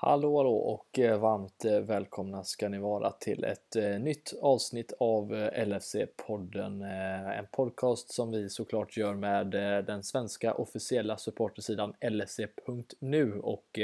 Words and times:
Hallå 0.00 0.36
hallå 0.36 0.56
och 0.56 0.98
eh, 0.98 1.20
varmt 1.20 1.64
eh, 1.64 1.80
välkomna 1.80 2.44
ska 2.44 2.68
ni 2.68 2.78
vara 2.78 3.10
till 3.10 3.44
ett 3.44 3.76
eh, 3.76 3.98
nytt 3.98 4.34
avsnitt 4.42 4.92
av 5.00 5.32
LFC-podden. 5.34 6.82
En 7.38 7.46
podcast 7.52 8.14
som 8.14 8.30
vi 8.30 8.48
såklart 8.48 8.96
gör 8.96 9.14
med 9.14 9.46
den 9.86 10.02
svenska 10.02 10.54
officiella 10.54 11.16
supportersidan 11.16 11.94
LFC.nu 12.10 13.40
och 13.40 13.78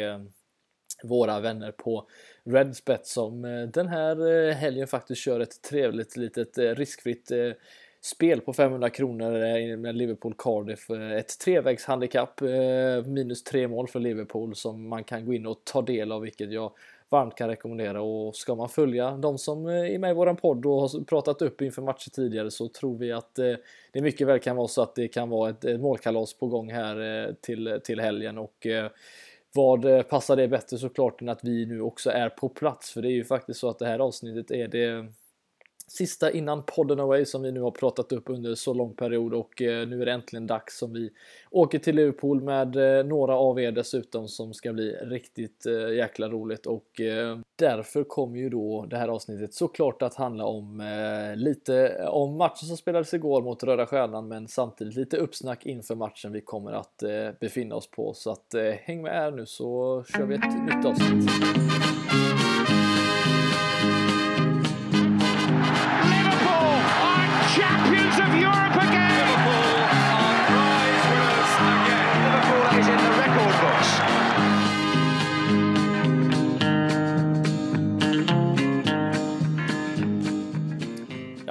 våra 1.04 1.40
vänner 1.40 1.72
på 1.72 2.08
Redspet 2.44 3.06
som 3.06 3.42
den 3.74 3.88
här 3.88 4.50
helgen 4.52 4.86
faktiskt 4.86 5.20
kör 5.20 5.40
ett 5.40 5.62
trevligt 5.62 6.16
litet 6.16 6.58
riskfritt 6.58 7.30
spel 8.04 8.40
på 8.40 8.52
500 8.52 8.90
kronor 8.90 9.76
med 9.76 9.96
Liverpool 9.96 10.34
Cardiff. 10.38 10.90
Ett 10.90 11.38
trevägshandikapp, 11.38 12.40
eh, 12.40 13.06
minus 13.06 13.44
tre 13.44 13.68
mål 13.68 13.88
för 13.88 14.00
Liverpool 14.00 14.54
som 14.54 14.88
man 14.88 15.04
kan 15.04 15.26
gå 15.26 15.34
in 15.34 15.46
och 15.46 15.64
ta 15.64 15.82
del 15.82 16.12
av, 16.12 16.20
vilket 16.20 16.52
jag 16.52 16.72
varmt 17.08 17.34
kan 17.34 17.48
rekommendera. 17.48 18.02
Och 18.02 18.36
ska 18.36 18.54
man 18.54 18.68
följa 18.68 19.10
de 19.10 19.38
som 19.38 19.66
eh, 19.66 19.94
är 19.94 19.98
med 19.98 20.10
i 20.10 20.14
våran 20.14 20.36
podd 20.36 20.66
och 20.66 20.80
har 20.80 21.04
pratat 21.04 21.42
upp 21.42 21.62
inför 21.62 21.82
matcher 21.82 22.10
tidigare 22.10 22.50
så 22.50 22.68
tror 22.68 22.98
vi 22.98 23.12
att 23.12 23.38
eh, 23.38 23.54
det 23.92 24.02
mycket 24.02 24.26
väl 24.26 24.38
kan 24.38 24.56
vara 24.56 24.68
så 24.68 24.82
att 24.82 24.94
det 24.94 25.08
kan 25.08 25.28
vara 25.28 25.50
ett 25.50 25.80
målkalas 25.80 26.34
på 26.34 26.46
gång 26.46 26.72
här 26.72 27.36
till, 27.40 27.80
till 27.84 28.00
helgen. 28.00 28.38
Och 28.38 28.66
vad 29.54 30.08
passar 30.08 30.36
det 30.36 30.48
bättre 30.48 30.78
såklart 30.78 31.22
än 31.22 31.28
att 31.28 31.44
vi 31.44 31.66
nu 31.66 31.80
också 31.80 32.10
är 32.10 32.28
på 32.28 32.48
plats? 32.48 32.92
För 32.92 33.02
det 33.02 33.08
är 33.08 33.12
ju 33.12 33.24
faktiskt 33.24 33.60
så 33.60 33.68
att 33.68 33.78
det 33.78 33.86
här 33.86 33.98
avsnittet 33.98 34.50
är 34.50 34.68
det 34.68 35.06
sista 35.86 36.30
innan 36.30 36.62
podden 36.62 37.00
away 37.00 37.24
som 37.24 37.42
vi 37.42 37.52
nu 37.52 37.60
har 37.60 37.70
pratat 37.70 38.12
upp 38.12 38.30
under 38.30 38.54
så 38.54 38.74
lång 38.74 38.94
period 38.94 39.34
och 39.34 39.62
eh, 39.62 39.88
nu 39.88 40.02
är 40.02 40.06
det 40.06 40.12
äntligen 40.12 40.46
dags 40.46 40.78
som 40.78 40.92
vi 40.92 41.10
åker 41.50 41.78
till 41.78 41.96
Liverpool 41.96 42.42
med 42.42 42.76
eh, 42.76 43.06
några 43.06 43.36
av 43.36 43.60
er 43.60 43.72
dessutom 43.72 44.28
som 44.28 44.54
ska 44.54 44.72
bli 44.72 44.92
riktigt 44.92 45.66
eh, 45.66 45.96
jäkla 45.96 46.28
roligt 46.28 46.66
och 46.66 47.00
därför 47.56 48.04
kommer 48.04 48.38
ju 48.38 48.48
då 48.48 48.86
det 48.90 48.96
här 48.96 49.08
avsnittet 49.08 49.54
såklart 49.54 50.02
att 50.02 50.14
handla 50.14 50.44
om 50.44 50.82
lite 51.36 52.04
om 52.08 52.36
matchen 52.36 52.68
som 52.68 52.76
spelades 52.76 53.14
igår 53.14 53.42
mot 53.42 53.62
Röda 53.62 53.86
Stjärnan 53.86 54.28
men 54.28 54.48
samtidigt 54.48 54.94
lite 54.94 55.16
uppsnack 55.16 55.66
inför 55.66 55.94
matchen 55.94 56.32
vi 56.32 56.40
kommer 56.40 56.72
att 56.72 57.02
befinna 57.40 57.74
oss 57.74 57.90
på 57.90 58.14
så 58.14 58.30
att 58.30 58.54
häng 58.80 59.02
med 59.02 59.12
här 59.12 59.30
nu 59.30 59.46
så 59.46 60.02
kör 60.08 60.26
vi 60.26 60.34
ett 60.34 60.76
nytt 60.76 60.86
avsnitt. 60.86 61.83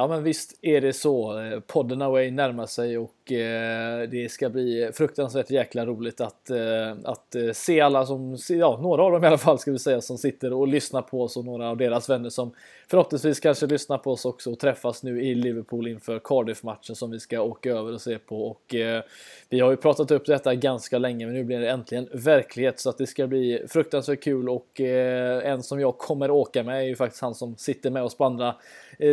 Ja 0.03 0.07
men 0.07 0.23
visst 0.23 0.59
är 0.61 0.81
det 0.81 0.93
så. 0.93 1.39
Eh, 1.39 1.59
podden 1.59 2.01
Away 2.01 2.31
närmar 2.31 2.65
sig 2.65 2.97
och 2.97 3.31
eh, 3.31 4.09
det 4.09 4.31
ska 4.31 4.49
bli 4.49 4.91
fruktansvärt 4.93 5.49
jäkla 5.49 5.85
roligt 5.85 6.21
att, 6.21 6.49
eh, 6.49 6.91
att 7.03 7.35
eh, 7.35 7.51
se 7.53 7.81
alla 7.81 8.05
som, 8.05 8.37
ja 8.49 8.79
några 8.81 9.03
av 9.03 9.11
dem 9.11 9.23
i 9.23 9.27
alla 9.27 9.37
fall 9.37 9.59
ska 9.59 9.71
vi 9.71 9.79
säga, 9.79 10.01
som 10.01 10.17
sitter 10.17 10.53
och 10.53 10.67
lyssnar 10.67 11.01
på 11.01 11.21
oss 11.21 11.37
och 11.37 11.45
några 11.45 11.69
av 11.69 11.77
deras 11.77 12.09
vänner 12.09 12.29
som 12.29 12.51
förhoppningsvis 12.89 13.39
kanske 13.39 13.67
lyssnar 13.67 13.97
på 13.97 14.11
oss 14.11 14.25
också 14.25 14.51
och 14.51 14.59
träffas 14.59 15.03
nu 15.03 15.23
i 15.23 15.35
Liverpool 15.35 15.87
inför 15.87 16.19
Cardiff-matchen 16.19 16.95
som 16.95 17.11
vi 17.11 17.19
ska 17.19 17.41
åka 17.41 17.71
över 17.71 17.93
och 17.93 18.01
se 18.01 18.17
på. 18.17 18.47
Och 18.47 18.75
eh, 18.75 19.03
vi 19.49 19.59
har 19.59 19.71
ju 19.71 19.77
pratat 19.77 20.11
upp 20.11 20.25
detta 20.25 20.55
ganska 20.55 20.97
länge 20.97 21.25
men 21.25 21.35
nu 21.35 21.43
blir 21.43 21.59
det 21.59 21.69
äntligen 21.69 22.09
verklighet 22.13 22.79
så 22.79 22.89
att 22.89 22.97
det 22.97 23.07
ska 23.07 23.27
bli 23.27 23.65
fruktansvärt 23.67 24.23
kul 24.23 24.49
och 24.49 24.79
en 25.43 25.63
som 25.63 25.79
jag 25.79 25.97
kommer 25.97 26.31
åka 26.31 26.63
med 26.63 26.77
är 26.77 26.83
ju 26.83 26.95
faktiskt 26.95 27.21
han 27.21 27.35
som 27.35 27.57
sitter 27.57 27.91
med 27.91 28.03
oss 28.03 28.17
på 28.17 28.25
andra 28.25 28.55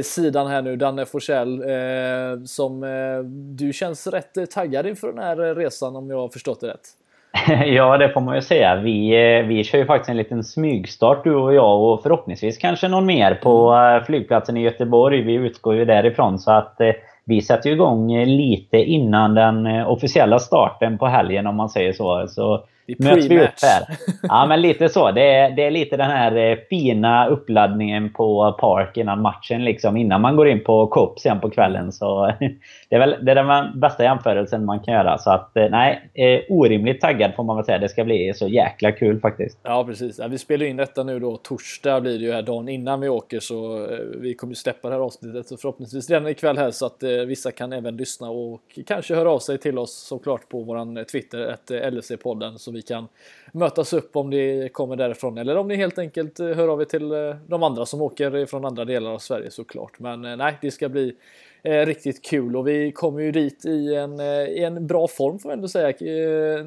sidan 0.03 0.47
här 0.47 0.63
nu, 0.63 0.77
Danne 0.77 1.07
Forsell, 1.07 1.63
eh, 1.63 2.43
som 2.45 2.83
eh, 2.83 3.25
du 3.57 3.73
känns 3.73 4.07
rätt 4.07 4.51
taggad 4.51 4.87
inför 4.87 5.09
den 5.09 5.19
här 5.19 5.55
resan 5.55 5.97
om 5.97 6.11
jag 6.11 6.17
har 6.17 6.29
förstått 6.29 6.61
det 6.61 6.69
rätt. 6.69 6.89
Ja, 7.67 7.99
det 7.99 8.09
får 8.09 8.21
man 8.21 8.35
ju 8.35 8.43
säga. 8.43 8.77
Vi, 8.77 9.11
eh, 9.39 9.47
vi 9.47 9.65
kör 9.65 9.79
ju 9.79 9.87
faktiskt 9.87 10.11
en 10.11 10.17
liten 10.17 10.45
smygstart 10.45 11.25
du 11.25 11.35
och 11.35 11.55
jag 11.55 11.81
och 11.81 12.03
förhoppningsvis 12.03 12.59
kanske 12.59 12.89
någon 12.89 13.07
mer 13.07 13.35
på 13.35 13.71
mm. 13.71 14.05
flygplatsen 14.05 14.57
i 14.57 14.63
Göteborg. 14.63 15.23
Vi 15.23 15.33
utgår 15.33 15.75
ju 15.75 15.85
därifrån 15.85 16.39
så 16.39 16.51
att 16.51 16.81
vi 17.25 17.43
sätter 17.43 17.71
igång 17.71 18.25
lite 18.25 18.77
innan 18.77 19.35
den 19.35 19.67
officiella 19.87 20.39
starten 20.39 20.99
på 20.99 21.07
helgen 21.07 21.47
om 21.47 21.57
man 21.57 21.69
säger 21.69 21.93
så. 21.93 22.27
Så 22.29 22.65
möts 22.99 23.27
vi 23.27 23.41
upp 23.41 23.51
här. 23.63 23.97
Ja, 24.23 24.47
men 24.47 24.61
lite 24.61 24.89
så. 24.89 25.11
Det 25.11 25.35
är, 25.35 25.51
det 25.51 25.67
är 25.67 25.71
lite 25.71 25.97
den 25.97 26.11
här 26.11 26.37
eh, 26.37 26.59
fina 26.71 27.27
uppladdningen 27.27 28.13
på 28.13 28.57
Park 28.61 28.97
innan 28.97 29.23
matchen. 29.23 29.65
Liksom, 29.65 29.97
innan 29.97 30.21
man 30.21 30.37
går 30.37 30.49
in 30.49 30.65
på 30.65 30.87
Coop 30.87 31.19
sen 31.19 31.41
på 31.41 31.51
kvällen. 31.51 31.93
Så 31.93 32.27
det 32.89 32.97
är 32.97 32.99
väl 32.99 33.17
det 33.23 33.31
är 33.31 33.35
den 33.35 33.81
bästa 33.81 34.03
jämförelsen 34.03 34.65
man 34.65 34.81
kan 34.81 34.95
göra. 34.95 35.19
Så 35.19 35.31
att, 35.31 35.57
eh, 35.57 35.69
nej, 35.71 36.11
eh, 36.15 36.57
orimligt 36.57 37.01
taggad 37.01 37.35
får 37.37 37.45
man 37.45 37.57
väl 37.57 37.65
säga. 37.65 37.79
Det 37.79 37.89
ska 37.89 38.05
bli 38.05 38.33
så 38.35 38.49
jäkla 38.49 38.93
kul 38.93 39.21
faktiskt. 39.21 39.59
Ja, 39.63 39.85
precis. 39.85 40.19
Ja, 40.19 40.29
vi 40.29 40.39
spelar 40.39 40.67
in 40.67 40.77
detta 40.77 41.03
nu 41.03 41.19
då. 41.19 41.37
Torsdag 41.37 42.01
blir 42.01 42.19
det 42.19 42.25
ju 42.25 42.33
här 42.33 42.43
dagen 42.43 42.69
innan 42.69 43.01
vi 43.01 43.09
åker. 43.09 43.41
Så 43.41 43.89
vi 44.21 44.35
kommer 44.35 44.55
släppa 44.55 44.89
det 44.89 44.95
här 44.95 45.03
avsnittet. 45.03 45.47
Så 45.47 45.57
förhoppningsvis 45.57 46.11
redan 46.11 46.29
ikväll 46.29 46.59
här 46.59 46.71
så 46.71 46.87
att 46.87 47.03
vissa 47.27 47.53
kan 47.53 47.73
även 47.73 47.97
lyssna 47.97 48.31
och 48.31 48.61
kanske 48.87 49.15
höra 49.15 49.31
av 49.31 49.39
sig 49.39 49.59
till 49.59 49.79
oss 49.79 50.07
såklart 50.09 50.49
på 50.49 50.63
våran 50.63 51.05
Twitter, 51.13 51.57
LFC-podden. 51.69 52.59
Så 52.59 52.71
vi 52.73 52.80
vi 52.81 52.85
kan 52.85 53.09
mötas 53.53 53.93
upp 53.93 54.17
om 54.17 54.31
det 54.31 54.69
kommer 54.73 54.97
därifrån 54.97 55.39
eller 55.39 55.57
om 55.57 55.69
ni 55.69 55.77
helt 55.77 55.99
enkelt 55.99 56.41
eh, 56.41 56.47
hör 56.47 56.69
av 56.69 56.81
er 56.81 56.85
till 56.85 57.13
eh, 57.13 57.37
de 57.47 57.63
andra 57.63 57.87
som 57.87 58.03
åker 58.03 58.47
från 58.47 58.65
andra 58.65 58.85
delar 58.85 59.11
av 59.11 59.19
Sverige 59.19 59.51
såklart. 59.51 59.99
Men 59.99 60.25
eh, 60.25 60.37
nej, 60.37 60.59
det 60.61 60.71
ska 60.71 60.89
bli 60.89 61.17
eh, 61.63 61.87
riktigt 61.87 62.25
kul 62.25 62.57
och 62.57 62.69
vi 62.69 62.93
kommer 62.93 63.21
ju 63.21 63.33
dit 63.33 63.65
i 63.65 63.95
en, 63.95 64.21
i 64.21 64.63
en 64.65 64.87
bra 64.87 65.09
form 65.09 65.39
får 65.39 65.49
man 65.49 65.59
ändå 65.59 65.69
säga. 65.69 65.89
Eh, 65.91 66.67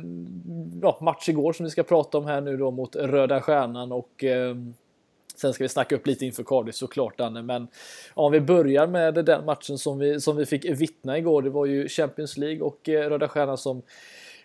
ja, 0.82 0.98
match 1.02 1.30
igår 1.30 1.54
som 1.54 1.64
vi 1.64 1.70
ska 1.70 1.84
prata 1.84 2.18
om 2.18 2.26
här 2.26 2.42
nu 2.42 2.58
då 2.58 2.72
mot 2.72 2.96
Röda 2.96 3.42
Stjärnan 3.42 3.92
och 3.92 4.24
eh, 4.24 4.56
Sen 5.36 5.54
ska 5.54 5.64
vi 5.64 5.70
snacka 5.70 5.96
upp 5.96 6.08
lite 6.08 6.26
inför 6.26 6.44
Cardiff 6.44 6.76
såklart 6.76 7.18
Danne, 7.18 7.42
men 7.42 7.68
om 8.14 8.32
vi 8.32 8.42
börjar 8.42 8.88
med 8.88 9.14
den 9.14 9.46
matchen 9.46 9.78
som 9.78 10.00
vi, 10.00 10.20
som 10.20 10.38
vi 10.38 10.46
fick 10.46 10.66
vittna 10.66 11.18
igår. 11.18 11.42
Det 11.42 11.50
var 11.50 11.66
ju 11.66 11.88
Champions 11.88 12.38
League 12.38 12.62
och 12.62 12.80
Röda 12.86 13.28
Stjärnan 13.28 13.58
som 13.58 13.82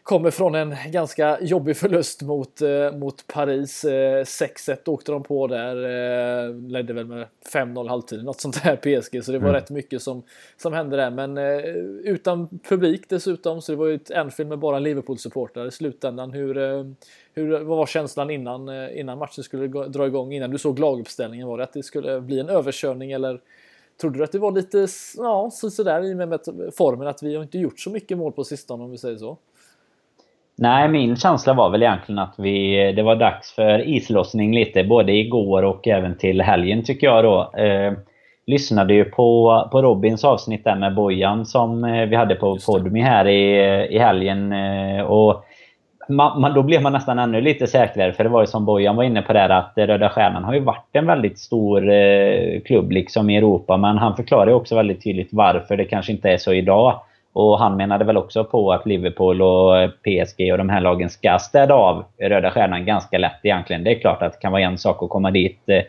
Kommer 0.09 0.31
från 0.31 0.55
en 0.55 0.75
ganska 0.91 1.39
jobbig 1.41 1.77
förlust 1.77 2.23
mot, 2.23 2.63
eh, 2.63 2.93
mot 2.93 3.27
Paris. 3.27 3.85
Eh, 3.85 4.25
6-1 4.25 4.89
åkte 4.89 5.13
de 5.13 5.23
på 5.23 5.47
där. 5.47 5.77
Eh, 5.77 6.55
ledde 6.55 6.93
väl 6.93 7.07
med 7.07 7.27
5-0 7.53 7.89
halvtid, 7.89 8.25
något 8.25 8.41
sånt 8.41 8.63
där 8.63 8.77
PSG. 8.77 9.25
Så 9.25 9.33
det 9.33 9.39
var 9.39 9.49
mm. 9.49 9.61
rätt 9.61 9.71
mycket 9.71 10.03
som, 10.03 10.23
som 10.57 10.73
hände 10.73 10.97
där. 10.97 11.11
Men 11.11 11.39
eh, 11.39 11.59
utan 12.13 12.59
publik 12.69 13.09
dessutom. 13.09 13.63
Så 13.63 13.73
det 13.73 13.79
var 13.79 13.87
ju 13.87 13.95
ett 13.95 14.11
Anfield 14.11 14.49
med 14.49 14.59
bara 14.59 14.79
Liverpool-supportrar 14.79 15.67
i 15.67 15.71
slutändan. 15.71 16.33
Hur, 16.33 16.59
eh, 16.59 16.85
hur, 17.35 17.61
vad 17.61 17.79
var 17.79 17.87
känslan 17.87 18.31
innan, 18.31 18.69
eh, 18.69 19.01
innan 19.01 19.19
matchen 19.19 19.45
skulle 19.45 19.67
dra 19.89 20.07
igång? 20.07 20.33
Innan 20.33 20.51
du 20.51 20.59
såg 20.59 20.79
laguppställningen? 20.79 21.49
Var 21.49 21.59
det 21.59 21.65
att 21.65 21.73
det 21.73 21.83
skulle 21.83 22.21
bli 22.21 22.41
en 22.41 22.49
överkörning 22.49 23.13
eller 23.13 23.41
Trodde 24.01 24.19
du 24.19 24.25
att 24.25 24.33
det 24.33 24.39
var 24.39 24.53
lite 24.53 24.87
ja, 25.17 25.51
sådär 25.51 26.05
i 26.05 26.15
och 26.15 26.17
med 26.17 26.41
formen 26.77 27.09
att 27.09 27.23
vi 27.23 27.35
har 27.35 27.43
inte 27.43 27.59
gjort 27.59 27.81
så 27.81 27.91
mycket 27.91 28.19
mål 28.19 28.33
på 28.33 28.45
sistone 28.45 28.85
om 28.85 28.91
vi 28.91 28.99
säger 28.99 29.17
så? 29.17 29.39
Nej, 30.61 30.89
min 30.89 31.17
känsla 31.17 31.55
var 31.55 31.71
väl 31.71 31.83
egentligen 31.83 32.19
att 32.19 32.35
vi, 32.39 32.93
det 32.93 33.03
var 33.03 33.17
dags 33.17 33.55
för 33.55 33.89
islossning 33.89 34.55
lite. 34.55 34.85
Både 34.85 35.13
igår 35.13 35.63
och 35.63 35.89
även 35.89 36.19
till 36.19 36.41
helgen 36.41 36.85
tycker 36.85 37.07
jag 37.07 37.25
då. 37.25 37.53
Eh, 37.59 37.93
lyssnade 38.47 38.95
ju 38.95 39.05
på, 39.05 39.69
på 39.73 39.83
Robins 39.83 40.25
avsnitt 40.25 40.65
där 40.65 40.77
med 40.77 40.95
Bojan 40.95 41.47
som 41.47 41.85
eh, 41.85 42.07
vi 42.07 42.17
hade 42.17 42.35
på 42.35 42.59
Podmi 42.67 43.01
här 43.01 43.29
i, 43.29 43.57
i 43.91 43.99
helgen. 43.99 44.53
Eh, 44.53 45.01
och 45.01 45.45
man, 46.09 46.41
man, 46.41 46.55
då 46.55 46.63
blev 46.63 46.83
man 46.83 46.93
nästan 46.93 47.19
ännu 47.19 47.41
lite 47.41 47.67
säkrare. 47.67 48.13
För 48.13 48.25
det 48.25 48.31
var 48.31 48.41
ju 48.41 48.47
som 48.47 48.65
Bojan 48.65 48.97
var 48.97 49.05
inne 49.05 49.23
på 49.23 49.33
där 49.33 49.49
att 49.49 49.73
Röda 49.77 50.11
Stjärnan 50.11 50.45
har 50.45 50.55
ju 50.55 50.61
varit 50.61 50.89
en 50.93 51.07
väldigt 51.07 51.39
stor 51.39 51.91
eh, 51.91 52.61
klubb 52.61 52.93
liksom 52.93 53.31
i 53.31 53.37
Europa. 53.37 53.77
Men 53.77 53.99
han 53.99 54.17
förklarar 54.17 54.47
ju 54.47 54.55
också 54.55 54.77
väldigt 54.77 55.05
tydligt 55.05 55.29
varför 55.33 55.77
det 55.77 55.85
kanske 55.85 56.13
inte 56.13 56.31
är 56.31 56.39
så 56.39 56.53
idag. 56.53 57.01
Och 57.41 57.59
han 57.59 57.77
menade 57.77 58.05
väl 58.05 58.17
också 58.17 58.45
på 58.45 58.73
att 58.73 58.87
Liverpool 58.87 59.43
och 59.43 59.91
PSG 60.03 60.53
och 60.53 60.59
de 60.59 60.69
här 60.69 60.81
lagen 60.81 61.11
ska 61.11 61.39
städa 61.39 61.75
av 61.75 62.05
Röda 62.21 62.51
Stjärnan 62.51 62.85
ganska 62.85 63.19
lätt 63.19 63.41
egentligen. 63.43 63.85
Det 63.85 63.91
är 63.91 64.01
klart 64.01 64.23
att 64.23 64.33
det 64.33 64.39
kan 64.39 64.53
vara 64.53 64.63
en 64.63 64.79
sak 64.79 65.03
att 65.03 65.09
komma 65.09 65.31
dit 65.31 65.61
eh, 65.67 65.83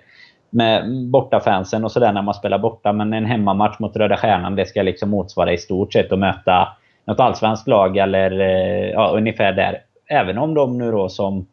med 0.50 0.84
bortafansen 1.12 1.84
och 1.84 1.92
sådär 1.92 2.14
när 2.14 2.22
man 2.22 2.34
spelar 2.34 2.58
borta. 2.60 2.94
Men 2.94 3.14
en 3.14 3.26
hemmamatch 3.26 3.80
mot 3.80 3.96
Röda 3.96 4.18
Stjärnan, 4.18 4.56
det 4.56 4.66
ska 4.66 4.82
liksom 4.82 5.10
motsvara 5.10 5.54
i 5.54 5.58
stort 5.58 5.94
sett 5.94 6.12
att 6.12 6.20
möta 6.20 6.68
något 7.06 7.20
allsvenskt 7.20 7.68
lag 7.68 7.98
eller 7.98 8.40
eh, 8.40 8.90
ja, 8.90 9.12
ungefär 9.16 9.54
där. 9.54 9.82
Även 10.10 10.38
om 10.38 10.54
de 10.54 10.78
nu 10.78 10.92
då 10.92 11.10
som, 11.10 11.48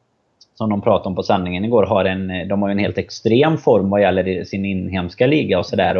som 0.54 0.70
de 0.70 0.82
pratade 0.82 1.08
om 1.08 1.14
på 1.14 1.22
sändningen 1.22 1.64
igår 1.64 1.86
har 1.86 2.04
en, 2.04 2.48
de 2.48 2.62
har 2.62 2.70
en 2.70 2.78
helt 2.78 2.98
extrem 2.98 3.58
form 3.58 3.90
vad 3.90 4.00
gäller 4.00 4.44
sin 4.44 4.64
inhemska 4.64 5.26
liga 5.26 5.58
och 5.58 5.66
sådär 5.66 5.96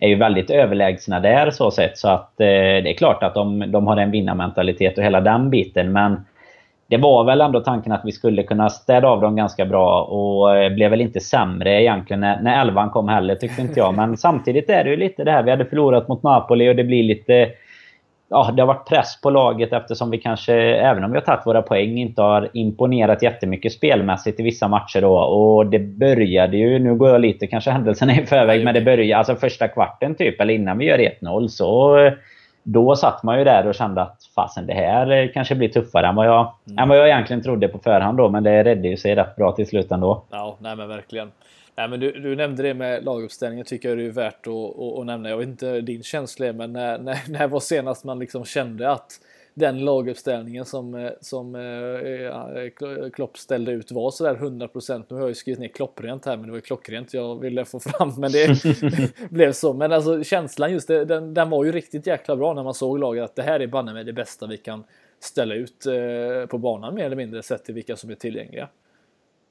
är 0.00 0.08
ju 0.08 0.14
väldigt 0.14 0.50
överlägsna 0.50 1.20
där 1.20 1.50
så 1.50 1.70
sett. 1.70 1.98
Så 1.98 2.08
att 2.08 2.40
eh, 2.40 2.46
det 2.46 2.90
är 2.90 2.96
klart 2.96 3.22
att 3.22 3.34
de, 3.34 3.72
de 3.72 3.86
har 3.86 3.96
en 3.96 4.10
vinnarmentalitet 4.10 4.98
och 4.98 5.04
hela 5.04 5.20
den 5.20 5.50
biten. 5.50 5.92
Men 5.92 6.24
det 6.88 6.96
var 6.96 7.24
väl 7.24 7.40
ändå 7.40 7.60
tanken 7.60 7.92
att 7.92 8.04
vi 8.04 8.12
skulle 8.12 8.42
kunna 8.42 8.70
städa 8.70 9.08
av 9.08 9.20
dem 9.20 9.36
ganska 9.36 9.66
bra 9.66 10.02
och 10.02 10.56
eh, 10.56 10.72
blev 10.72 10.90
väl 10.90 11.00
inte 11.00 11.20
sämre 11.20 11.82
egentligen 11.82 12.20
när, 12.20 12.40
när 12.42 12.60
elvan 12.60 12.90
kom 12.90 13.08
heller 13.08 13.34
tyckte 13.34 13.62
inte 13.62 13.80
jag. 13.80 13.94
Men 13.94 14.16
samtidigt 14.16 14.70
är 14.70 14.84
det 14.84 14.90
ju 14.90 14.96
lite 14.96 15.24
det 15.24 15.32
här, 15.32 15.42
vi 15.42 15.50
hade 15.50 15.64
förlorat 15.64 16.08
mot 16.08 16.22
Napoli 16.22 16.70
och 16.70 16.76
det 16.76 16.84
blir 16.84 17.02
lite... 17.02 17.48
Ja, 18.30 18.52
det 18.56 18.62
har 18.62 18.66
varit 18.66 18.88
press 18.88 19.20
på 19.20 19.30
laget 19.30 19.72
eftersom 19.72 20.10
vi 20.10 20.18
kanske, 20.18 20.54
även 20.62 21.04
om 21.04 21.10
vi 21.10 21.16
har 21.16 21.24
tagit 21.24 21.46
våra 21.46 21.62
poäng, 21.62 21.98
inte 21.98 22.22
har 22.22 22.48
imponerat 22.52 23.22
jättemycket 23.22 23.72
spelmässigt 23.72 24.40
i 24.40 24.42
vissa 24.42 24.68
matcher 24.68 25.00
då. 25.00 25.16
Och 25.18 25.66
det 25.66 25.78
började 25.78 26.56
ju, 26.56 26.78
nu 26.78 26.94
går 26.94 27.08
jag 27.08 27.20
lite 27.20 27.46
kanske 27.46 27.70
händelserna 27.70 28.20
i 28.20 28.26
förväg, 28.26 28.64
men 28.64 28.74
det 28.74 28.80
började 28.80 29.16
alltså 29.18 29.36
första 29.36 29.68
kvarten 29.68 30.14
typ, 30.14 30.40
eller 30.40 30.54
innan 30.54 30.78
vi 30.78 30.84
gör 30.84 30.98
1-0 30.98 31.48
så 31.48 31.96
då 32.62 32.96
satt 32.96 33.22
man 33.22 33.38
ju 33.38 33.44
där 33.44 33.66
och 33.66 33.74
kände 33.74 34.02
att 34.02 34.16
fasen 34.34 34.66
det 34.66 34.74
här 34.74 35.30
kanske 35.34 35.54
blir 35.54 35.68
tuffare 35.68 36.06
än 36.06 36.14
vad 36.14 36.26
jag, 36.26 36.52
mm. 36.66 36.78
än 36.78 36.88
vad 36.88 36.98
jag 36.98 37.08
egentligen 37.08 37.42
trodde 37.42 37.68
på 37.68 37.78
förhand 37.78 38.18
då. 38.18 38.28
Men 38.28 38.42
det 38.42 38.64
räddade 38.64 38.88
ju 38.88 38.96
sig 38.96 39.14
rätt 39.14 39.36
bra 39.36 39.52
till 39.52 39.66
slut 39.66 39.92
ändå. 39.92 40.22
Ja, 40.30 40.56
nej 40.58 40.76
men 40.76 40.88
verkligen. 40.88 41.30
Nej, 41.78 41.88
men 41.88 42.00
du, 42.00 42.12
du 42.12 42.36
nämnde 42.36 42.62
det 42.62 42.74
med 42.74 43.04
laguppställningen 43.04 43.64
tycker 43.66 43.88
jag 43.88 43.98
det 43.98 44.04
är 44.04 44.10
värt 44.10 44.46
att, 44.46 44.54
att, 44.54 44.98
att 44.98 45.06
nämna. 45.06 45.28
Jag 45.28 45.36
vet 45.36 45.48
inte 45.48 45.80
din 45.80 46.02
känsla 46.02 46.52
men 46.52 46.72
när, 46.72 46.98
när, 46.98 47.18
när 47.28 47.48
var 47.48 47.60
senast 47.60 48.04
man 48.04 48.18
liksom 48.18 48.44
kände 48.44 48.90
att 48.90 49.20
den 49.54 49.84
laguppställningen 49.84 50.64
som, 50.64 50.94
eh, 50.94 51.10
som 51.20 51.54
eh, 51.54 53.10
Klopp 53.10 53.38
ställde 53.38 53.72
ut 53.72 53.92
var 53.92 54.10
sådär 54.10 54.34
100%. 54.34 55.04
Nu 55.08 55.16
har 55.16 55.22
jag 55.22 55.28
ju 55.28 55.34
skrivit 55.34 55.60
ner 55.60 55.68
klopprent 55.68 56.26
här 56.26 56.36
men 56.36 56.46
det 56.46 56.50
var 56.50 56.58
ju 56.58 56.62
klockrent 56.62 57.14
jag 57.14 57.40
ville 57.40 57.64
få 57.64 57.80
fram 57.80 58.12
men 58.18 58.32
det 58.32 58.62
blev 59.30 59.52
så. 59.52 59.72
Men 59.72 59.92
alltså 59.92 60.24
känslan 60.24 60.72
just 60.72 60.88
det, 60.88 61.04
den, 61.04 61.34
den 61.34 61.50
var 61.50 61.64
ju 61.64 61.72
riktigt 61.72 62.06
jäkla 62.06 62.36
bra 62.36 62.54
när 62.54 62.62
man 62.62 62.74
såg 62.74 62.98
laget 62.98 63.24
att 63.24 63.36
det 63.36 63.42
här 63.42 63.60
är 63.60 63.66
banne 63.66 63.92
med 63.94 64.06
det 64.06 64.12
bästa 64.12 64.46
vi 64.46 64.56
kan 64.56 64.84
ställa 65.20 65.54
ut 65.54 65.86
eh, 65.86 66.46
på 66.48 66.58
banan 66.58 66.94
mer 66.94 67.04
eller 67.04 67.16
mindre 67.16 67.42
sett 67.42 67.64
till 67.64 67.74
vilka 67.74 67.96
som 67.96 68.10
är 68.10 68.14
tillgängliga. 68.14 68.68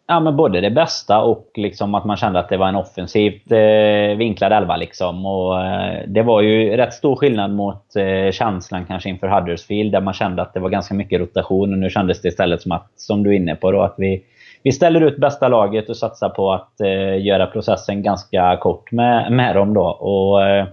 Ja, 0.09 0.19
men 0.19 0.36
både 0.36 0.62
det 0.62 0.69
bästa 0.69 1.21
och 1.21 1.51
liksom 1.56 1.95
att 1.95 2.06
man 2.06 2.18
kände 2.18 2.39
att 2.39 2.50
det 2.50 2.57
var 2.57 2.68
en 2.68 2.75
offensivt 2.75 3.51
eh, 3.51 4.18
vinklad 4.18 4.51
elva. 4.51 4.77
Liksom. 4.77 5.25
Och, 5.25 5.65
eh, 5.65 6.04
det 6.07 6.21
var 6.21 6.42
ju 6.42 6.77
rätt 6.77 6.94
stor 6.94 7.15
skillnad 7.15 7.51
mot 7.51 7.95
eh, 7.95 8.31
känslan 8.31 8.86
kanske 8.86 9.09
inför 9.09 9.27
Huddersfield 9.27 9.92
där 9.92 10.01
man 10.01 10.13
kände 10.13 10.42
att 10.42 10.54
det 10.54 10.59
var 10.59 10.69
ganska 10.69 10.94
mycket 10.94 11.19
rotation. 11.19 11.74
Och 11.74 11.80
nu 11.80 11.89
kändes 11.89 12.21
det 12.21 12.27
istället 12.27 12.62
som 12.62 12.71
att, 12.71 12.92
som 12.95 13.24
du 13.24 13.30
är 13.30 13.36
inne 13.36 13.56
på, 13.56 13.71
då, 13.71 13.81
att 13.81 13.95
vi, 13.98 14.24
vi 14.63 14.71
ställer 14.71 15.01
ut 15.01 15.18
bästa 15.18 15.48
laget 15.48 15.89
och 15.89 15.98
satsar 15.98 16.30
på 16.30 16.54
att 16.54 16.81
eh, 16.81 17.25
göra 17.25 17.45
processen 17.45 18.04
ganska 18.04 18.57
kort 18.57 18.92
med, 18.92 19.31
med 19.31 19.56
dem. 19.56 19.74
Då. 19.74 19.86
Och, 19.86 20.44
eh, 20.44 20.65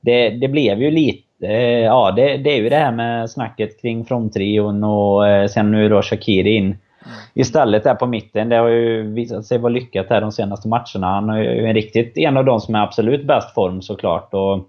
det, 0.00 0.30
det 0.30 0.48
blev 0.48 0.82
ju 0.82 0.90
lite 0.90 1.46
eh, 1.46 1.84
ja, 1.84 2.12
det, 2.16 2.36
det, 2.36 2.50
är 2.50 2.56
ju 2.56 2.68
det 2.68 2.76
här 2.76 2.92
med 2.92 3.30
snacket 3.30 3.80
kring 3.82 4.04
fronttrion 4.04 4.84
och 4.84 5.28
eh, 5.28 5.46
sen 5.46 5.70
nu 5.70 5.88
då 5.88 6.02
Shakiri 6.02 6.56
in 6.56 6.78
Mm. 7.06 7.18
istället 7.34 7.84
där 7.84 7.94
på 7.94 8.06
mitten. 8.06 8.48
Det 8.48 8.56
har 8.56 8.68
ju 8.68 9.02
visat 9.02 9.44
sig 9.44 9.58
vara 9.58 9.72
lyckat 9.72 10.06
här 10.10 10.20
de 10.20 10.32
senaste 10.32 10.68
matcherna. 10.68 11.06
Han 11.06 11.30
är 11.30 11.42
ju 11.42 11.66
en 11.66 11.74
riktigt 11.74 12.18
en 12.18 12.36
av 12.36 12.44
de 12.44 12.60
som 12.60 12.74
är 12.74 12.82
absolut 12.82 13.26
bäst 13.26 13.54
form 13.54 13.82
såklart. 13.82 14.34
Och, 14.34 14.64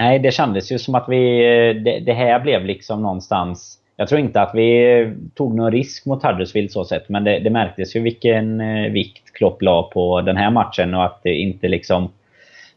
nej, 0.00 0.18
det 0.18 0.30
kändes 0.30 0.72
ju 0.72 0.78
som 0.78 0.94
att 0.94 1.08
vi... 1.08 1.44
Eh, 1.44 1.82
det, 1.82 2.00
det, 2.06 2.12
här 2.12 2.40
blev 2.40 2.64
liksom 2.64 3.02
någonstans... 3.02 3.78
Jag 3.96 4.08
tror 4.08 4.20
inte 4.20 4.40
att 4.40 4.54
vi 4.54 5.14
tog 5.34 5.54
någon 5.54 5.72
risk 5.72 6.06
mot 6.06 6.22
Huddersfield 6.22 6.70
så 6.70 6.84
sett. 6.84 7.08
Men 7.08 7.24
det, 7.24 7.38
det 7.38 7.50
märktes 7.50 7.96
ju 7.96 8.00
vilken 8.00 8.60
eh, 8.60 8.92
vikt 8.92 9.32
Klopp 9.32 9.62
la 9.62 9.82
på 9.82 10.20
den 10.20 10.36
här 10.36 10.50
matchen 10.50 10.94
och 10.94 11.04
att 11.04 11.20
det 11.22 11.34
inte 11.34 11.68
liksom 11.68 12.08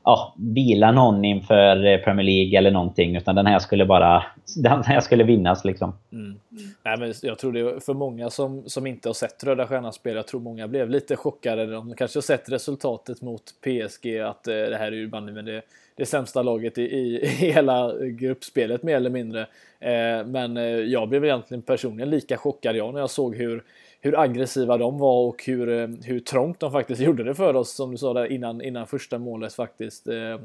ja, 0.09 0.35
vila 0.38 0.91
någon 0.91 1.25
inför 1.25 1.85
eh, 1.85 1.97
Premier 1.97 2.25
League 2.25 2.57
eller 2.57 2.71
någonting. 2.71 3.15
Utan 3.15 3.35
den 3.35 3.45
här 3.45 3.59
skulle 3.59 3.85
bara 3.85 4.23
den 4.57 4.83
här 4.83 5.00
skulle 5.00 5.23
vinnas. 5.23 5.65
Liksom. 5.65 5.94
Mm. 6.11 6.39
Nej, 6.83 6.97
men 7.00 7.13
jag 7.21 7.38
tror 7.38 7.53
det 7.53 7.59
är 7.59 7.79
för 7.79 7.94
många 7.94 8.29
som, 8.29 8.69
som 8.69 8.88
inte 8.88 9.09
har 9.09 9.13
sett 9.13 9.44
Röda 9.44 9.67
Stjärnans 9.67 9.95
spel. 9.95 10.15
Jag 10.15 10.27
tror 10.27 10.41
många 10.41 10.67
blev 10.67 10.89
lite 10.89 11.15
chockade. 11.15 11.65
De 11.65 11.95
kanske 11.95 12.17
har 12.17 12.21
sett 12.21 12.51
resultatet 12.51 13.21
mot 13.21 13.44
PSG. 13.61 14.19
Att 14.19 14.47
eh, 14.47 14.53
det 14.53 14.77
här 14.77 14.91
är 14.91 14.95
ju 14.95 15.07
bandy 15.07 15.33
med 15.33 15.45
det, 15.45 15.61
det 15.95 16.06
sämsta 16.06 16.41
laget 16.41 16.77
i, 16.77 16.81
i, 16.81 17.21
i 17.23 17.27
hela 17.27 17.94
gruppspelet 17.97 18.83
mer 18.83 18.95
eller 18.95 19.09
mindre. 19.09 19.41
Eh, 19.79 20.25
men 20.25 20.57
eh, 20.57 20.63
jag 20.63 21.09
blev 21.09 21.25
egentligen 21.25 21.61
personligen 21.61 22.09
lika 22.09 22.38
chockad 22.38 22.75
jag 22.75 22.94
när 22.94 23.00
jag 23.00 23.09
såg 23.09 23.35
hur 23.35 23.63
hur 24.01 24.19
aggressiva 24.19 24.77
de 24.77 24.97
var 24.97 25.27
och 25.27 25.43
hur, 25.45 25.69
eh, 25.69 25.87
hur 26.03 26.19
trångt 26.19 26.59
de 26.59 26.71
faktiskt 26.71 27.01
gjorde 27.07 27.23
det 27.23 27.35
för 27.35 27.55
oss 27.55 27.75
som 27.75 27.91
du 27.91 27.97
sa 27.97 28.13
där 28.13 28.31
innan, 28.31 28.61
innan 28.61 28.87
första 28.87 29.17
målet 29.17 29.53
faktiskt 29.53 30.07
eh, 30.07 30.39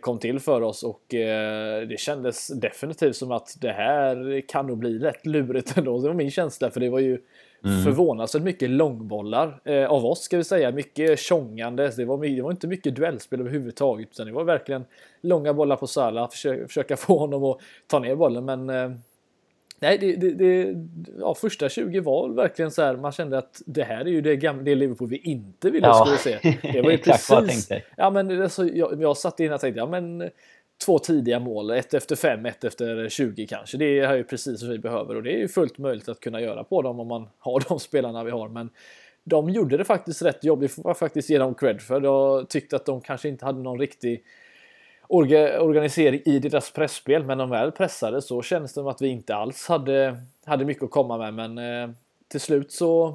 kom 0.00 0.18
till 0.18 0.40
för 0.40 0.60
oss 0.60 0.82
och 0.82 1.14
eh, 1.14 1.88
det 1.88 2.00
kändes 2.00 2.48
definitivt 2.48 3.16
som 3.16 3.32
att 3.32 3.56
det 3.60 3.72
här 3.72 4.42
kan 4.48 4.66
nog 4.66 4.78
bli 4.78 4.98
rätt 4.98 5.26
lurigt 5.26 5.76
ändå. 5.76 5.98
Det 5.98 6.08
var 6.08 6.14
min 6.14 6.30
känsla 6.30 6.70
för 6.70 6.80
det 6.80 6.90
var 6.90 6.98
ju 6.98 7.18
mm. 7.64 7.82
förvånansvärt 7.84 8.42
mycket 8.42 8.70
långbollar 8.70 9.60
eh, 9.64 9.84
av 9.84 10.06
oss 10.06 10.20
ska 10.20 10.36
vi 10.36 10.44
säga. 10.44 10.70
Mycket 10.70 11.18
tjongande. 11.18 11.90
Det 11.96 12.04
var, 12.04 12.36
det 12.36 12.42
var 12.42 12.50
inte 12.50 12.66
mycket 12.66 12.96
duellspel 12.96 13.40
överhuvudtaget 13.40 14.08
utan 14.12 14.26
det 14.26 14.32
var 14.32 14.44
verkligen 14.44 14.84
långa 15.20 15.54
bollar 15.54 15.76
på 15.76 15.86
Salah. 15.86 16.30
Försöka, 16.30 16.66
försöka 16.66 16.96
få 16.96 17.18
honom 17.18 17.44
att 17.44 17.58
ta 17.86 17.98
ner 17.98 18.16
bollen 18.16 18.44
men 18.44 18.70
eh, 18.70 18.90
Nej, 19.80 19.98
det, 19.98 20.16
det, 20.16 20.30
det, 20.30 20.74
ja, 21.18 21.34
första 21.34 21.68
20 21.68 22.00
var 22.00 22.28
verkligen 22.28 22.70
så 22.70 22.82
här. 22.82 22.96
Man 22.96 23.12
kände 23.12 23.38
att 23.38 23.62
det 23.66 23.82
här 23.82 24.00
är 24.00 24.10
ju 24.10 24.20
det, 24.20 24.36
gamla, 24.36 24.62
det 24.62 24.74
Liverpool 24.74 25.08
vi 25.08 25.16
inte 25.16 25.70
ville 25.70 25.86
ja. 25.86 25.94
skulle 25.94 26.18
se. 26.18 26.58
Det 26.72 26.82
var 26.82 26.90
ju 26.90 26.98
precis. 27.48 27.68
ja, 27.96 28.10
men 28.10 28.42
alltså, 28.42 28.68
jag, 28.68 29.02
jag 29.02 29.16
satt 29.16 29.40
in 29.40 29.52
och 29.52 29.60
tänkte, 29.60 29.78
ja 29.78 29.86
men 29.86 30.30
två 30.84 30.98
tidiga 30.98 31.40
mål, 31.40 31.70
ett 31.70 31.94
efter 31.94 32.16
fem, 32.16 32.46
ett 32.46 32.64
efter 32.64 33.08
20 33.08 33.46
kanske. 33.46 33.76
Det 33.76 33.98
är 33.98 34.16
ju 34.16 34.24
precis 34.24 34.62
vad 34.62 34.72
vi 34.72 34.78
behöver 34.78 35.16
och 35.16 35.22
det 35.22 35.32
är 35.32 35.38
ju 35.38 35.48
fullt 35.48 35.78
möjligt 35.78 36.08
att 36.08 36.20
kunna 36.20 36.40
göra 36.40 36.64
på 36.64 36.82
dem 36.82 37.00
om 37.00 37.08
man 37.08 37.28
har 37.38 37.64
de 37.68 37.78
spelarna 37.78 38.24
vi 38.24 38.30
har. 38.30 38.48
Men 38.48 38.70
de 39.24 39.50
gjorde 39.50 39.76
det 39.76 39.84
faktiskt 39.84 40.22
rätt 40.22 40.44
jobb. 40.44 40.60
Det 40.60 40.68
får 40.68 40.94
faktiskt 40.94 41.30
ge 41.30 41.38
dem 41.38 41.54
cred 41.54 41.80
för. 41.80 42.00
Jag 42.00 42.48
tyckte 42.48 42.76
att 42.76 42.86
de 42.86 43.00
kanske 43.00 43.28
inte 43.28 43.44
hade 43.44 43.62
någon 43.62 43.78
riktig 43.78 44.24
orga, 45.08 45.62
organisering 45.62 46.20
i 46.24 46.38
deras 46.38 46.72
pressspel 46.72 47.24
men 47.24 47.38
de 47.38 47.50
väl 47.50 47.72
pressade 47.72 48.22
så 48.22 48.42
kändes 48.42 48.70
det 48.70 48.80
som 48.80 48.86
att 48.86 49.02
vi 49.02 49.08
inte 49.08 49.34
alls 49.34 49.68
hade, 49.68 50.16
hade 50.46 50.64
mycket 50.64 50.82
att 50.82 50.90
komma 50.90 51.18
med 51.18 51.34
men 51.34 51.58
eh, 51.58 51.90
till 52.30 52.40
slut 52.40 52.72
så 52.72 53.14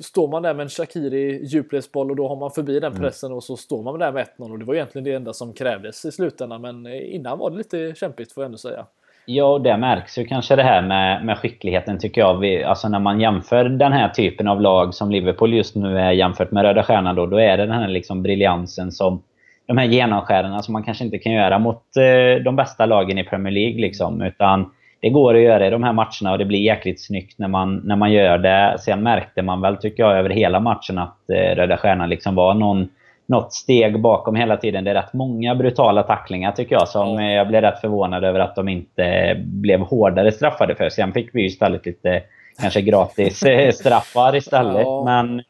står 0.00 0.28
man 0.28 0.42
där 0.42 0.54
med 0.54 0.64
en 0.64 0.68
Shakiri 0.68 1.44
djupledsboll 1.44 2.10
och 2.10 2.16
då 2.16 2.28
har 2.28 2.36
man 2.36 2.50
förbi 2.50 2.80
den 2.80 2.92
mm. 2.92 3.02
pressen 3.02 3.26
mm. 3.26 3.36
och 3.36 3.44
så 3.44 3.56
står 3.56 3.82
man 3.82 3.98
där 3.98 4.12
med 4.12 4.26
1-0 4.38 4.52
och 4.52 4.58
det 4.58 4.64
var 4.64 4.74
egentligen 4.74 5.04
det 5.04 5.12
enda 5.12 5.32
som 5.32 5.52
krävdes 5.52 6.04
i 6.04 6.12
slutändan 6.12 6.62
men 6.62 6.86
eh, 6.86 7.14
innan 7.14 7.38
var 7.38 7.50
det 7.50 7.56
lite 7.56 7.94
kämpigt 7.96 8.32
får 8.32 8.42
jag 8.42 8.46
ändå 8.46 8.58
säga. 8.58 8.86
Ja, 9.26 9.44
och 9.44 9.60
det 9.60 9.76
märks 9.76 10.18
ju 10.18 10.24
kanske 10.24 10.56
det 10.56 10.62
här 10.62 10.82
med, 10.82 11.26
med 11.26 11.38
skickligheten 11.38 11.98
tycker 11.98 12.20
jag. 12.20 12.38
Vi, 12.38 12.64
alltså 12.64 12.88
när 12.88 12.98
man 12.98 13.20
jämför 13.20 13.64
den 13.64 13.92
här 13.92 14.08
typen 14.08 14.48
av 14.48 14.60
lag 14.60 14.94
som 14.94 15.10
Liverpool 15.10 15.54
just 15.54 15.76
nu 15.76 15.98
är 15.98 16.12
jämfört 16.12 16.50
med 16.50 16.62
Röda 16.62 16.82
Stjärnan 16.82 17.16
då, 17.16 17.26
då 17.26 17.40
är 17.40 17.56
det 17.56 17.66
den 17.66 17.74
här 17.74 17.88
liksom 17.88 18.22
briljansen 18.22 18.92
som 18.92 19.22
de 19.66 19.78
här 19.78 19.86
genomskärarna 19.86 20.62
som 20.62 20.72
man 20.72 20.82
kanske 20.82 21.04
inte 21.04 21.18
kan 21.18 21.32
göra 21.32 21.58
mot 21.58 21.82
eh, 21.96 22.42
de 22.42 22.56
bästa 22.56 22.86
lagen 22.86 23.18
i 23.18 23.24
Premier 23.24 23.52
League. 23.52 23.80
Liksom, 23.80 24.22
utan 24.22 24.70
det 25.00 25.10
går 25.10 25.34
att 25.34 25.40
göra 25.40 25.66
i 25.66 25.70
de 25.70 25.82
här 25.82 25.92
matcherna 25.92 26.32
och 26.32 26.38
det 26.38 26.44
blir 26.44 26.58
jäkligt 26.58 27.04
snyggt 27.04 27.38
när 27.38 27.48
man, 27.48 27.76
när 27.76 27.96
man 27.96 28.12
gör 28.12 28.38
det. 28.38 28.76
Sen 28.80 29.02
märkte 29.02 29.42
man 29.42 29.60
väl, 29.60 29.76
tycker 29.76 30.02
jag, 30.02 30.18
över 30.18 30.30
hela 30.30 30.60
matchen 30.60 30.98
att 30.98 31.30
eh, 31.30 31.56
Röda 31.56 31.76
Stjärnan 31.76 32.08
liksom 32.08 32.34
var 32.34 32.54
någon, 32.54 32.88
något 33.26 33.52
steg 33.52 34.00
bakom 34.00 34.36
hela 34.36 34.56
tiden. 34.56 34.84
Det 34.84 34.90
är 34.90 34.94
rätt 34.94 35.12
många 35.12 35.54
brutala 35.54 36.02
tacklingar 36.02 36.52
tycker 36.52 36.74
jag 36.74 36.88
som 36.88 37.08
mm. 37.08 37.30
jag 37.30 37.48
blev 37.48 37.60
rätt 37.60 37.80
förvånad 37.80 38.24
över 38.24 38.40
att 38.40 38.54
de 38.54 38.68
inte 38.68 39.36
blev 39.38 39.80
hårdare 39.80 40.32
straffade 40.32 40.74
för. 40.74 40.88
Sen 40.88 41.12
fick 41.12 41.34
vi 41.34 41.40
ju 41.40 41.46
istället 41.46 41.86
lite 41.86 42.22
kanske 42.60 42.80
gratis 42.80 43.42
eh, 43.42 43.70
straffar 43.72 44.36
istället. 44.36 44.82
Ja. 44.82 45.04
Men 45.04 45.42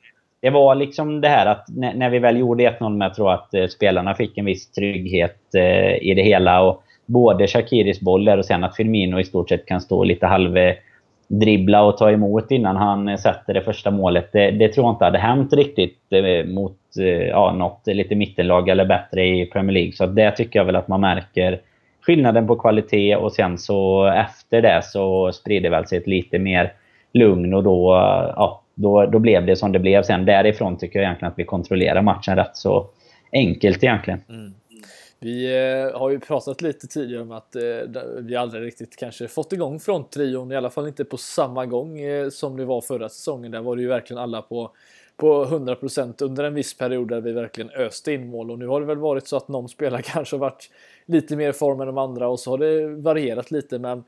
det 0.45 0.51
var 0.51 0.75
liksom 0.75 1.21
det 1.21 1.29
här 1.29 1.47
att 1.47 1.67
när 1.95 2.11
vi 2.11 2.19
väl 2.19 2.39
gjorde 2.39 2.71
1-0 2.71 2.97
med, 2.97 3.07
jag 3.07 3.15
tror 3.15 3.33
att 3.33 3.55
eh, 3.55 3.67
spelarna 3.67 4.15
fick 4.15 4.39
en 4.39 4.45
viss 4.45 4.73
trygghet 4.73 5.55
eh, 5.55 5.95
i 5.95 6.15
det 6.17 6.23
hela. 6.23 6.63
Och 6.63 6.83
både 7.07 7.47
Shakiris 7.47 8.01
boll 8.01 8.25
där 8.25 8.39
och 8.39 8.45
sen 8.45 8.65
att 8.65 8.77
Firmino 8.77 9.21
i 9.21 9.25
stort 9.25 9.49
sett 9.49 9.67
kan 9.67 9.81
stå 9.81 10.05
lite 10.05 10.27
halv 10.27 10.57
dribbla 11.29 11.83
och 11.83 11.97
ta 11.97 12.11
emot 12.11 12.51
innan 12.51 12.77
han 12.77 13.09
eh, 13.09 13.17
sätter 13.17 13.55
det 13.55 13.61
första 13.61 13.91
målet. 13.91 14.33
Det, 14.33 14.51
det 14.51 14.69
tror 14.69 14.87
jag 14.87 14.95
inte 14.95 15.05
hade 15.05 15.19
hänt 15.19 15.53
riktigt 15.53 15.99
eh, 16.11 16.47
mot 16.47 16.79
eh, 17.01 17.07
ja, 17.07 17.53
något 17.53 17.87
lite 17.87 18.15
mittenlag 18.15 18.69
eller 18.69 18.85
bättre 18.85 19.27
i 19.27 19.47
Premier 19.47 19.75
League. 19.75 19.93
Så 19.93 20.07
det 20.07 20.31
tycker 20.31 20.59
jag 20.59 20.65
väl 20.65 20.77
att 20.77 20.89
man 20.89 21.01
märker 21.01 21.61
skillnaden 22.07 22.47
på 22.47 22.57
kvalitet 22.57 23.17
och 23.17 23.33
sen 23.33 23.59
så 23.59 24.07
efter 24.07 24.63
det 24.63 24.81
så 24.85 25.33
sprider 25.33 25.71
väl 25.71 25.87
sig 25.87 25.99
ett 25.99 26.07
lite 26.07 26.39
mer 26.39 26.73
lugn 27.13 27.55
och 27.55 27.63
då 27.63 27.93
ja, 28.37 28.64
då, 28.75 29.07
då 29.07 29.19
blev 29.19 29.47
det 29.47 29.57
som 29.57 29.73
det 29.73 29.79
blev. 29.79 30.03
Sen 30.03 30.25
därifrån 30.25 30.79
tycker 30.79 30.99
jag 30.99 31.07
egentligen 31.07 31.33
att 31.33 31.39
vi 31.39 31.45
kontrollerar 31.45 32.03
matchen 32.03 32.37
rätt 32.37 32.57
så 32.57 32.87
enkelt 33.33 33.85
egentligen. 33.85 34.21
Mm. 34.29 34.55
Vi 35.25 35.57
eh, 35.57 35.99
har 35.99 36.11
ju 36.11 36.21
pratat 36.21 36.63
lite 36.63 36.87
tidigare 36.87 37.23
om 37.23 37.33
att 37.33 37.57
eh, 37.57 37.63
vi 38.21 38.37
aldrig 38.37 38.63
riktigt 38.63 38.97
kanske 38.97 39.29
fått 39.29 39.53
igång 39.53 39.81
fronttrion, 39.81 40.53
i 40.53 40.57
alla 40.57 40.71
fall 40.71 40.89
inte 40.89 41.05
på 41.05 41.17
samma 41.17 41.67
gång 41.67 42.01
eh, 42.01 42.29
som 42.29 42.57
det 42.57 42.65
var 42.65 42.81
förra 42.81 43.09
säsongen. 43.09 43.53
Där 43.53 43.61
var 43.61 43.77
det 43.77 43.83
ju 43.83 43.89
verkligen 43.89 44.23
alla 44.23 44.43
på, 44.43 44.71
på 45.17 45.45
100% 45.45 46.23
under 46.23 46.45
en 46.45 46.55
viss 46.55 46.79
period 46.79 47.09
där 47.09 47.21
vi 47.21 47.33
verkligen 47.33 47.71
öste 47.71 48.13
in 48.13 48.29
mål 48.29 48.51
och 48.51 48.59
nu 48.59 48.67
har 48.67 48.81
det 48.81 48.87
väl 48.87 48.99
varit 48.99 49.27
så 49.27 49.37
att 49.37 49.49
någon 49.49 49.69
spelare 49.69 50.03
kanske 50.05 50.37
har 50.37 50.41
varit 50.41 50.71
lite 51.07 51.37
mer 51.37 51.51
i 51.51 51.53
form 51.53 51.81
än 51.81 51.87
de 51.87 51.99
andra 51.99 52.29
och 52.29 52.41
så 52.41 52.51
har 52.51 52.59
det 52.59 52.87
varierat 52.87 53.51
lite 53.51 53.79
men 53.79 54.05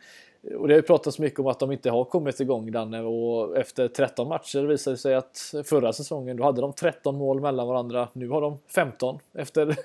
och 0.55 0.69
det 0.69 0.75
har 0.75 0.79
ju 0.79 0.83
pratats 0.83 1.19
mycket 1.19 1.41
om 1.41 1.47
att 1.47 1.61
de 1.61 1.73
inte 1.73 1.91
har 1.91 2.05
kommit 2.05 2.41
igång 2.41 2.73
Danne 2.73 3.03
och 3.03 3.57
efter 3.57 3.89
13 3.89 4.29
matcher 4.29 4.63
visade 4.63 4.97
det 4.97 4.99
sig 4.99 5.15
att 5.15 5.55
förra 5.65 5.93
säsongen 5.93 6.37
då 6.37 6.45
hade 6.45 6.61
de 6.61 6.73
13 6.73 7.17
mål 7.17 7.41
mellan 7.41 7.69
varandra. 7.69 8.09
Nu 8.13 8.29
har 8.29 8.41
de 8.41 8.59
15 8.75 9.19
efter 9.35 9.63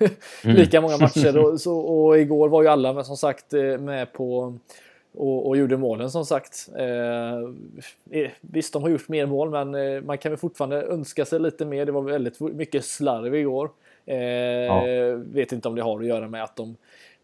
mm. 0.44 0.56
lika 0.56 0.80
många 0.80 0.98
matcher 0.98 1.38
och, 1.38 1.60
så, 1.60 1.78
och 1.78 2.18
igår 2.18 2.48
var 2.48 2.62
ju 2.62 2.68
alla 2.68 2.92
men 2.92 3.04
som 3.04 3.16
sagt 3.16 3.54
eh, 3.54 3.78
med 3.78 4.12
på 4.12 4.58
och, 5.14 5.48
och 5.48 5.56
gjorde 5.56 5.76
målen 5.76 6.10
som 6.10 6.26
sagt. 6.26 6.68
Eh, 6.76 7.34
eh, 8.20 8.30
visst, 8.40 8.72
de 8.72 8.82
har 8.82 8.90
gjort 8.90 9.08
mer 9.08 9.26
mål, 9.26 9.50
men 9.50 9.74
eh, 9.74 10.02
man 10.02 10.18
kan 10.18 10.32
väl 10.32 10.38
fortfarande 10.38 10.82
önska 10.82 11.24
sig 11.24 11.40
lite 11.40 11.64
mer. 11.64 11.86
Det 11.86 11.92
var 11.92 12.02
väldigt 12.02 12.40
mycket 12.40 12.84
slarv 12.84 13.34
igår. 13.34 13.70
Eh, 14.06 14.16
ja. 14.16 14.84
Vet 15.16 15.52
inte 15.52 15.68
om 15.68 15.74
det 15.74 15.82
har 15.82 16.00
att 16.00 16.06
göra 16.06 16.28
med 16.28 16.44
att 16.44 16.56
de 16.56 16.76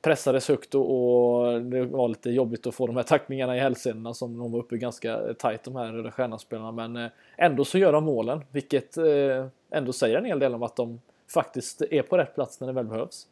pressades 0.08 0.48
högt 0.48 0.74
och, 0.74 0.90
och 0.90 1.62
det 1.62 1.84
var 1.84 2.08
lite 2.08 2.30
jobbigt 2.30 2.66
att 2.66 2.74
få 2.74 2.86
de 2.86 2.96
här 2.96 3.02
tacklingarna 3.02 3.56
i 3.56 3.60
hälsenorna 3.60 4.14
som 4.14 4.38
de 4.38 4.52
var 4.52 4.58
uppe 4.58 4.76
ganska 4.76 5.12
eh, 5.12 5.32
tajt 5.38 5.64
de 5.64 5.76
här 5.76 5.92
Röda 5.92 6.10
Stjärnan-spelarna 6.10 6.72
Men 6.72 6.96
eh, 6.96 7.10
ändå 7.36 7.64
så 7.64 7.78
gör 7.78 7.92
de 7.92 8.04
målen, 8.04 8.44
vilket 8.52 8.96
eh, 8.96 9.04
ändå 9.70 9.92
säger 9.92 10.18
en 10.18 10.24
hel 10.24 10.38
del 10.38 10.54
om 10.54 10.62
att 10.62 10.76
de 10.76 11.00
faktiskt 11.34 11.82
är 11.90 12.02
på 12.02 12.18
rätt 12.18 12.34
plats 12.34 12.60
när 12.60 12.66
det 12.66 12.72
väl 12.72 12.84
behövs. 12.84 13.26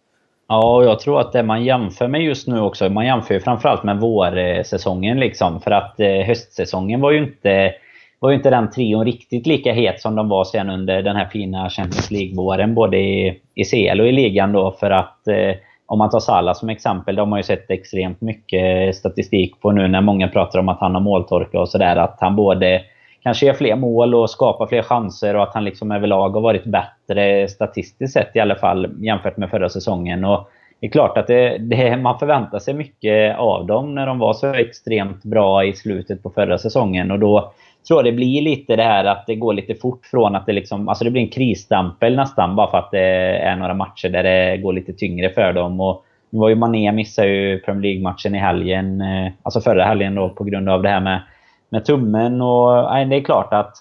Ja, 0.48 0.76
och 0.76 0.84
jag 0.84 1.00
tror 1.00 1.20
att 1.20 1.32
det 1.32 1.42
man 1.42 1.64
jämför 1.64 2.08
med 2.08 2.22
just 2.22 2.48
nu 2.48 2.60
också, 2.60 2.88
man 2.88 3.06
jämför 3.06 3.34
ju 3.34 3.40
framförallt 3.40 3.84
med 3.84 4.00
vårsäsongen 4.00 5.20
liksom. 5.20 5.60
För 5.60 5.70
att 5.70 6.00
eh, 6.00 6.08
höstsäsongen 6.08 7.00
var 7.00 7.10
ju 7.10 7.18
inte 7.18 7.74
var 8.18 8.30
ju 8.30 8.36
inte 8.36 8.50
den 8.50 8.70
trion 8.70 9.04
riktigt 9.04 9.46
lika 9.46 9.72
het 9.72 10.00
som 10.00 10.14
de 10.14 10.28
var 10.28 10.44
sen 10.44 10.70
under 10.70 11.02
den 11.02 11.16
här 11.16 11.28
fina 11.28 11.70
Champions 11.70 12.10
League-våren. 12.10 12.74
Både 12.74 12.96
i, 12.96 13.40
i 13.54 13.64
CL 13.64 14.00
och 14.00 14.08
i 14.08 14.12
ligan 14.12 14.52
då. 14.52 14.76
För 14.80 14.90
att 14.90 15.28
eh, 15.28 15.54
om 15.86 15.98
man 15.98 16.10
tar 16.10 16.20
Salah 16.20 16.54
som 16.54 16.68
exempel, 16.68 17.16
de 17.16 17.32
har 17.32 17.38
ju 17.38 17.42
sett 17.42 17.70
extremt 17.70 18.20
mycket 18.20 18.96
statistik 18.96 19.60
på 19.60 19.72
nu 19.72 19.88
när 19.88 20.00
många 20.00 20.28
pratar 20.28 20.58
om 20.58 20.68
att 20.68 20.80
han 20.80 20.94
har 20.94 21.00
måltorka 21.00 21.60
och 21.60 21.68
sådär. 21.68 21.96
Att 21.96 22.16
han 22.20 22.36
både 22.36 22.82
kanske 23.22 23.46
gör 23.46 23.54
fler 23.54 23.76
mål 23.76 24.14
och 24.14 24.30
skapar 24.30 24.66
fler 24.66 24.82
chanser 24.82 25.36
och 25.36 25.42
att 25.42 25.54
han 25.54 25.64
liksom 25.64 25.92
överlag 25.92 26.30
har 26.30 26.40
varit 26.40 26.64
bättre 26.64 27.48
statistiskt 27.48 28.12
sett 28.12 28.36
i 28.36 28.40
alla 28.40 28.54
fall 28.54 29.04
jämfört 29.04 29.36
med 29.36 29.50
förra 29.50 29.68
säsongen. 29.68 30.24
Och 30.24 30.50
det 30.80 30.86
är 30.86 30.90
klart 30.90 31.18
att 31.18 31.26
det, 31.26 31.58
det, 31.58 31.96
man 31.96 32.18
förväntar 32.18 32.58
sig 32.58 32.74
mycket 32.74 33.38
av 33.38 33.66
dem 33.66 33.94
när 33.94 34.06
de 34.06 34.18
var 34.18 34.32
så 34.32 34.54
extremt 34.54 35.24
bra 35.24 35.64
i 35.64 35.72
slutet 35.72 36.22
på 36.22 36.30
förra 36.30 36.58
säsongen. 36.58 37.10
Och 37.10 37.18
då 37.18 37.52
tror 37.88 37.98
jag 37.98 38.04
det 38.04 38.16
blir 38.16 38.42
lite 38.42 38.76
det 38.76 38.82
här 38.82 39.04
att 39.04 39.26
det 39.26 39.34
går 39.34 39.52
lite 39.52 39.74
fort 39.74 40.06
från 40.06 40.36
att 40.36 40.46
det 40.46 40.52
liksom... 40.52 40.88
Alltså 40.88 41.04
det 41.04 41.10
blir 41.10 41.22
en 41.22 41.28
krisstämpel 41.28 42.16
nästan 42.16 42.56
bara 42.56 42.70
för 42.70 42.78
att 42.78 42.90
det 42.90 43.38
är 43.38 43.56
några 43.56 43.74
matcher 43.74 44.08
där 44.08 44.22
det 44.22 44.56
går 44.56 44.72
lite 44.72 44.92
tyngre 44.92 45.30
för 45.30 45.52
dem. 45.52 45.80
Och 45.80 46.04
nu 46.30 46.38
var 46.38 46.48
ju 46.48 46.54
Mané 46.54 46.92
missade 46.92 47.28
ju 47.28 47.58
Premier 47.58 47.82
League-matchen 47.82 48.34
i 48.34 48.38
helgen. 48.38 49.00
Eh, 49.00 49.32
alltså 49.42 49.60
förra 49.60 49.84
helgen 49.84 50.14
då 50.14 50.28
på 50.28 50.44
grund 50.44 50.68
av 50.68 50.82
det 50.82 50.88
här 50.88 51.00
med, 51.00 51.20
med 51.68 51.84
tummen. 51.84 52.40
Och 52.40 52.84
nej, 52.84 53.04
det 53.04 53.16
är 53.16 53.24
klart 53.24 53.52
att 53.52 53.72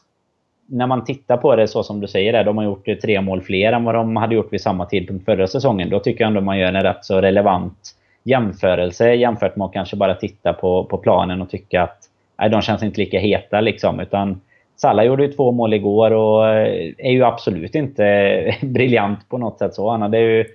när 0.67 0.88
man 0.88 1.05
tittar 1.05 1.38
på 1.38 1.55
det 1.55 1.67
så 1.67 1.84
som 1.84 2.01
du 2.01 2.07
säger, 2.07 2.34
där, 2.34 2.43
de 2.43 2.57
har 2.57 2.63
gjort 2.63 2.88
tre 3.01 3.22
mål 3.22 3.41
fler 3.41 3.74
än 3.74 3.84
vad 3.84 3.95
de 3.95 4.15
hade 4.15 4.36
gjort 4.36 4.53
vid 4.53 4.62
samma 4.62 4.86
tidpunkt 4.86 5.25
förra 5.25 5.48
säsongen. 5.48 5.89
Då 5.89 6.00
tycker 6.00 6.24
jag 6.24 6.27
ändå 6.27 6.41
man 6.41 6.60
gör 6.60 6.74
en 6.74 6.84
rätt 6.84 7.05
så 7.05 7.22
relevant 7.22 7.95
jämförelse 8.24 9.13
jämfört 9.13 9.55
med 9.55 9.65
att 9.65 9.74
kanske 9.74 9.95
bara 9.95 10.15
titta 10.15 10.53
på, 10.53 10.84
på 10.84 10.98
planen 10.98 11.41
och 11.41 11.50
tycka 11.50 11.84
att 11.84 11.98
nej, 12.39 12.50
de 12.50 12.62
känns 12.62 12.84
inte 12.84 13.00
lika 13.00 13.19
heta. 13.19 13.62
Liksom, 13.62 14.00
utan 14.00 14.41
Salla 14.77 15.03
gjorde 15.03 15.25
ju 15.25 15.31
två 15.31 15.51
mål 15.51 15.74
igår 15.74 16.12
och 16.12 16.50
eh, 16.50 16.93
är 16.98 17.12
ju 17.12 17.24
absolut 17.24 17.75
inte 17.75 18.55
briljant 18.62 19.29
på 19.29 19.38
något 19.38 19.60
sätt. 19.60 19.74
så. 19.74 19.89
Han 19.89 20.01
hade 20.01 20.19
ju 20.19 20.45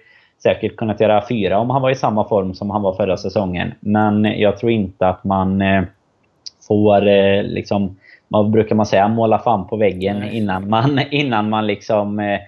säkert 0.42 0.76
kunnat 0.76 1.00
göra 1.00 1.24
fyra 1.28 1.58
om 1.58 1.70
han 1.70 1.82
var 1.82 1.90
i 1.90 1.94
samma 1.94 2.28
form 2.28 2.54
som 2.54 2.70
han 2.70 2.82
var 2.82 2.94
förra 2.94 3.16
säsongen. 3.16 3.72
Men 3.80 4.24
jag 4.24 4.58
tror 4.58 4.72
inte 4.72 5.08
att 5.08 5.24
man 5.24 5.62
eh, 5.62 5.82
får 6.68 7.08
eh, 7.08 7.42
liksom 7.42 7.96
vad 8.30 8.50
brukar 8.50 8.74
man 8.74 8.86
säga, 8.86 9.08
måla 9.08 9.38
fan 9.38 9.66
på 9.66 9.76
väggen 9.76 10.22
innan 10.32 10.68
man, 10.68 11.00
innan 11.10 11.50
man 11.50 11.66
liksom... 11.66 12.38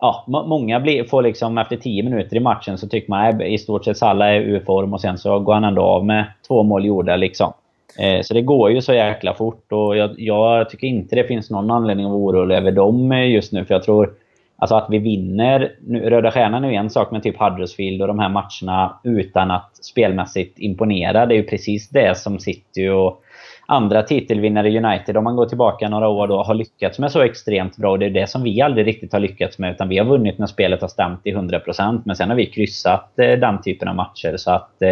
Ja, 0.00 0.24
många 0.26 0.80
blir, 0.80 1.04
får 1.04 1.22
liksom 1.22 1.58
efter 1.58 1.76
10 1.76 2.02
minuter 2.02 2.36
i 2.36 2.40
matchen 2.40 2.78
så 2.78 2.88
tycker 2.88 3.10
man 3.10 3.26
att 3.26 3.42
i 3.42 3.58
stort 3.58 3.84
sett 3.84 3.96
Salah 3.96 4.28
är 4.28 4.40
ur 4.40 4.60
form 4.60 4.92
och 4.92 5.00
sen 5.00 5.18
så 5.18 5.38
går 5.38 5.54
han 5.54 5.64
ändå 5.64 5.82
av 5.82 6.06
med 6.06 6.24
två 6.48 6.62
mål 6.62 6.86
gjorda 6.86 7.16
liksom. 7.16 7.52
Eh, 7.98 8.22
så 8.22 8.34
det 8.34 8.42
går 8.42 8.70
ju 8.70 8.82
så 8.82 8.94
jäkla 8.94 9.34
fort 9.34 9.72
och 9.72 9.96
jag, 9.96 10.14
jag, 10.18 10.70
tycker 10.70 10.86
inte 10.86 11.16
det 11.16 11.24
finns 11.24 11.50
någon 11.50 11.70
anledning 11.70 12.06
att 12.06 12.12
vara 12.12 12.22
orolig 12.22 12.56
över 12.56 12.72
dem 12.72 13.12
eh, 13.12 13.30
just 13.30 13.52
nu. 13.52 13.64
För 13.64 13.74
jag 13.74 13.82
tror 13.82 14.10
alltså 14.56 14.74
att 14.74 14.86
vi 14.90 14.98
vinner... 14.98 15.72
Nu, 15.86 16.10
Röda 16.10 16.30
Stjärnan 16.30 16.64
är 16.64 16.70
ju 16.70 16.74
en 16.74 16.90
sak 16.90 17.10
med 17.10 17.22
typ 17.22 17.40
Huddersfield 17.40 18.02
och 18.02 18.08
de 18.08 18.18
här 18.18 18.28
matcherna 18.28 19.00
utan 19.02 19.50
att 19.50 19.76
spelmässigt 19.76 20.58
imponera. 20.58 21.26
Det 21.26 21.34
är 21.34 21.36
ju 21.36 21.46
precis 21.46 21.88
det 21.88 22.18
som 22.18 22.38
City 22.38 22.88
och 22.88 23.22
andra 23.66 24.02
titelvinnare 24.02 24.78
United, 24.78 25.16
om 25.16 25.24
man 25.24 25.36
går 25.36 25.46
tillbaka 25.46 25.88
några 25.88 26.08
år 26.08 26.28
då, 26.28 26.42
har 26.42 26.54
lyckats 26.54 26.98
med 26.98 27.12
så 27.12 27.22
extremt 27.22 27.76
bra. 27.76 27.90
Och 27.90 27.98
det 27.98 28.06
är 28.06 28.10
det 28.10 28.26
som 28.26 28.42
vi 28.42 28.60
aldrig 28.60 28.86
riktigt 28.86 29.12
har 29.12 29.20
lyckats 29.20 29.58
med. 29.58 29.72
Utan 29.72 29.88
vi 29.88 29.98
har 29.98 30.04
vunnit 30.04 30.38
när 30.38 30.46
spelet 30.46 30.80
har 30.80 30.88
stämt 30.88 31.20
i 31.24 31.34
100%. 31.34 32.02
Men 32.04 32.16
sen 32.16 32.28
har 32.28 32.36
vi 32.36 32.46
kryssat 32.46 33.18
eh, 33.18 33.38
den 33.38 33.62
typen 33.62 33.88
av 33.88 33.94
matcher. 33.94 34.36
Så 34.36 34.50
att 34.50 34.82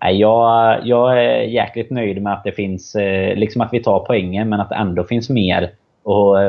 jag, 0.00 0.78
jag 0.86 1.24
är 1.24 1.42
jäkligt 1.42 1.90
nöjd 1.90 2.22
med 2.22 2.32
att 2.32 2.44
det 2.44 2.52
finns, 2.52 2.94
eh, 2.94 3.36
liksom 3.36 3.60
att 3.60 3.72
vi 3.72 3.82
tar 3.82 3.98
poängen 3.98 4.48
men 4.48 4.60
att 4.60 4.68
det 4.68 4.74
ändå 4.74 5.04
finns 5.04 5.30
mer 5.30 5.62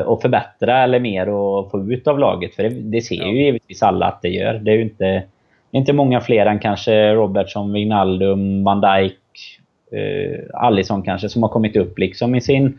att, 0.06 0.22
förbättra 0.22 0.82
eller 0.82 1.00
mer 1.00 1.22
att 1.22 1.70
få 1.70 1.86
ut 1.90 2.08
av 2.08 2.18
laget. 2.18 2.54
För 2.54 2.62
det, 2.62 2.68
det 2.68 3.00
ser 3.00 3.24
ju 3.24 3.42
givetvis 3.42 3.82
alla 3.82 4.06
att 4.06 4.22
det 4.22 4.28
gör. 4.28 4.54
Det 4.54 4.70
är 4.70 4.74
ju 4.74 4.82
inte, 4.82 5.22
inte 5.70 5.92
många 5.92 6.20
fler 6.20 6.46
än 6.46 6.58
kanske 6.58 7.14
Robertson, 7.14 7.72
Wijnaldum, 7.72 8.64
Van 8.64 8.80
Dijk, 8.80 9.16
eh, 9.92 10.40
Allison 10.54 11.02
kanske 11.02 11.28
som 11.28 11.42
har 11.42 11.50
kommit 11.50 11.76
upp 11.76 11.98
liksom 11.98 12.34
i 12.34 12.40
sin 12.40 12.78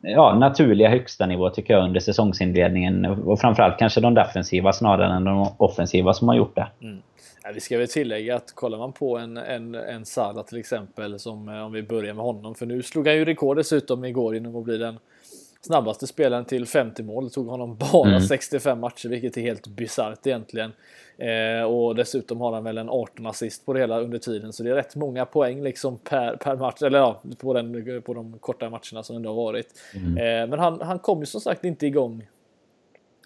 ja, 0.00 0.34
naturliga 0.34 0.88
högsta 0.88 1.26
nivå 1.26 1.50
tycker 1.50 1.74
jag 1.74 1.84
under 1.84 2.00
säsongsinledningen. 2.00 3.06
Och 3.06 3.40
framförallt 3.40 3.78
kanske 3.78 4.00
de 4.00 4.14
defensiva 4.14 4.72
snarare 4.72 5.14
än 5.14 5.24
de 5.24 5.48
offensiva 5.56 6.14
som 6.14 6.28
har 6.28 6.34
gjort 6.36 6.56
det. 6.56 6.66
Mm. 6.82 7.02
Ja, 7.44 7.50
vi 7.54 7.60
ska 7.60 7.78
väl 7.78 7.88
tillägga 7.88 8.36
att 8.36 8.54
kollar 8.54 8.78
man 8.78 8.92
på 8.92 9.18
en, 9.18 9.36
en, 9.36 9.74
en 9.74 10.04
Salah 10.04 10.44
till 10.44 10.58
exempel, 10.58 11.18
som 11.18 11.48
eh, 11.48 11.64
om 11.64 11.72
vi 11.72 11.82
börjar 11.82 12.14
med 12.14 12.24
honom, 12.24 12.54
för 12.54 12.66
nu 12.66 12.82
slog 12.82 13.06
han 13.06 13.16
ju 13.16 13.24
rekord 13.24 13.56
dessutom 13.56 14.04
igår 14.04 14.34
genom 14.34 14.56
att 14.56 14.64
bli 14.64 14.78
den 14.78 14.98
snabbaste 15.66 16.06
spelaren 16.06 16.44
till 16.44 16.66
50 16.66 17.02
mål. 17.02 17.24
Det 17.24 17.30
tog 17.30 17.46
honom 17.46 17.76
bara 17.76 18.08
mm. 18.08 18.20
65 18.20 18.80
matcher, 18.80 19.08
vilket 19.08 19.36
är 19.36 19.40
helt 19.40 19.66
bisarrt 19.66 20.26
egentligen. 20.26 20.72
Eh, 21.18 21.62
och 21.62 21.94
dessutom 21.94 22.40
har 22.40 22.52
han 22.52 22.64
väl 22.64 22.78
en 22.78 22.90
18 22.90 23.26
assist 23.26 23.66
på 23.66 23.72
det 23.72 23.80
hela 23.80 24.00
under 24.00 24.18
tiden, 24.18 24.52
så 24.52 24.62
det 24.62 24.70
är 24.70 24.74
rätt 24.74 24.96
många 24.96 25.26
poäng 25.26 25.62
liksom 25.62 25.98
per, 25.98 26.36
per 26.36 26.56
match, 26.56 26.82
eller 26.82 26.98
ja, 26.98 27.22
på, 27.38 27.54
den, 27.54 28.02
på 28.02 28.14
de 28.14 28.38
korta 28.38 28.70
matcherna 28.70 29.02
som 29.02 29.16
ändå 29.16 29.28
har 29.28 29.36
varit. 29.36 29.68
Mm. 29.94 30.16
Eh, 30.16 30.50
men 30.50 30.58
han, 30.58 30.80
han 30.80 30.98
kom 30.98 31.20
ju 31.20 31.26
som 31.26 31.40
sagt 31.40 31.64
inte 31.64 31.86
igång 31.86 32.26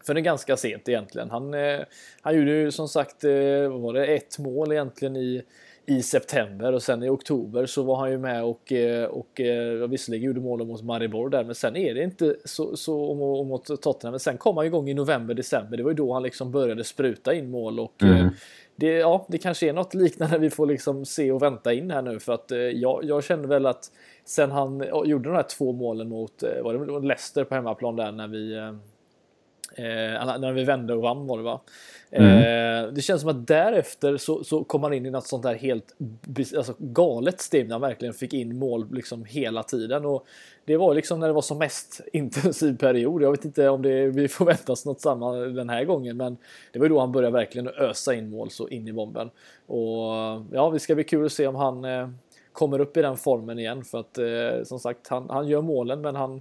för 0.07 0.15
det 0.15 0.21
är 0.21 0.23
ganska 0.23 0.57
sent 0.57 0.89
egentligen. 0.89 1.31
Han, 1.31 1.55
eh, 1.55 1.81
han 2.21 2.37
gjorde 2.37 2.51
ju 2.51 2.71
som 2.71 2.89
sagt, 2.89 3.25
eh, 3.25 3.31
var 3.69 3.93
det 3.93 4.07
ett 4.07 4.39
mål 4.39 4.73
egentligen 4.73 5.17
i, 5.17 5.43
i 5.91 6.03
september 6.03 6.73
och 6.73 6.83
sen 6.83 7.03
i 7.03 7.09
oktober 7.09 7.67
så 7.67 7.83
var 7.83 7.97
han 7.97 8.11
ju 8.11 8.19
med 8.19 8.45
och, 8.45 8.73
eh, 8.73 9.05
och 9.05 9.41
eh, 9.41 9.89
visserligen 9.89 10.27
gjorde 10.27 10.41
mål 10.41 10.67
mot 10.67 10.83
Maribor 10.83 11.29
där 11.29 11.45
men 11.45 11.55
sen 11.55 11.77
är 11.77 11.95
det 11.95 12.03
inte 12.03 12.37
så, 12.45 12.77
så 12.77 13.15
mot 13.45 13.83
Tottenham. 13.83 14.13
Men 14.13 14.21
sen 14.21 14.39
kom 14.39 14.57
han 14.57 14.67
igång 14.67 14.89
i 14.89 14.95
november, 14.95 15.35
december. 15.35 15.77
Det 15.77 15.83
var 15.83 15.91
ju 15.91 15.97
då 15.97 16.13
han 16.13 16.23
liksom 16.23 16.53
började 16.53 16.85
spruta 16.85 17.35
in 17.35 17.51
mål 17.51 17.81
och 17.81 18.03
eh, 18.03 18.21
mm. 18.21 18.31
det, 18.77 18.93
ja, 18.93 19.27
det 19.29 19.39
kanske 19.39 19.69
är 19.69 19.73
något 19.73 19.95
liknande 19.95 20.39
vi 20.39 20.51
får 20.51 20.67
liksom 20.67 21.05
se 21.05 21.33
och 21.33 21.43
vänta 21.43 21.73
in 21.73 21.91
här 21.91 22.03
nu 22.03 22.21
för 22.21 22.33
att 22.33 22.53
jag, 22.75 23.05
jag 23.05 23.25
kände 23.25 23.49
väl 23.49 23.67
att 23.67 23.85
sen 24.25 24.51
han 24.51 24.85
gjorde 25.05 25.29
de 25.29 25.35
här 25.35 25.47
två 25.59 25.73
målen 25.73 26.09
mot, 26.09 26.43
var 26.63 27.01
det 27.01 27.07
Leicester 27.07 27.45
på 27.45 27.55
hemmaplan 27.55 27.97
där 27.97 28.13
när 28.13 28.29
vi 28.29 28.73
Eh, 29.77 30.39
när 30.39 30.53
vi 30.53 30.65
vände 30.65 30.95
och 30.95 31.03
vann 31.03 31.27
var 31.27 31.37
det 31.39 31.45
va? 31.45 31.61
Mm. 32.11 32.37
Eh, 32.37 32.93
det 32.93 33.03
känns 33.03 33.21
som 33.21 33.31
att 33.31 33.47
därefter 33.47 34.17
så, 34.17 34.45
så 34.45 34.65
kom 34.65 34.83
han 34.83 34.93
in 34.93 35.07
i 35.07 35.11
något 35.11 35.27
sånt 35.27 35.43
där 35.43 35.55
helt 35.55 35.95
alltså, 36.57 36.75
galet 36.79 37.41
steg 37.41 37.69
när 37.69 37.75
han 37.75 37.81
verkligen 37.81 38.15
fick 38.15 38.33
in 38.33 38.59
mål 38.59 38.87
liksom 38.93 39.25
hela 39.25 39.63
tiden. 39.63 40.05
Och 40.05 40.27
det 40.65 40.77
var 40.77 40.95
liksom 40.95 41.21
när 41.21 41.27
det 41.27 41.33
var 41.33 41.43
som 41.43 41.59
mest 41.59 42.01
intensiv 42.13 42.77
period. 42.77 43.23
Jag 43.23 43.31
vet 43.31 43.45
inte 43.45 43.69
om 43.69 43.83
det, 43.83 44.07
vi 44.07 44.29
förväntas 44.29 44.87
något 44.87 45.01
samma 45.01 45.33
den 45.33 45.69
här 45.69 45.85
gången, 45.85 46.17
men 46.17 46.37
det 46.73 46.79
var 46.79 46.87
ju 46.87 46.89
då 46.89 47.01
han 47.01 47.13
började 47.13 47.33
verkligen 47.33 47.69
ösa 47.69 48.15
in 48.15 48.31
mål 48.31 48.51
så 48.51 48.69
in 48.69 48.89
i 48.89 48.93
bomben. 48.93 49.31
Och 49.67 50.13
ja, 50.53 50.71
det 50.73 50.81
ska 50.81 50.95
bli 50.95 51.05
kul 51.05 51.27
att 51.27 51.33
se 51.33 51.47
om 51.47 51.55
han 51.55 51.85
eh, 51.85 52.09
kommer 52.53 52.81
upp 52.81 52.97
i 52.97 53.03
den 53.03 53.17
formen 53.17 53.59
igen 53.59 53.85
för 53.85 54.01
att 54.01 54.19
eh, 54.19 54.65
som 54.65 54.79
sagt, 54.79 55.09
han, 55.09 55.31
han 55.31 55.49
gör 55.49 55.63
målen, 55.63 56.01
men 56.01 56.17
han 56.17 56.41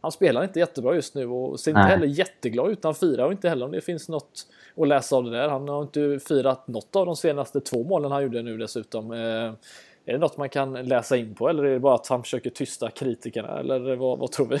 han 0.00 0.12
spelar 0.12 0.44
inte 0.44 0.58
jättebra 0.58 0.94
just 0.94 1.14
nu 1.14 1.26
och 1.26 1.60
ser 1.60 1.70
inte 1.70 1.80
Nej. 1.80 1.90
heller 1.90 2.06
jätteglad 2.06 2.70
ut. 2.70 2.84
Han 2.84 2.94
firar 2.94 3.24
och 3.24 3.32
inte 3.32 3.48
heller 3.48 3.66
om 3.66 3.72
det 3.72 3.80
finns 3.80 4.08
något 4.08 4.46
att 4.76 4.88
läsa 4.88 5.16
av 5.16 5.24
det 5.24 5.30
där. 5.30 5.48
Han 5.48 5.68
har 5.68 5.82
inte 5.82 6.18
firat 6.28 6.68
något 6.68 6.96
av 6.96 7.06
de 7.06 7.16
senaste 7.16 7.60
två 7.60 7.84
målen 7.84 8.12
han 8.12 8.22
gjorde 8.22 8.42
nu 8.42 8.56
dessutom. 8.56 9.12
Eh, 9.12 9.18
Är 10.06 10.12
det 10.12 10.18
något 10.18 10.36
man 10.36 10.48
kan 10.48 10.72
läsa 10.72 11.16
in 11.16 11.34
på 11.34 11.48
eller 11.48 11.64
är 11.64 11.72
det 11.72 11.80
bara 11.80 11.94
att 11.94 12.08
han 12.08 12.22
försöker 12.22 12.50
tysta 12.50 12.90
kritikerna? 12.90 13.58
Eller 13.58 13.96
vad, 13.96 14.18
vad 14.18 14.32
tror 14.32 14.46
vi? 14.46 14.58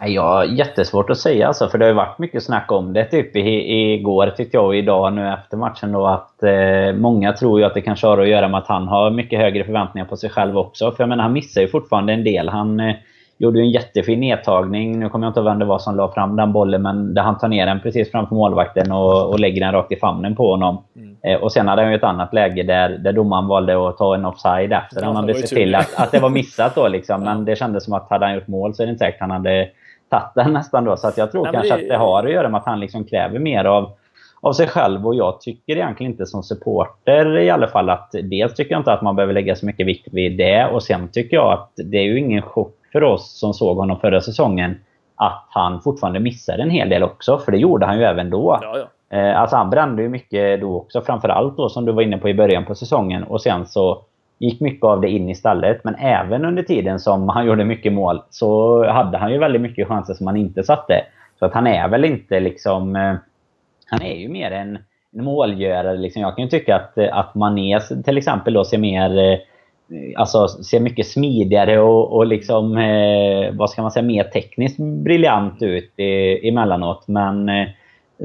Ja, 0.14 0.44
jättesvårt 0.44 1.10
att 1.10 1.18
säga 1.18 1.46
alltså, 1.48 1.68
för 1.68 1.78
det 1.78 1.84
har 1.84 1.90
ju 1.90 1.96
varit 1.96 2.18
mycket 2.18 2.42
snack 2.44 2.72
om 2.72 2.92
det 2.92 3.04
typ 3.04 3.36
igår 3.36 4.34
tyckte 4.36 4.56
jag 4.56 4.66
och 4.66 4.76
idag 4.76 5.12
nu 5.12 5.32
efter 5.32 5.56
matchen 5.56 5.92
då 5.92 6.06
att 6.06 6.42
eh, 6.42 6.92
många 6.94 7.32
tror 7.32 7.60
ju 7.60 7.66
att 7.66 7.74
det 7.74 7.80
kanske 7.80 8.06
har 8.06 8.18
att 8.18 8.28
göra 8.28 8.48
med 8.48 8.58
att 8.58 8.66
han 8.66 8.88
har 8.88 9.10
mycket 9.10 9.38
högre 9.38 9.64
förväntningar 9.64 10.06
på 10.06 10.16
sig 10.16 10.30
själv 10.30 10.58
också. 10.58 10.92
För 10.92 11.02
jag 11.02 11.08
menar, 11.08 11.22
han 11.22 11.32
missar 11.32 11.60
ju 11.60 11.68
fortfarande 11.68 12.12
en 12.12 12.24
del. 12.24 12.48
Han 12.48 12.80
eh, 12.80 12.94
gjorde 13.38 13.60
en 13.60 13.70
jättefin 13.70 14.20
nedtagning. 14.20 14.98
Nu 14.98 15.08
kommer 15.08 15.26
jag 15.26 15.30
inte 15.30 15.40
ihåg 15.40 15.44
vem 15.44 15.58
det 15.58 15.64
var 15.64 15.78
som 15.78 15.96
la 15.96 16.12
fram 16.12 16.36
den 16.36 16.52
bollen, 16.52 16.82
men 16.82 17.14
där 17.14 17.22
han 17.22 17.38
tar 17.38 17.48
ner 17.48 17.66
den 17.66 17.80
precis 17.80 18.10
framför 18.10 18.34
målvakten 18.34 18.92
och, 18.92 19.30
och 19.30 19.40
lägger 19.40 19.60
den 19.60 19.72
rakt 19.72 19.92
i 19.92 19.96
famnen 19.96 20.36
på 20.36 20.50
honom. 20.50 20.84
Mm. 20.96 21.16
Eh, 21.22 21.42
och 21.42 21.52
sen 21.52 21.68
hade 21.68 21.82
han 21.82 21.90
ju 21.90 21.96
ett 21.96 22.04
annat 22.04 22.34
läge 22.34 22.62
där, 22.62 22.88
där 22.88 23.12
domaren 23.12 23.46
valde 23.46 23.88
att 23.88 23.98
ta 23.98 24.14
en 24.14 24.24
offside 24.24 24.72
efter. 24.72 25.00
Ja, 25.00 25.06
han 25.06 25.16
hade 25.16 25.34
sett 25.34 25.50
till 25.50 25.74
att, 25.74 25.94
att 25.96 26.12
det 26.12 26.18
var 26.18 26.30
missat 26.30 26.74
då 26.74 26.88
liksom. 26.88 27.20
Men 27.24 27.44
det 27.44 27.56
kändes 27.56 27.84
som 27.84 27.94
att 27.94 28.10
hade 28.10 28.26
han 28.26 28.34
gjort 28.34 28.48
mål 28.48 28.74
så 28.74 28.82
är 28.82 28.86
det 28.86 28.90
inte 28.90 29.04
säkert 29.04 29.20
han 29.20 29.30
hade 29.30 29.68
tagit 30.10 30.34
den 30.34 30.52
nästan 30.52 30.84
då. 30.84 30.96
Så 30.96 31.08
att 31.08 31.18
jag 31.18 31.32
tror 31.32 31.42
Nej, 31.42 31.52
kanske 31.52 31.76
det... 31.76 31.82
att 31.82 31.88
det 31.88 31.96
har 31.96 32.24
att 32.24 32.32
göra 32.32 32.48
med 32.48 32.58
att 32.58 32.66
han 32.66 32.80
liksom 32.80 33.04
kräver 33.04 33.38
mer 33.38 33.64
av 33.64 33.90
av 34.40 34.52
sig 34.52 34.68
själv 34.68 35.06
och 35.06 35.14
jag 35.14 35.40
tycker 35.40 35.76
egentligen 35.76 36.12
inte 36.12 36.26
som 36.26 36.42
supporter 36.42 37.38
i 37.38 37.50
alla 37.50 37.68
fall 37.68 37.90
att 37.90 38.10
dels 38.22 38.54
tycker 38.54 38.72
jag 38.72 38.80
inte 38.80 38.92
att 38.92 39.02
man 39.02 39.16
behöver 39.16 39.34
lägga 39.34 39.56
så 39.56 39.66
mycket 39.66 39.86
vikt 39.86 40.08
vid 40.12 40.38
det 40.38 40.66
och 40.66 40.82
sen 40.82 41.08
tycker 41.08 41.36
jag 41.36 41.52
att 41.52 41.72
det 41.76 41.96
är 41.96 42.02
ju 42.02 42.18
ingen 42.18 42.42
chock 42.42 42.75
för 42.92 43.02
oss 43.02 43.38
som 43.40 43.54
såg 43.54 43.76
honom 43.76 44.00
förra 44.00 44.20
säsongen 44.20 44.76
att 45.16 45.46
han 45.50 45.80
fortfarande 45.80 46.20
missade 46.20 46.62
en 46.62 46.70
hel 46.70 46.88
del 46.88 47.02
också. 47.02 47.38
För 47.38 47.52
det 47.52 47.58
gjorde 47.58 47.86
han 47.86 47.98
ju 47.98 48.04
även 48.04 48.30
då. 48.30 48.58
Ja, 48.62 48.78
ja. 48.78 48.86
Eh, 49.18 49.40
alltså 49.40 49.56
han 49.56 49.70
brände 49.70 50.02
ju 50.02 50.08
mycket 50.08 50.60
då 50.60 50.76
också. 50.76 51.00
Framförallt 51.00 51.56
då 51.56 51.68
som 51.68 51.84
du 51.84 51.92
var 51.92 52.02
inne 52.02 52.18
på 52.18 52.28
i 52.28 52.34
början 52.34 52.64
på 52.64 52.74
säsongen. 52.74 53.22
Och 53.22 53.42
sen 53.42 53.66
så 53.66 54.02
gick 54.38 54.60
mycket 54.60 54.84
av 54.84 55.00
det 55.00 55.08
in 55.08 55.28
i 55.28 55.34
stallet. 55.34 55.84
Men 55.84 55.94
även 55.94 56.44
under 56.44 56.62
tiden 56.62 57.00
som 57.00 57.28
han 57.28 57.46
gjorde 57.46 57.64
mycket 57.64 57.92
mål 57.92 58.22
så 58.30 58.84
hade 58.88 59.18
han 59.18 59.32
ju 59.32 59.38
väldigt 59.38 59.62
mycket 59.62 59.88
chanser 59.88 60.14
som 60.14 60.26
han 60.26 60.36
inte 60.36 60.62
satte. 60.62 61.04
Så 61.38 61.44
att 61.44 61.54
han 61.54 61.66
är 61.66 61.88
väl 61.88 62.04
inte 62.04 62.40
liksom... 62.40 62.96
Eh, 62.96 63.14
han 63.90 64.02
är 64.02 64.14
ju 64.14 64.28
mer 64.28 64.50
en, 64.50 64.78
en 65.12 65.24
målgörare. 65.24 65.96
Liksom. 65.96 66.22
Jag 66.22 66.36
kan 66.36 66.44
ju 66.44 66.50
tycka 66.50 66.76
att, 66.76 66.98
att 66.98 67.34
Mané 67.34 67.80
till 68.04 68.18
exempel 68.18 68.54
då 68.54 68.64
ser 68.64 68.78
mer 68.78 69.18
eh, 69.18 69.38
alltså, 70.16 70.48
ser 70.48 70.80
mycket 70.80 71.06
smidigare 71.06 71.80
och, 71.80 72.16
och 72.16 72.26
liksom, 72.26 72.76
eh, 72.76 73.52
vad 73.52 73.70
ska 73.70 73.82
man 73.82 73.90
säga, 73.90 74.06
mer 74.06 74.24
tekniskt 74.24 74.78
briljant 74.78 75.62
ut 75.62 75.98
i, 75.98 76.48
emellanåt. 76.48 77.08
Men 77.08 77.48
eh, 77.48 77.68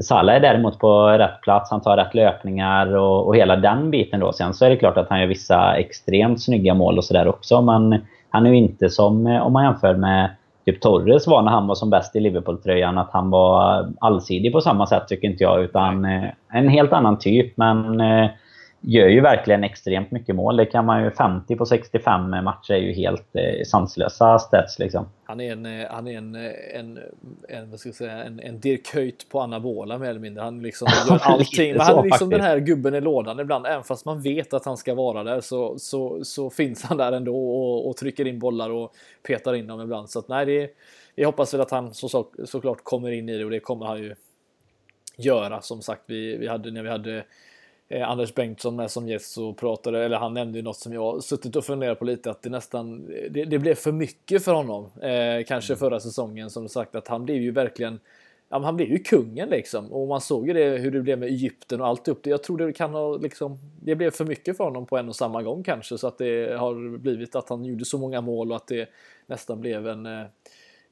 Salah 0.00 0.34
är 0.34 0.40
däremot 0.40 0.78
på 0.78 1.08
rätt 1.08 1.40
plats, 1.40 1.70
han 1.70 1.80
tar 1.80 1.96
rätt 1.96 2.14
löpningar 2.14 2.96
och, 2.96 3.26
och 3.26 3.36
hela 3.36 3.56
den 3.56 3.90
biten 3.90 4.20
då. 4.20 4.32
Sen 4.32 4.54
så 4.54 4.64
är 4.64 4.70
det 4.70 4.76
klart 4.76 4.96
att 4.96 5.08
han 5.08 5.20
gör 5.20 5.26
vissa 5.26 5.76
extremt 5.76 6.42
snygga 6.42 6.74
mål 6.74 6.98
och 6.98 7.04
sådär 7.04 7.28
också. 7.28 7.62
Men 7.62 8.00
han 8.30 8.46
är 8.46 8.50
ju 8.50 8.56
inte 8.56 8.88
som, 8.88 9.26
eh, 9.26 9.46
om 9.46 9.52
man 9.52 9.64
jämför 9.64 9.94
med 9.94 10.30
typ 10.64 10.80
Torres 10.80 11.26
var 11.26 11.42
när 11.42 11.50
han 11.50 11.66
var 11.66 11.74
som 11.74 11.90
bäst 11.90 12.16
i 12.16 12.20
Liverpool-tröjan. 12.20 12.98
Att 12.98 13.12
han 13.12 13.30
var 13.30 13.88
allsidig 14.00 14.52
på 14.52 14.60
samma 14.60 14.86
sätt 14.86 15.08
tycker 15.08 15.28
inte 15.28 15.44
jag. 15.44 15.62
Utan 15.62 16.04
eh, 16.04 16.24
en 16.52 16.68
helt 16.68 16.92
annan 16.92 17.18
typ. 17.18 17.56
Men 17.56 18.00
eh, 18.00 18.30
gör 18.84 19.08
ju 19.08 19.20
verkligen 19.20 19.64
extremt 19.64 20.10
mycket 20.10 20.36
mål. 20.36 20.56
Det 20.56 20.66
kan 20.66 20.84
man 20.86 21.04
ju 21.04 21.10
50 21.10 21.56
på 21.56 21.66
65 21.66 22.30
matcher 22.30 22.72
är 22.72 22.78
ju 22.78 22.92
helt 22.92 23.36
eh, 23.36 23.64
sanslösa 23.66 24.38
stats 24.38 24.78
liksom. 24.78 25.06
Han 25.24 25.40
är 25.40 25.52
en, 25.52 25.66
eh, 25.66 25.86
han 25.90 26.08
är 26.08 26.18
en, 26.18 26.34
eh, 26.34 26.52
en, 26.74 26.98
en, 27.48 27.70
vad 27.70 27.80
ska 27.80 27.88
jag 27.88 27.96
säga, 27.96 28.24
en, 28.24 28.40
en 28.40 28.60
Dirk 28.60 28.94
Höjt 28.94 29.28
på 29.28 29.40
anabola 29.40 29.98
mer 29.98 30.10
eller 30.10 30.20
mindre. 30.20 30.42
Han 30.42 30.62
liksom 30.62 30.88
gör 31.08 31.18
allting. 31.22 31.72
Men 31.72 31.80
han 31.80 31.98
är 31.98 32.02
liksom 32.02 32.30
den 32.30 32.40
här 32.40 32.58
gubben 32.58 32.94
i 32.94 33.00
lådan 33.00 33.40
ibland. 33.40 33.66
Även 33.66 33.84
fast 33.84 34.04
man 34.04 34.22
vet 34.22 34.54
att 34.54 34.64
han 34.64 34.76
ska 34.76 34.94
vara 34.94 35.24
där 35.24 35.40
så, 35.40 35.78
så, 35.78 36.24
så 36.24 36.50
finns 36.50 36.82
han 36.82 36.96
där 36.96 37.12
ändå 37.12 37.36
och, 37.36 37.88
och 37.88 37.96
trycker 37.96 38.26
in 38.26 38.38
bollar 38.38 38.70
och 38.70 38.94
petar 39.26 39.54
in 39.54 39.66
dem 39.66 39.80
ibland. 39.80 40.10
Så 40.10 40.18
att 40.18 40.28
nej, 40.28 40.46
det, 40.46 40.70
jag 41.14 41.28
hoppas 41.28 41.54
väl 41.54 41.60
att 41.60 41.70
han 41.70 41.94
så, 41.94 42.08
så, 42.08 42.26
såklart 42.44 42.84
kommer 42.84 43.10
in 43.10 43.28
i 43.28 43.38
det 43.38 43.44
och 43.44 43.50
det 43.50 43.60
kommer 43.60 43.86
han 43.86 43.98
ju 43.98 44.14
göra. 45.16 45.60
Som 45.60 45.82
sagt, 45.82 46.02
vi, 46.06 46.36
vi 46.36 46.48
hade 46.48 46.70
när 46.70 46.82
vi 46.82 46.88
hade 46.88 47.24
eh, 47.92 48.10
Anders 48.10 48.34
Bengtsson 48.34 48.76
med 48.76 48.90
som 48.90 49.08
gäst 49.08 49.38
och 49.38 49.56
pratade, 49.56 50.04
eller 50.04 50.16
han 50.16 50.34
nämnde 50.34 50.58
ju 50.58 50.64
något 50.64 50.76
som 50.76 50.92
jag 50.92 51.22
suttit 51.22 51.56
och 51.56 51.64
funderat 51.64 51.98
på 51.98 52.04
lite, 52.04 52.30
att 52.30 52.42
det 52.42 52.50
nästan, 52.50 53.06
det, 53.30 53.44
det 53.44 53.58
blev 53.58 53.74
för 53.74 53.92
mycket 53.92 54.44
för 54.44 54.54
honom. 54.54 54.84
Eh, 54.84 55.44
kanske 55.46 55.72
mm. 55.72 55.78
förra 55.78 56.00
säsongen 56.00 56.50
som 56.50 56.68
sagt 56.68 56.94
att 56.94 57.08
han 57.08 57.24
blev 57.24 57.36
ju 57.36 57.50
verkligen 57.50 58.00
Ja, 58.52 58.58
han 58.58 58.76
blev 58.76 58.88
ju 58.88 58.98
kungen 58.98 59.48
liksom 59.48 59.92
och 59.92 60.08
man 60.08 60.20
såg 60.20 60.48
ju 60.48 60.52
det 60.52 60.78
hur 60.78 60.90
det 60.90 61.00
blev 61.00 61.18
med 61.18 61.28
Egypten 61.28 61.80
och 61.80 61.86
allt 61.86 62.08
upp 62.08 62.22
det. 62.22 62.30
Jag 62.30 62.42
tror 62.42 62.58
det 62.58 62.72
kan 62.72 62.90
ha 62.90 63.16
liksom. 63.16 63.58
Det 63.82 63.94
blev 63.94 64.10
för 64.10 64.24
mycket 64.24 64.56
för 64.56 64.64
honom 64.64 64.86
på 64.86 64.98
en 64.98 65.08
och 65.08 65.16
samma 65.16 65.42
gång 65.42 65.62
kanske 65.62 65.98
så 65.98 66.06
att 66.06 66.18
det 66.18 66.58
har 66.58 66.98
blivit 66.98 67.34
att 67.34 67.48
han 67.48 67.64
gjorde 67.64 67.84
så 67.84 67.98
många 67.98 68.20
mål 68.20 68.50
och 68.50 68.56
att 68.56 68.66
det 68.66 68.88
nästan 69.26 69.60
blev 69.60 69.88
en 69.88 70.06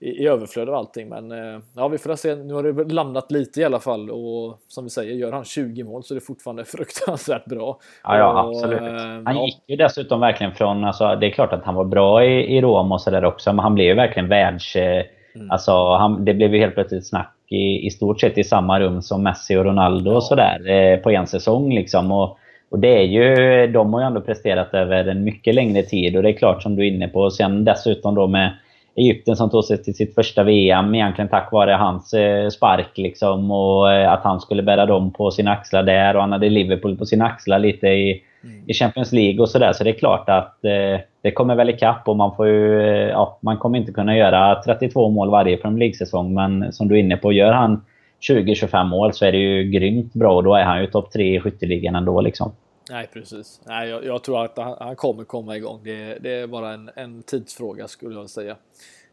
eh, 0.01 0.09
i, 0.09 0.27
överflöd 0.27 0.69
av 0.69 0.75
allting. 0.75 1.09
Men 1.09 1.33
eh, 1.33 1.61
ja, 1.77 1.89
vi 1.89 1.99
får 1.99 2.17
se. 2.17 2.35
Nu 2.35 2.55
har 2.55 2.63
det 2.63 2.93
landat 2.95 3.33
lite 3.33 3.61
i 3.61 3.65
alla 3.65 3.81
fall 3.81 4.11
och 4.11 4.59
som 4.69 4.85
vi 4.85 4.91
säger, 4.91 5.15
gör 5.15 5.33
han 5.33 5.45
20 5.45 5.85
mål 5.85 6.05
så 6.05 6.15
är 6.15 6.19
det 6.19 6.25
fortfarande 6.25 6.65
fruktansvärt 6.77 7.45
bra. 7.45 7.79
Ja, 8.05 8.19
ja 8.19 8.49
absolut. 8.49 8.81
Och, 8.81 8.87
eh, 8.87 9.23
han 9.25 9.45
gick 9.45 9.63
ju 9.69 9.77
dessutom 9.77 10.21
verkligen 10.21 10.53
från, 10.53 10.85
alltså, 10.85 11.17
det 11.17 11.27
är 11.27 11.31
klart 11.31 11.53
att 11.53 11.65
han 11.65 11.75
var 11.75 11.85
bra 11.85 12.25
i, 12.25 12.57
i 12.57 12.61
Rom 12.61 12.93
och 12.93 13.01
sådär 13.01 13.25
också, 13.25 13.53
men 13.53 13.59
han 13.63 13.75
blev 13.75 13.87
ju 13.87 13.95
verkligen 13.95 14.29
världs... 14.29 14.77
Eh, 14.77 15.05
mm. 15.35 15.51
Alltså, 15.51 15.95
han, 15.95 16.25
det 16.25 16.35
blev 16.35 16.55
ju 16.55 16.61
helt 16.61 16.75
plötsligt 16.75 17.09
snack 17.09 17.35
i, 17.49 17.87
i 17.87 17.91
stort 17.91 18.21
sett 18.21 18.39
i 18.39 18.45
samma 18.45 18.81
rum 18.81 19.03
som 19.03 19.23
Messi 19.23 19.57
och 19.57 19.65
Ronaldo 19.65 20.11
ja. 20.11 20.17
och 20.17 20.25
sådär 20.25 20.97
på 20.97 21.11
en 21.11 21.27
säsong 21.27 21.75
liksom. 21.75 22.13
Och, 22.13 22.39
och 22.71 22.79
det 22.79 22.99
är 22.99 23.03
ju, 23.03 23.67
de 23.67 23.95
har 23.95 24.01
ju 24.01 24.07
ändå 24.07 24.21
presterat 24.21 24.75
över 24.75 25.09
en 25.09 25.25
mycket 25.25 25.55
längre 25.55 25.83
tid 25.83 26.17
och 26.17 26.23
det 26.23 26.29
är 26.29 26.37
klart 26.37 26.63
som 26.63 26.77
du 26.77 26.83
är 26.83 26.91
inne 26.91 27.09
på. 27.09 27.21
Och 27.21 27.33
sen 27.33 27.65
dessutom 27.65 28.15
då 28.15 28.27
med 28.27 28.57
Egypten 28.96 29.37
som 29.37 29.50
tog 29.50 29.64
sig 29.64 29.83
till 29.83 29.94
sitt 29.94 30.14
första 30.14 30.42
VM 30.42 30.94
egentligen 30.94 31.29
tack 31.29 31.53
vare 31.53 31.70
hans 31.70 32.14
eh, 32.14 32.48
spark 32.48 32.98
liksom 32.98 33.50
och 33.50 33.92
eh, 33.92 34.12
att 34.12 34.24
han 34.24 34.40
skulle 34.40 34.62
bära 34.62 34.87
dem 34.87 35.12
på 35.12 35.31
sina 35.31 35.50
axlar 35.50 35.83
där 35.83 36.14
och 36.14 36.20
han 36.20 36.33
hade 36.33 36.48
Liverpool 36.48 36.96
på 36.96 37.07
sina 37.07 37.24
axlar 37.26 37.59
lite 37.59 37.87
i, 37.87 38.22
mm. 38.44 38.64
i 38.66 38.74
Champions 38.74 39.12
League 39.12 39.40
och 39.40 39.48
sådär. 39.48 39.72
Så 39.72 39.85
det 39.85 39.90
är 39.90 39.98
klart 39.98 40.29
att 40.29 40.64
eh, 40.64 41.00
det 41.22 41.33
kommer 41.33 41.55
väl 41.55 41.70
ikapp 41.70 42.09
och 42.09 42.16
man 42.16 42.37
får 42.37 42.46
ju, 42.46 42.81
eh, 42.81 43.09
ja, 43.09 43.38
man 43.42 43.57
kommer 43.57 43.79
inte 43.79 43.92
kunna 43.92 44.16
göra 44.16 44.62
32 44.62 45.11
mål 45.11 45.31
varje 45.31 45.57
Premier 45.57 45.79
League-säsong 45.79 46.35
men 46.35 46.72
som 46.72 46.88
du 46.88 46.94
är 46.94 47.00
inne 47.00 47.16
på, 47.16 47.33
gör 47.33 47.53
han 47.53 47.85
20-25 48.29 48.85
mål 48.85 49.12
så 49.12 49.24
är 49.24 49.33
det 49.33 49.38
ju 49.38 49.64
grymt 49.64 50.12
bra 50.14 50.37
och 50.37 50.44
då 50.44 50.55
är 50.55 50.64
han 50.64 50.81
ju 50.81 50.87
topp 50.87 51.12
3 51.12 51.37
i 51.37 51.40
skytteligan 51.40 51.96
ändå 51.96 52.20
liksom. 52.20 52.53
Nej, 52.90 53.11
precis. 53.12 53.61
Nej, 53.66 53.88
jag, 53.88 54.05
jag 54.05 54.22
tror 54.22 54.44
att 54.44 54.59
han, 54.59 54.76
han, 54.81 54.96
kommer 54.96 55.24
komma 55.24 55.57
igång. 55.57 55.81
Det, 55.85 56.18
det 56.20 56.31
är 56.31 56.46
bara 56.46 56.72
en, 56.72 56.90
en 56.94 57.22
tidsfråga 57.22 57.88
skulle 57.88 58.14
jag 58.14 58.31
säga. 58.31 58.57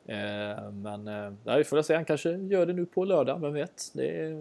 Eh, 0.07 0.71
men 0.71 1.07
eh, 1.07 1.57
vi 1.57 1.63
får 1.63 1.81
se. 1.81 1.95
Han 1.95 2.05
kanske 2.05 2.29
gör 2.29 2.65
det 2.65 2.73
nu 2.73 2.85
på 2.85 3.05
lördag. 3.05 3.41
Vem 3.41 3.53
vet? 3.53 3.91
Det 3.93 4.33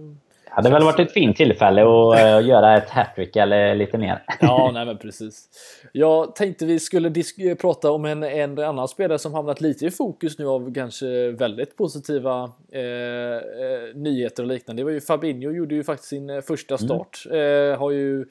hade 0.51 0.71
väl 0.71 0.83
varit 0.83 1.01
ett 1.01 1.13
fint 1.13 1.37
tillfälle 1.37 1.83
att 1.83 2.43
uh, 2.43 2.49
göra 2.49 2.77
ett 2.77 2.91
hattrick 2.91 3.37
eller 3.37 3.75
lite 3.75 3.99
mer. 3.99 4.23
ja, 4.41 4.71
nej 4.75 4.87
men 4.87 4.99
precis. 4.99 5.49
Jag 5.93 6.37
tänkte 6.37 6.67
vi 6.67 6.79
skulle 6.79 7.55
prata 7.61 7.91
om 7.91 8.05
en, 8.05 8.23
en 8.23 8.59
annan 8.59 8.89
spelare 8.89 9.19
som 9.19 9.35
hamnat 9.35 9.61
lite 9.61 9.87
i 9.87 9.91
fokus 9.91 10.39
nu 10.39 10.47
av 10.47 10.75
kanske 10.75 11.31
väldigt 11.31 11.77
positiva 11.77 12.53
eh, 12.73 12.81
eh, 12.83 13.95
nyheter 13.95 14.43
och 14.43 14.49
liknande. 14.49 14.81
Det 14.81 14.85
var 14.85 14.93
ju 14.93 15.01
Fabinho 15.01 15.51
gjorde 15.51 15.75
ju 15.75 15.85
faktiskt 15.85 16.09
sin 16.09 16.31
eh, 16.31 16.41
första 16.41 16.75
mm. 16.75 16.89
start. 16.89 17.27
Mm. 17.31 17.73
Eh, 17.73 17.79
har 17.79 17.91
ju 17.91 18.27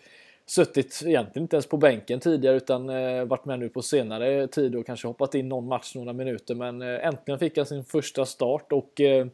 suttit 0.45 1.01
egentligen 1.05 1.43
inte 1.43 1.55
ens 1.55 1.67
på 1.67 1.77
bänken 1.77 2.19
tidigare 2.19 2.55
utan 2.55 2.89
eh, 2.89 3.25
varit 3.25 3.45
med 3.45 3.60
nu 3.60 3.69
på 3.69 3.81
senare 3.81 4.47
tid 4.47 4.75
och 4.75 4.86
kanske 4.86 5.08
hoppat 5.08 5.36
in 5.36 5.49
någon 5.49 5.67
match 5.67 5.95
några 5.95 6.13
minuter 6.13 6.55
men 6.55 6.81
eh, 6.81 7.08
äntligen 7.08 7.39
fick 7.39 7.58
han 7.58 7.65
sin 7.65 7.86
första 7.86 8.25
start 8.25 8.71
och 8.71 9.01
eh, 9.01 9.27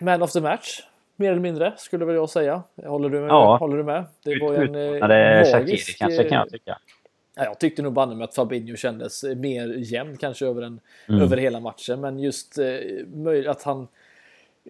Man 0.00 0.22
of 0.22 0.32
the 0.32 0.40
match 0.40 0.82
mer 1.16 1.30
eller 1.30 1.40
mindre 1.40 1.74
skulle 1.76 2.04
väl 2.04 2.14
jag 2.14 2.30
säga. 2.30 2.62
Håller 2.84 3.08
du 3.08 3.20
med? 3.20 3.28
Ja. 3.28 3.56
Håller 3.56 3.76
du 3.76 3.84
med? 3.84 4.04
Det 4.24 4.38
var 4.40 4.54
en 4.54 4.74
eh, 4.74 5.58
magisk... 5.58 5.98
kanske 5.98 6.24
kan 6.24 6.38
jag 6.38 6.50
tycka. 6.50 6.78
Ja, 7.36 7.44
jag 7.44 7.60
tyckte 7.60 7.82
nog 7.82 7.92
banne 7.92 8.14
med 8.14 8.24
att 8.24 8.34
Fabinho 8.34 8.76
kändes 8.76 9.24
mer 9.24 9.68
jämn 9.68 10.16
kanske 10.16 10.46
över, 10.46 10.62
en, 10.62 10.80
mm. 11.08 11.22
över 11.22 11.36
hela 11.36 11.60
matchen 11.60 12.00
men 12.00 12.18
just 12.18 12.58
eh, 12.58 13.50
att 13.50 13.62
han 13.62 13.88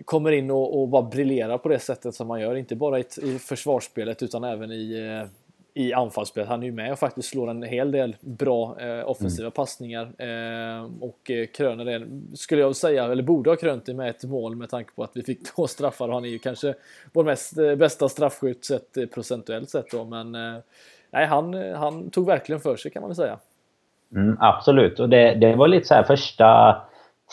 kommer 0.05 0.33
in 0.33 0.51
och, 0.51 0.81
och 0.81 0.89
bara 0.89 1.03
briljerar 1.03 1.59
på 1.59 1.69
det 1.69 1.79
sättet 1.79 2.15
som 2.15 2.31
han 2.31 2.41
gör. 2.41 2.55
Inte 2.55 2.77
bara 2.77 2.99
i, 2.99 3.05
i 3.23 3.39
försvarsspelet 3.39 4.23
utan 4.23 4.45
även 4.45 4.73
i, 4.73 5.21
eh, 5.23 5.29
i 5.75 5.93
anfallsspelet. 5.93 6.49
Han 6.49 6.63
är 6.63 6.67
ju 6.67 6.73
med 6.73 6.93
och 6.93 6.99
faktiskt 6.99 7.29
slår 7.29 7.51
en 7.51 7.63
hel 7.63 7.93
del 7.93 8.17
bra 8.21 8.77
eh, 8.81 9.11
offensiva 9.11 9.47
mm. 9.47 9.53
passningar 9.53 10.03
eh, 10.03 10.91
och 11.01 11.31
eh, 11.31 11.47
kröner 11.47 11.85
det, 11.85 12.07
skulle 12.37 12.61
jag 12.61 12.77
säga, 12.77 13.05
eller 13.05 13.23
borde 13.23 13.51
ha 13.51 13.57
krönt 13.57 13.87
det 13.87 13.95
med 13.95 14.11
ett 14.11 14.25
mål 14.25 14.57
med 14.57 14.71
tanke 14.71 14.91
på 14.95 15.03
att 15.03 15.11
vi 15.15 15.23
fick 15.23 15.45
två 15.55 15.67
straffar 15.67 16.09
och 16.09 16.15
han 16.15 16.25
är 16.25 16.29
ju 16.29 16.39
kanske 16.39 16.75
vår 17.13 17.25
mest, 17.25 17.59
eh, 17.59 17.75
bästa 17.75 18.09
straffskytt 18.09 18.65
sett 18.65 18.97
eh, 18.97 19.07
procentuellt 19.07 19.71
sett 19.71 19.91
då, 19.91 20.05
men 20.05 20.33
nej, 21.11 21.27
han, 21.27 21.55
han 21.55 22.11
tog 22.11 22.27
verkligen 22.27 22.61
för 22.61 22.77
sig 22.77 22.91
kan 22.91 23.03
man 23.03 23.09
väl 23.09 23.17
säga. 23.17 23.39
Mm, 24.15 24.37
absolut, 24.41 25.01
och 25.01 25.09
det, 25.09 25.35
det 25.35 25.57
var 25.57 25.69
lite 25.69 25.87
så 25.87 25.95
här 25.95 26.03
första 26.03 26.77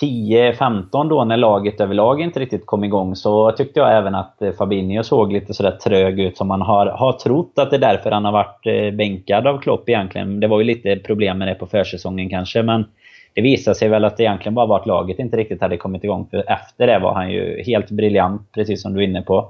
10-15 0.02 1.10
då 1.10 1.24
när 1.24 1.38
laget 1.38 1.82
överlag 1.82 2.22
inte 2.22 2.40
riktigt 2.40 2.66
kom 2.66 2.84
igång 2.84 3.16
så 3.16 3.52
tyckte 3.52 3.80
jag 3.80 3.98
även 3.98 4.16
att 4.16 4.42
eh, 4.42 4.52
Fabinho 4.52 5.04
såg 5.04 5.34
lite 5.34 5.54
sådär 5.54 5.72
trög 5.72 6.20
ut 6.20 6.38
som 6.38 6.48
man 6.48 6.62
har, 6.62 6.86
har 6.86 7.14
trott 7.14 7.54
att 7.56 7.70
det 7.70 7.76
är 7.76 7.80
därför 7.80 8.12
han 8.12 8.26
har 8.26 8.32
varit 8.32 8.68
eh, 8.68 8.98
bänkad 8.98 9.48
av 9.48 9.62
Klopp 9.62 9.90
egentligen. 9.90 10.40
Det 10.40 10.48
var 10.48 10.60
ju 10.60 10.66
lite 10.66 10.96
problem 10.96 11.38
med 11.38 11.48
det 11.48 11.56
på 11.56 11.68
försäsongen 11.68 12.30
kanske 12.30 12.64
men 12.64 12.86
det 13.34 13.42
visade 13.42 13.76
sig 13.76 13.90
väl 13.90 14.06
att 14.06 14.18
det 14.18 14.24
egentligen 14.24 14.56
bara 14.56 14.66
var 14.66 14.80
att 14.80 14.86
laget 14.86 15.20
inte 15.20 15.38
riktigt 15.38 15.62
hade 15.62 15.78
kommit 15.78 16.04
igång. 16.04 16.28
För 16.32 16.52
efter 16.52 16.88
det 16.88 17.00
var 17.00 17.14
han 17.14 17.32
ju 17.32 17.64
helt 17.64 17.92
briljant, 17.92 18.52
precis 18.52 18.82
som 18.82 18.94
du 18.94 19.00
är 19.00 19.08
inne 19.08 19.22
på. 19.22 19.50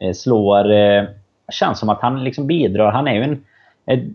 Eh, 0.00 0.12
slår... 0.12 0.66
Känns 1.52 1.78
som 1.78 1.88
att 1.88 2.00
han 2.00 2.24
liksom 2.24 2.46
bidrar. 2.46 2.92
Han 2.92 3.08
är 3.08 3.14
ju 3.14 3.22
en 3.22 3.44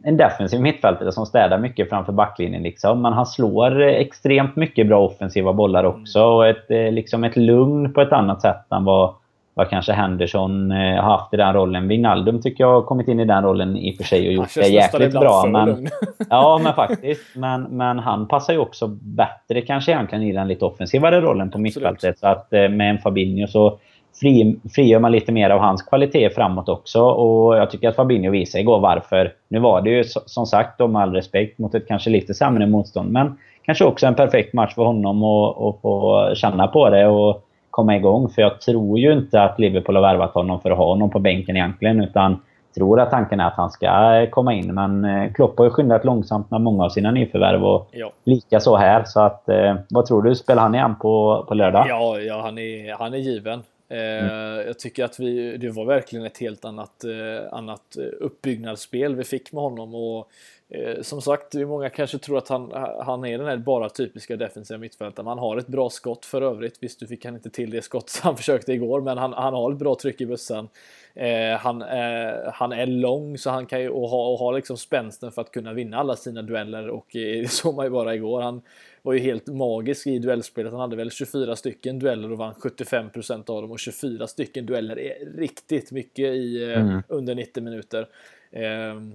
en 0.04 0.18
defensiv 0.18 0.62
mittfältare 0.62 1.12
som 1.12 1.26
städar 1.26 1.58
mycket 1.58 1.90
framför 1.90 2.14
backlinjen. 2.14 2.64
Liksom. 2.64 3.02
Men 3.02 3.14
han 3.14 3.26
slår 3.26 3.82
extremt 3.82 4.56
mycket 4.56 4.88
bra 4.88 5.06
offensiva 5.06 5.54
bollar 5.54 5.84
också. 5.84 6.24
Och 6.24 6.48
ett, 6.48 6.72
eh, 6.72 6.92
liksom 6.92 7.24
ett 7.24 7.36
lugn 7.36 7.94
på 7.94 8.02
ett 8.02 8.12
annat 8.12 8.42
sätt 8.42 8.72
än 8.72 8.84
vad, 8.84 9.14
vad 9.54 9.70
kanske 9.70 9.94
Henderson 9.94 10.72
eh, 10.72 11.04
har 11.04 11.18
haft 11.18 11.34
i 11.34 11.38
den 11.38 11.54
rollen. 11.54 11.88
Wijnaldum 11.88 12.42
tycker 12.42 12.64
jag 12.64 12.72
har 12.72 12.82
kommit 12.82 13.08
in 13.08 13.20
i 13.20 13.26
den 13.26 13.44
rollen 13.44 13.78
i 13.78 13.92
och 13.92 13.96
för 13.96 14.04
sig 14.04 14.28
och 14.28 14.34
gjort 14.34 14.56
det 14.56 14.68
jäkligt 14.68 15.12
bra. 15.12 15.46
Men, 15.46 15.88
ja, 16.30 16.60
men 16.64 16.74
faktiskt. 16.74 17.36
Men, 17.36 17.64
men 17.64 18.00
han 18.00 18.28
passar 18.28 18.54
ju 18.54 18.60
också 18.60 18.88
bättre 19.02 19.62
kanske 19.62 19.92
egentligen 19.92 20.24
i 20.24 20.32
den 20.32 20.48
lite 20.48 20.66
offensivare 20.66 21.22
rollen 21.22 21.52
på 21.52 21.58
mittfältet. 21.58 22.20
Så 22.20 22.28
att 22.28 22.54
eh, 22.54 22.70
med 22.70 22.90
en 22.90 22.98
Fabinho 22.98 23.48
så 23.48 23.80
fri, 24.20 24.60
frigör 24.76 25.00
man 25.00 25.12
lite 25.12 25.32
mer 25.32 25.50
av 25.50 25.60
hans 25.60 25.82
kvalitet 25.82 26.30
framåt 26.30 26.70
också. 26.70 27.02
Och 27.02 27.58
jag 27.58 27.72
tycker 27.72 27.90
att 27.90 27.96
Fabinho 27.96 28.32
visade 28.32 28.62
igår 28.62 28.80
varför. 28.80 29.34
Nu 29.48 29.60
var 29.60 29.82
det 29.82 29.90
ju 29.90 30.04
som 30.26 30.46
sagt, 30.46 30.80
med 30.80 31.02
all 31.02 31.14
respekt, 31.14 31.60
mot 31.60 31.76
ett 31.76 31.88
kanske 31.88 32.10
lite 32.10 32.34
sämre 32.34 32.68
motstånd. 32.68 33.12
Men 33.12 33.38
kanske 33.66 33.86
också 33.86 34.08
en 34.08 34.16
perfekt 34.16 34.54
match 34.54 34.76
för 34.76 34.84
honom 34.84 35.24
att 35.24 35.82
få 35.82 36.32
känna 36.36 36.68
på 36.68 36.90
det 36.90 37.08
och 37.08 37.44
komma 37.70 37.96
igång. 37.96 38.30
För 38.30 38.42
jag 38.42 38.62
tror 38.62 39.00
ju 39.00 39.14
inte 39.14 39.42
att 39.42 39.60
Liverpool 39.60 39.96
har 39.96 40.02
värvat 40.02 40.34
honom 40.34 40.62
för 40.62 40.72
att 40.72 40.78
ha 40.78 40.86
honom 40.86 41.10
på 41.10 41.20
bänken 41.20 41.58
egentligen. 41.58 42.02
Utan 42.02 42.40
tror 42.78 43.00
att 43.00 43.12
tanken 43.12 43.40
är 43.40 43.48
att 43.48 43.54
han 43.54 43.70
ska 43.70 44.28
komma 44.32 44.54
in. 44.54 44.74
Men 44.74 45.06
eh, 45.06 45.34
Klopp 45.34 45.58
har 45.58 45.66
ju 45.66 45.72
skyndat 45.72 46.06
långsamt 46.06 46.52
med 46.52 46.62
många 46.62 46.84
av 46.84 46.90
sina 46.90 47.12
nyförvärv 47.12 47.66
och 47.66 47.90
ja. 47.92 48.12
lika 48.24 48.60
så 48.60 48.78
här. 48.78 49.04
Så 49.04 49.22
att, 49.22 49.50
eh, 49.50 49.76
vad 49.90 50.06
tror 50.06 50.22
du? 50.22 50.36
Spelar 50.36 50.62
han 50.62 50.76
igen 50.76 50.96
på, 50.96 51.46
på 51.48 51.54
lördag? 51.54 51.86
Ja, 51.90 52.20
ja 52.20 52.42
han, 52.42 52.58
är, 52.58 52.98
han 53.00 53.14
är 53.14 53.18
given. 53.18 53.64
Mm. 53.90 54.68
Jag 54.68 54.80
tycker 54.80 55.04
att 55.04 55.20
vi, 55.20 55.58
det 55.58 55.70
var 55.70 55.86
verkligen 55.86 56.26
ett 56.26 56.38
helt 56.38 56.66
annat, 56.66 57.04
eh, 57.04 57.54
annat 57.54 57.98
uppbyggnadsspel 58.20 59.16
vi 59.16 59.24
fick 59.24 59.52
med 59.52 59.64
honom. 59.64 59.96
Och 59.96 60.32
eh, 60.70 61.02
som 61.02 61.22
sagt, 61.22 61.54
många 61.54 61.90
kanske 61.90 62.18
tror 62.18 62.38
att 62.38 62.48
han, 62.48 62.72
han 63.06 63.26
är 63.26 63.38
den 63.38 63.48
här 63.48 63.58
bara 63.58 63.90
typiska 63.90 64.36
defensiva 64.36 64.78
mittfältaren. 64.78 65.28
Han 65.28 65.40
har 65.40 65.58
ett 65.58 65.68
bra 65.68 65.90
skott 65.90 66.26
för 66.26 66.42
övrigt. 66.42 66.78
Visst, 66.80 67.00
du 67.00 67.08
fick 67.08 67.26
han 67.26 67.36
inte 67.36 67.50
till 67.50 67.70
det 67.70 67.82
skott 67.82 68.20
han 68.24 68.38
försökte 68.38 68.74
igår, 68.74 69.02
men 69.02 69.18
han, 69.18 69.34
han 69.34 69.54
har 69.54 69.72
ett 69.72 69.78
bra 69.78 69.96
tryck 69.96 70.22
i 70.22 70.26
bussen. 70.26 70.70
Eh, 71.18 71.58
han, 71.60 71.82
eh, 71.82 72.52
han 72.54 72.72
är 72.72 72.86
lång 72.86 73.38
så 73.38 73.50
han 73.50 73.66
kan 73.66 73.82
ju 73.82 73.90
och 73.90 74.10
ha, 74.10 74.28
och 74.28 74.40
ha 74.40 74.52
liksom 74.52 74.78
spänsten 74.78 75.32
för 75.32 75.42
att 75.42 75.52
kunna 75.52 75.74
vinna 75.74 75.98
alla 75.98 76.16
sina 76.16 76.42
dueller 76.42 76.90
och 76.90 77.16
eh, 77.16 77.22
det 77.42 77.52
såg 77.52 77.76
man 77.76 77.86
ju 77.86 77.90
bara 77.90 78.16
igår. 78.16 78.42
Han 78.42 78.62
var 79.08 79.14
ju 79.14 79.20
helt 79.20 79.48
magisk 79.48 80.08
i 80.08 80.20
duellspelet. 80.20 80.72
Han 80.72 80.82
hade 80.82 80.96
väl 80.96 81.12
24 81.12 81.56
stycken 81.56 82.00
dueller 82.00 82.32
och 82.32 82.38
vann 82.38 82.54
75% 82.54 83.50
av 83.50 83.62
dem 83.62 83.72
och 83.72 83.80
24 83.80 84.28
stycken 84.28 84.66
dueller 84.66 85.00
är 85.00 85.38
riktigt 85.38 85.92
mycket 85.92 86.26
i 86.26 86.64
eh, 86.64 86.82
mm. 86.82 87.04
under 87.08 87.36
90 87.36 87.64
minuter. 87.64 88.08
Ehm, 88.52 89.14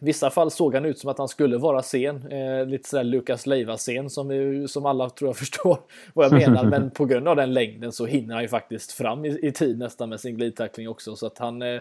vissa 0.00 0.30
fall 0.30 0.50
såg 0.50 0.74
han 0.74 0.84
ut 0.84 0.98
som 0.98 1.10
att 1.10 1.18
han 1.18 1.28
skulle 1.28 1.58
vara 1.58 1.82
sen, 1.82 2.32
eh, 2.32 2.66
lite 2.66 2.88
sådär 2.88 3.04
Lukas 3.04 3.46
Leiva-sen 3.46 4.10
som, 4.10 4.68
som 4.68 4.86
alla 4.86 5.10
tror 5.10 5.28
jag 5.28 5.36
förstår 5.46 5.78
vad 6.14 6.26
jag 6.26 6.32
menar. 6.32 6.64
Men 6.64 6.90
på 6.90 7.04
grund 7.04 7.28
av 7.28 7.36
den 7.36 7.54
längden 7.54 7.92
så 7.92 8.06
hinner 8.06 8.34
han 8.34 8.42
ju 8.42 8.48
faktiskt 8.48 8.92
fram 8.92 9.24
i, 9.24 9.38
i 9.42 9.52
tid 9.52 9.78
nästan 9.78 10.08
med 10.08 10.20
sin 10.20 10.36
glidtackling 10.36 10.88
också. 10.88 11.16
Så 11.16 11.26
att 11.26 11.38
han, 11.38 11.62
eh, 11.62 11.80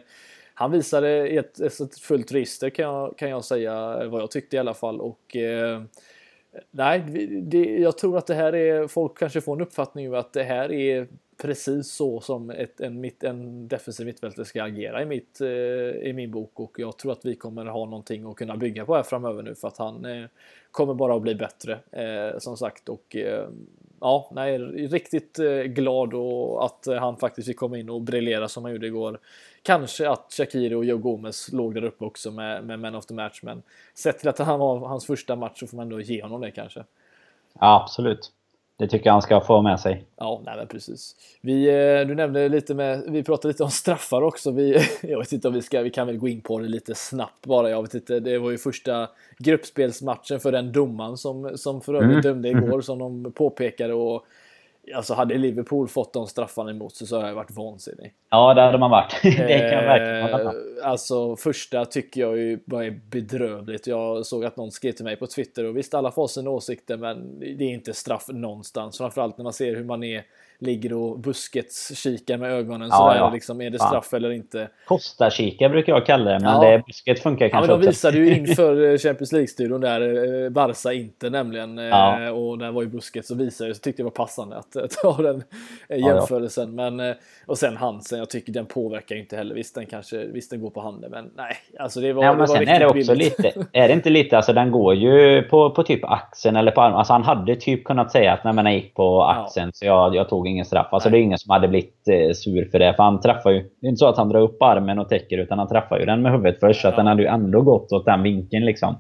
han 0.53 0.71
visade 0.71 1.27
ett, 1.27 1.59
ett 1.59 1.99
fullt 1.99 2.31
register 2.31 2.69
kan 2.69 2.85
jag, 2.85 3.17
kan 3.17 3.29
jag 3.29 3.45
säga, 3.45 4.07
vad 4.07 4.21
jag 4.21 4.31
tyckte 4.31 4.55
i 4.55 4.59
alla 4.59 4.73
fall. 4.73 5.01
Och 5.01 5.35
eh, 5.35 5.81
Nej, 6.71 6.99
det, 7.41 7.79
jag 7.79 7.97
tror 7.97 8.17
att 8.17 8.27
det 8.27 8.35
här 8.35 8.55
är, 8.55 8.87
folk 8.87 9.17
kanske 9.17 9.41
får 9.41 9.55
en 9.55 9.61
uppfattning 9.61 10.09
om 10.09 10.15
att 10.15 10.33
det 10.33 10.43
här 10.43 10.71
är 10.71 11.07
precis 11.37 11.91
så 11.91 12.21
som 12.21 12.49
ett, 12.49 12.81
en, 12.81 13.01
mitt, 13.01 13.23
en 13.23 13.67
defensiv 13.67 14.05
mittfältare 14.05 14.45
ska 14.45 14.63
agera 14.63 15.01
i, 15.01 15.05
mitt, 15.05 15.41
eh, 15.41 15.47
i 15.47 16.13
min 16.15 16.31
bok 16.31 16.59
och 16.59 16.75
jag 16.77 16.97
tror 16.97 17.11
att 17.11 17.25
vi 17.25 17.35
kommer 17.35 17.65
ha 17.65 17.85
någonting 17.85 18.29
att 18.29 18.35
kunna 18.35 18.57
bygga 18.57 18.85
på 18.85 18.95
här 18.95 19.03
framöver 19.03 19.43
nu 19.43 19.55
för 19.55 19.67
att 19.67 19.77
han 19.77 20.05
eh, 20.05 20.25
kommer 20.71 20.93
bara 20.93 21.15
att 21.15 21.21
bli 21.21 21.35
bättre 21.35 21.79
eh, 21.91 22.39
som 22.39 22.57
sagt 22.57 22.89
och 22.89 23.15
eh, 23.15 23.47
ja, 24.01 24.31
nej, 24.35 24.57
riktigt 24.87 25.39
eh, 25.39 25.61
glad 25.61 26.13
och 26.13 26.65
att 26.65 26.85
han 26.99 27.17
faktiskt 27.17 27.47
fick 27.47 27.57
komma 27.57 27.77
in 27.77 27.89
och 27.89 28.01
briljera 28.01 28.47
som 28.47 28.63
han 28.63 28.73
gjorde 28.73 28.87
igår. 28.87 29.19
Kanske 29.63 30.09
att 30.09 30.33
Shakiri 30.37 30.75
och 30.75 30.85
Joe 30.85 30.97
Gomez 30.97 31.51
låg 31.51 31.75
där 31.75 31.83
uppe 31.83 32.05
också 32.05 32.31
med, 32.31 32.63
med 32.63 32.79
Man 32.79 32.95
of 32.95 33.05
the 33.05 33.13
Match, 33.13 33.39
men 33.43 33.63
sett 33.93 34.19
till 34.19 34.29
att 34.29 34.39
han 34.39 34.59
var 34.59 34.87
hans 34.87 35.05
första 35.05 35.35
match 35.35 35.59
så 35.59 35.67
får 35.67 35.77
man 35.77 35.83
ändå 35.83 36.01
ge 36.01 36.21
honom 36.21 36.41
det 36.41 36.51
kanske. 36.51 36.83
Ja, 37.59 37.81
absolut. 37.83 38.31
Det 38.77 38.87
tycker 38.87 39.05
jag 39.05 39.13
han 39.13 39.21
ska 39.21 39.41
få 39.41 39.61
med 39.61 39.79
sig. 39.79 40.05
Ja, 40.15 40.41
nej 40.45 40.57
men 40.57 40.67
precis. 40.67 41.15
Vi, 41.41 41.67
eh, 41.67 42.07
du 42.07 42.15
nämnde 42.15 42.49
lite 42.49 42.73
med, 42.73 43.03
vi 43.07 43.23
pratade 43.23 43.47
lite 43.47 43.63
om 43.63 43.71
straffar 43.71 44.21
också. 44.21 44.51
Vi, 44.51 44.77
jag 45.01 45.19
vet 45.19 45.31
inte 45.31 45.47
om 45.47 45.53
vi 45.53 45.61
ska, 45.61 45.81
vi 45.81 45.89
kan 45.89 46.07
väl 46.07 46.17
gå 46.17 46.27
in 46.27 46.41
på 46.41 46.59
det 46.59 46.67
lite 46.67 46.95
snabbt 46.95 47.45
bara. 47.45 47.69
Jag 47.69 47.81
vet 47.81 47.93
inte, 47.93 48.19
det 48.19 48.39
var 48.39 48.51
ju 48.51 48.57
första 48.57 49.09
gruppspelsmatchen 49.37 50.39
för 50.39 50.51
den 50.51 50.71
domaren 50.71 51.17
som, 51.17 51.57
som 51.57 51.81
för 51.81 51.93
övrigt 51.93 52.11
mm. 52.11 52.21
dömde 52.21 52.49
igår 52.49 52.81
som 52.81 52.99
de 52.99 53.31
påpekade 53.31 53.93
och 53.93 54.25
Alltså 54.95 55.13
hade 55.13 55.37
Liverpool 55.37 55.87
fått 55.87 56.13
de 56.13 56.27
straffarna 56.27 56.71
emot 56.71 56.95
sig 56.95 57.07
så 57.07 57.15
hade 57.15 57.27
jag 57.27 57.35
varit 57.35 57.51
vansinnig. 57.51 58.13
Ja, 58.29 58.53
det 58.53 58.61
hade 58.61 58.77
man 58.77 58.91
varit. 58.91 59.19
det 59.23 59.59
kan 59.59 59.77
jag 59.77 59.83
verkligen 59.83 60.21
hålla 60.21 60.43
med. 60.43 60.55
Alltså 60.83 61.35
första 61.35 61.85
tycker 61.85 62.21
jag 62.21 62.37
ju 62.37 62.59
bara 62.65 62.85
är 62.85 62.99
bedrövligt. 63.09 63.87
Jag 63.87 64.25
såg 64.25 64.45
att 64.45 64.57
någon 64.57 64.71
skrev 64.71 64.91
till 64.91 65.05
mig 65.05 65.15
på 65.15 65.27
Twitter 65.27 65.65
och 65.65 65.77
visst 65.77 65.93
alla 65.93 66.11
får 66.11 66.27
sina 66.27 66.49
åsikter 66.49 66.97
men 66.97 67.39
det 67.39 67.63
är 67.63 67.73
inte 67.73 67.93
straff 67.93 68.25
någonstans. 68.27 68.97
Framförallt 68.97 69.37
när 69.37 69.43
man 69.43 69.53
ser 69.53 69.75
hur 69.75 69.83
man 69.83 70.03
är 70.03 70.25
ligger 70.63 70.93
och 70.93 71.19
buskets 71.19 71.97
kikar 71.97 72.37
med 72.37 72.51
ögonen 72.51 72.87
ja, 72.91 72.97
sådär. 72.97 73.17
Ja. 73.17 73.29
Liksom, 73.33 73.61
är 73.61 73.69
det 73.69 73.79
straff 73.79 74.07
ja. 74.11 74.17
eller 74.17 74.31
inte? 74.31 74.69
Kostar-kika 74.87 75.69
brukar 75.69 75.93
jag 75.93 76.05
kalla 76.05 76.31
det, 76.31 76.39
men 76.39 76.63
ja. 76.63 76.71
det, 76.71 76.83
busket 76.87 77.23
funkar 77.23 77.49
kanske 77.49 77.71
ja, 77.71 77.77
men 77.77 77.81
De 77.85 77.87
visade 77.87 78.17
ju 78.17 78.35
inför 78.37 78.91
eh, 78.91 78.97
Champions 78.97 79.31
League-studion 79.31 79.81
där, 79.81 80.01
eh, 80.43 80.49
Barca 80.49 80.93
inte 80.93 81.29
nämligen. 81.29 81.79
Eh. 81.79 82.27
Och 82.27 82.57
där 82.57 82.71
var 82.71 82.81
ju 82.81 82.87
busket 82.87 83.25
så 83.25 83.35
visade 83.35 83.69
det, 83.69 83.75
så 83.75 83.81
tyckte 83.81 84.01
jag 84.01 84.05
var 84.05 84.11
passande 84.11 84.57
att 84.57 84.71
ta 85.01 85.17
den 85.17 85.43
jämförelsen. 85.89 86.75
Men, 86.75 87.15
och 87.45 87.57
sen 87.57 87.77
Hansen, 87.77 88.19
jag 88.19 88.29
tycker 88.29 88.53
den 88.53 88.65
påverkar 88.65 89.15
inte 89.15 89.35
heller. 89.35 89.55
Visst 89.55 89.75
den 89.75 89.85
kanske, 89.85 90.25
visst 90.25 90.49
den 90.49 90.61
går 90.61 90.69
på 90.69 90.81
handen, 90.81 91.11
men 91.11 91.31
nej. 91.35 91.55
Alltså 91.79 91.99
det 91.99 92.13
var, 92.13 92.23
ja, 92.23 92.29
men 92.31 92.39
det 92.39 92.47
var 92.47 92.55
sen 92.55 92.67
är 92.67 92.79
det 92.79 92.85
också 92.85 93.13
billigt. 93.13 93.39
lite, 93.39 93.65
är 93.73 93.87
det 93.87 93.93
inte 93.93 94.09
lite, 94.09 94.37
alltså 94.37 94.53
den 94.53 94.71
går 94.71 94.95
ju 94.95 95.41
på, 95.41 95.69
på 95.69 95.83
typ 95.83 96.03
axeln 96.03 96.55
eller 96.55 96.71
på 96.71 96.81
armen. 96.81 96.97
Alltså 96.97 97.13
han 97.13 97.23
hade 97.23 97.55
typ 97.55 97.83
kunnat 97.83 98.11
säga 98.11 98.33
att 98.33 98.43
nej 98.43 98.53
men 98.53 98.65
den 98.65 98.73
gick 98.73 98.93
på 98.93 99.23
axeln 99.23 99.71
så 99.73 99.85
jag, 99.85 100.15
jag 100.15 100.29
tog 100.29 100.47
ingen 100.53 100.65
straff. 100.65 100.87
Alltså 100.91 101.09
det 101.09 101.17
är 101.17 101.21
ingen 101.21 101.37
som 101.37 101.51
hade 101.51 101.67
blivit 101.67 102.07
eh, 102.07 102.33
sur 102.33 102.69
för 102.71 102.79
det. 102.79 102.93
För 102.93 103.03
han 103.03 103.21
träffar 103.21 103.51
ju... 103.51 103.59
Det 103.59 103.87
är 103.87 103.89
inte 103.89 103.99
så 103.99 104.07
att 104.07 104.17
han 104.17 104.29
drar 104.29 104.41
upp 104.41 104.61
armen 104.61 104.99
och 104.99 105.09
täcker 105.09 105.37
utan 105.37 105.59
han 105.59 105.67
träffar 105.67 105.99
ju 105.99 106.05
den 106.05 106.21
med 106.21 106.31
huvudet 106.31 106.59
först. 106.59 106.81
Så 106.81 106.87
att 106.87 106.95
den 106.95 107.07
hade 107.07 107.21
ju 107.21 107.27
ändå 107.27 107.61
gått 107.61 107.91
åt 107.91 108.05
den 108.05 108.23
vinkeln 108.23 108.65
liksom. 108.65 108.95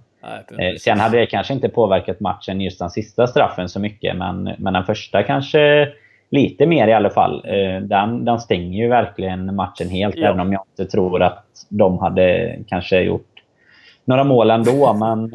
Nej, 0.51 0.71
eh, 0.71 0.75
sen 0.75 0.99
hade 0.99 1.17
det 1.17 1.25
kanske 1.25 1.53
inte 1.53 1.69
påverkat 1.69 2.19
matchen 2.19 2.61
just 2.61 2.79
den 2.79 2.89
sista 2.89 3.27
straffen 3.27 3.69
så 3.69 3.79
mycket. 3.79 4.15
Men, 4.15 4.49
men 4.57 4.73
den 4.73 4.83
första 4.83 5.23
kanske 5.23 5.87
lite 6.31 6.65
mer 6.65 6.87
i 6.87 6.93
alla 6.93 7.09
fall. 7.09 7.45
Eh, 7.45 7.81
den, 7.81 8.25
den 8.25 8.39
stänger 8.39 8.83
ju 8.83 8.89
verkligen 8.89 9.55
matchen 9.55 9.89
helt. 9.89 10.15
Ja. 10.17 10.27
Även 10.27 10.39
om 10.39 10.53
jag 10.53 10.63
inte 10.71 10.91
tror 10.91 11.23
att 11.23 11.45
de 11.69 11.99
hade 11.99 12.57
kanske 12.67 13.01
gjort 13.01 13.29
några 14.05 14.23
mål 14.23 14.49
ändå. 14.51 14.93
men 14.93 15.31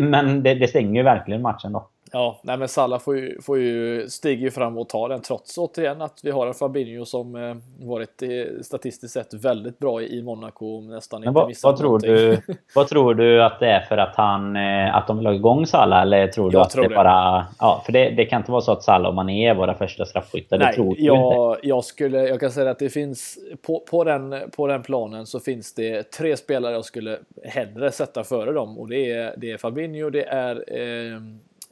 men 0.10 0.42
det, 0.42 0.54
det 0.54 0.68
stänger 0.68 1.00
ju 1.00 1.02
verkligen 1.02 1.42
matchen 1.42 1.72
då. 1.72 1.88
Ja, 2.14 2.40
nej 2.42 2.56
men 2.56 2.68
Salah 2.68 2.98
får 2.98 3.16
ju, 3.16 3.40
får 3.40 3.58
ju, 3.58 4.08
stiger 4.08 4.42
ju 4.42 4.50
fram 4.50 4.78
och 4.78 4.88
tar 4.88 5.08
den 5.08 5.20
trots 5.20 5.58
återigen 5.58 6.02
att 6.02 6.20
vi 6.22 6.30
har 6.30 6.46
en 6.46 6.54
Fabinho 6.54 7.04
som 7.04 7.34
eh, 7.34 7.56
varit 7.86 8.22
eh, 8.22 8.28
statistiskt 8.62 9.14
sett 9.14 9.34
väldigt 9.34 9.78
bra 9.78 10.02
i 10.02 10.22
Monaco. 10.22 10.80
Nästan 10.80 11.20
men 11.20 11.28
inte 11.28 11.40
vad, 11.40 11.54
vad 11.62 11.76
tror 11.76 11.98
du, 11.98 12.40
vad 12.74 12.88
tror 12.88 13.14
du 13.14 13.42
att 13.42 13.60
det 13.60 13.66
är 13.66 13.80
för 13.80 13.96
att 13.96 14.16
han 14.16 14.56
eh, 14.56 14.96
att 14.96 15.06
de 15.06 15.16
vill 15.16 15.26
ha 15.26 15.34
igång 15.34 15.66
Salah? 15.66 16.02
Eller 16.02 16.26
tror 16.26 16.50
du 16.50 16.56
jag 16.56 16.62
att 16.62 16.70
tror 16.70 16.82
det, 16.82 16.88
det 16.88 16.94
bara... 16.94 17.46
Ja, 17.58 17.82
för 17.86 17.92
det, 17.92 18.10
det 18.10 18.24
kan 18.24 18.40
inte 18.40 18.52
vara 18.52 18.62
så 18.62 18.72
att 18.72 18.82
Salah 18.82 19.08
och 19.08 19.14
Mané 19.14 19.48
är 19.48 19.54
våra 19.54 19.74
första 19.74 20.04
straffskyttar. 20.04 20.58
Det 20.58 20.72
tror 20.72 20.94
jag, 20.98 21.52
inte. 21.52 21.68
Jag, 21.68 21.84
skulle, 21.84 22.28
jag 22.28 22.40
kan 22.40 22.50
säga 22.50 22.70
att 22.70 22.78
det 22.78 22.90
finns 22.90 23.38
på, 23.66 23.80
på, 23.90 24.04
den, 24.04 24.34
på 24.56 24.66
den 24.66 24.82
planen 24.82 25.26
så 25.26 25.40
finns 25.40 25.74
det 25.74 26.02
tre 26.02 26.36
spelare 26.36 26.72
jag 26.72 26.84
skulle 26.84 27.18
hellre 27.44 27.90
sätta 27.90 28.24
före 28.24 28.52
dem 28.52 28.78
och 28.78 28.88
det 28.88 29.12
är, 29.12 29.34
det 29.36 29.50
är 29.50 29.58
Fabinho, 29.58 30.10
det 30.10 30.24
är 30.24 30.64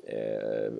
eh, 0.07 0.17
eh, 0.17 0.73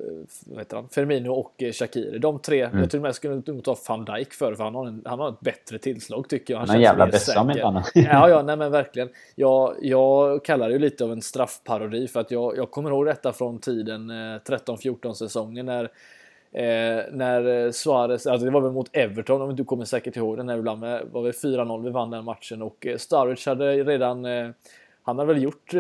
vad 0.47 0.59
heter 0.59 0.77
han? 0.77 0.89
Firmino 0.89 1.31
och 1.31 1.63
eh, 1.63 1.73
Shakiri. 1.73 2.19
De 2.19 2.39
tre, 2.39 2.63
mm. 2.63 2.81
jag 2.81 2.91
till 2.91 2.99
och 2.99 3.03
med 3.03 3.15
skulle 3.15 3.43
nog 3.47 3.65
ta 3.65 3.77
van 3.89 4.05
Dijk 4.05 4.33
för, 4.33 4.55
för 4.55 4.65
han 4.65 4.75
har, 4.75 4.87
en, 4.87 5.03
han 5.05 5.19
har 5.19 5.29
ett 5.29 5.41
bättre 5.41 5.79
tillslag 5.79 6.29
tycker 6.29 6.55
jag. 6.55 6.59
Han, 6.59 6.69
han 6.69 6.77
känns 6.77 6.85
jävla 6.85 7.07
bästa 7.07 7.45
med. 7.45 7.57
Ja, 7.95 8.29
ja, 8.29 8.43
nej 8.43 8.57
men 8.57 8.73
verkligen. 8.73 9.09
Jag, 9.35 9.77
jag 9.81 10.45
kallar 10.45 10.69
det 10.69 10.73
ju 10.73 10.79
lite 10.79 11.05
av 11.05 11.13
en 11.13 11.23
straffparodi 11.23 12.09
för 12.09 12.21
att 12.21 12.31
jag, 12.31 12.57
jag 12.57 12.71
kommer 12.71 12.91
ihåg 12.91 13.07
detta 13.07 13.33
från 13.33 13.59
tiden 13.59 14.11
eh, 14.11 14.15
13-14 14.15 15.13
säsongen 15.13 15.67
när 15.67 15.91
Eh, 16.55 17.05
när 17.13 17.71
Suarez, 17.71 18.27
alltså 18.27 18.45
det 18.45 18.51
var 18.51 18.61
väl 18.61 18.73
mot 18.73 18.97
Everton 18.97 19.43
om 19.43 19.57
du 19.57 19.65
kommer 19.65 19.85
säkert 19.85 20.17
ihåg 20.17 20.37
det, 20.37 20.43
när 20.43 20.57
vi 20.57 20.63
var 21.13 21.23
väl 21.23 21.33
4-0 21.33 21.85
vi 21.85 21.91
vann 21.91 22.11
den 22.11 22.25
matchen 22.25 22.63
och 22.63 22.87
eh, 22.87 22.97
Sturridge 22.97 23.51
hade 23.51 23.85
redan 23.85 24.25
eh, 24.25 24.49
han 25.05 25.19
hade 25.19 25.33
väl 25.33 25.43
gjort 25.43 25.75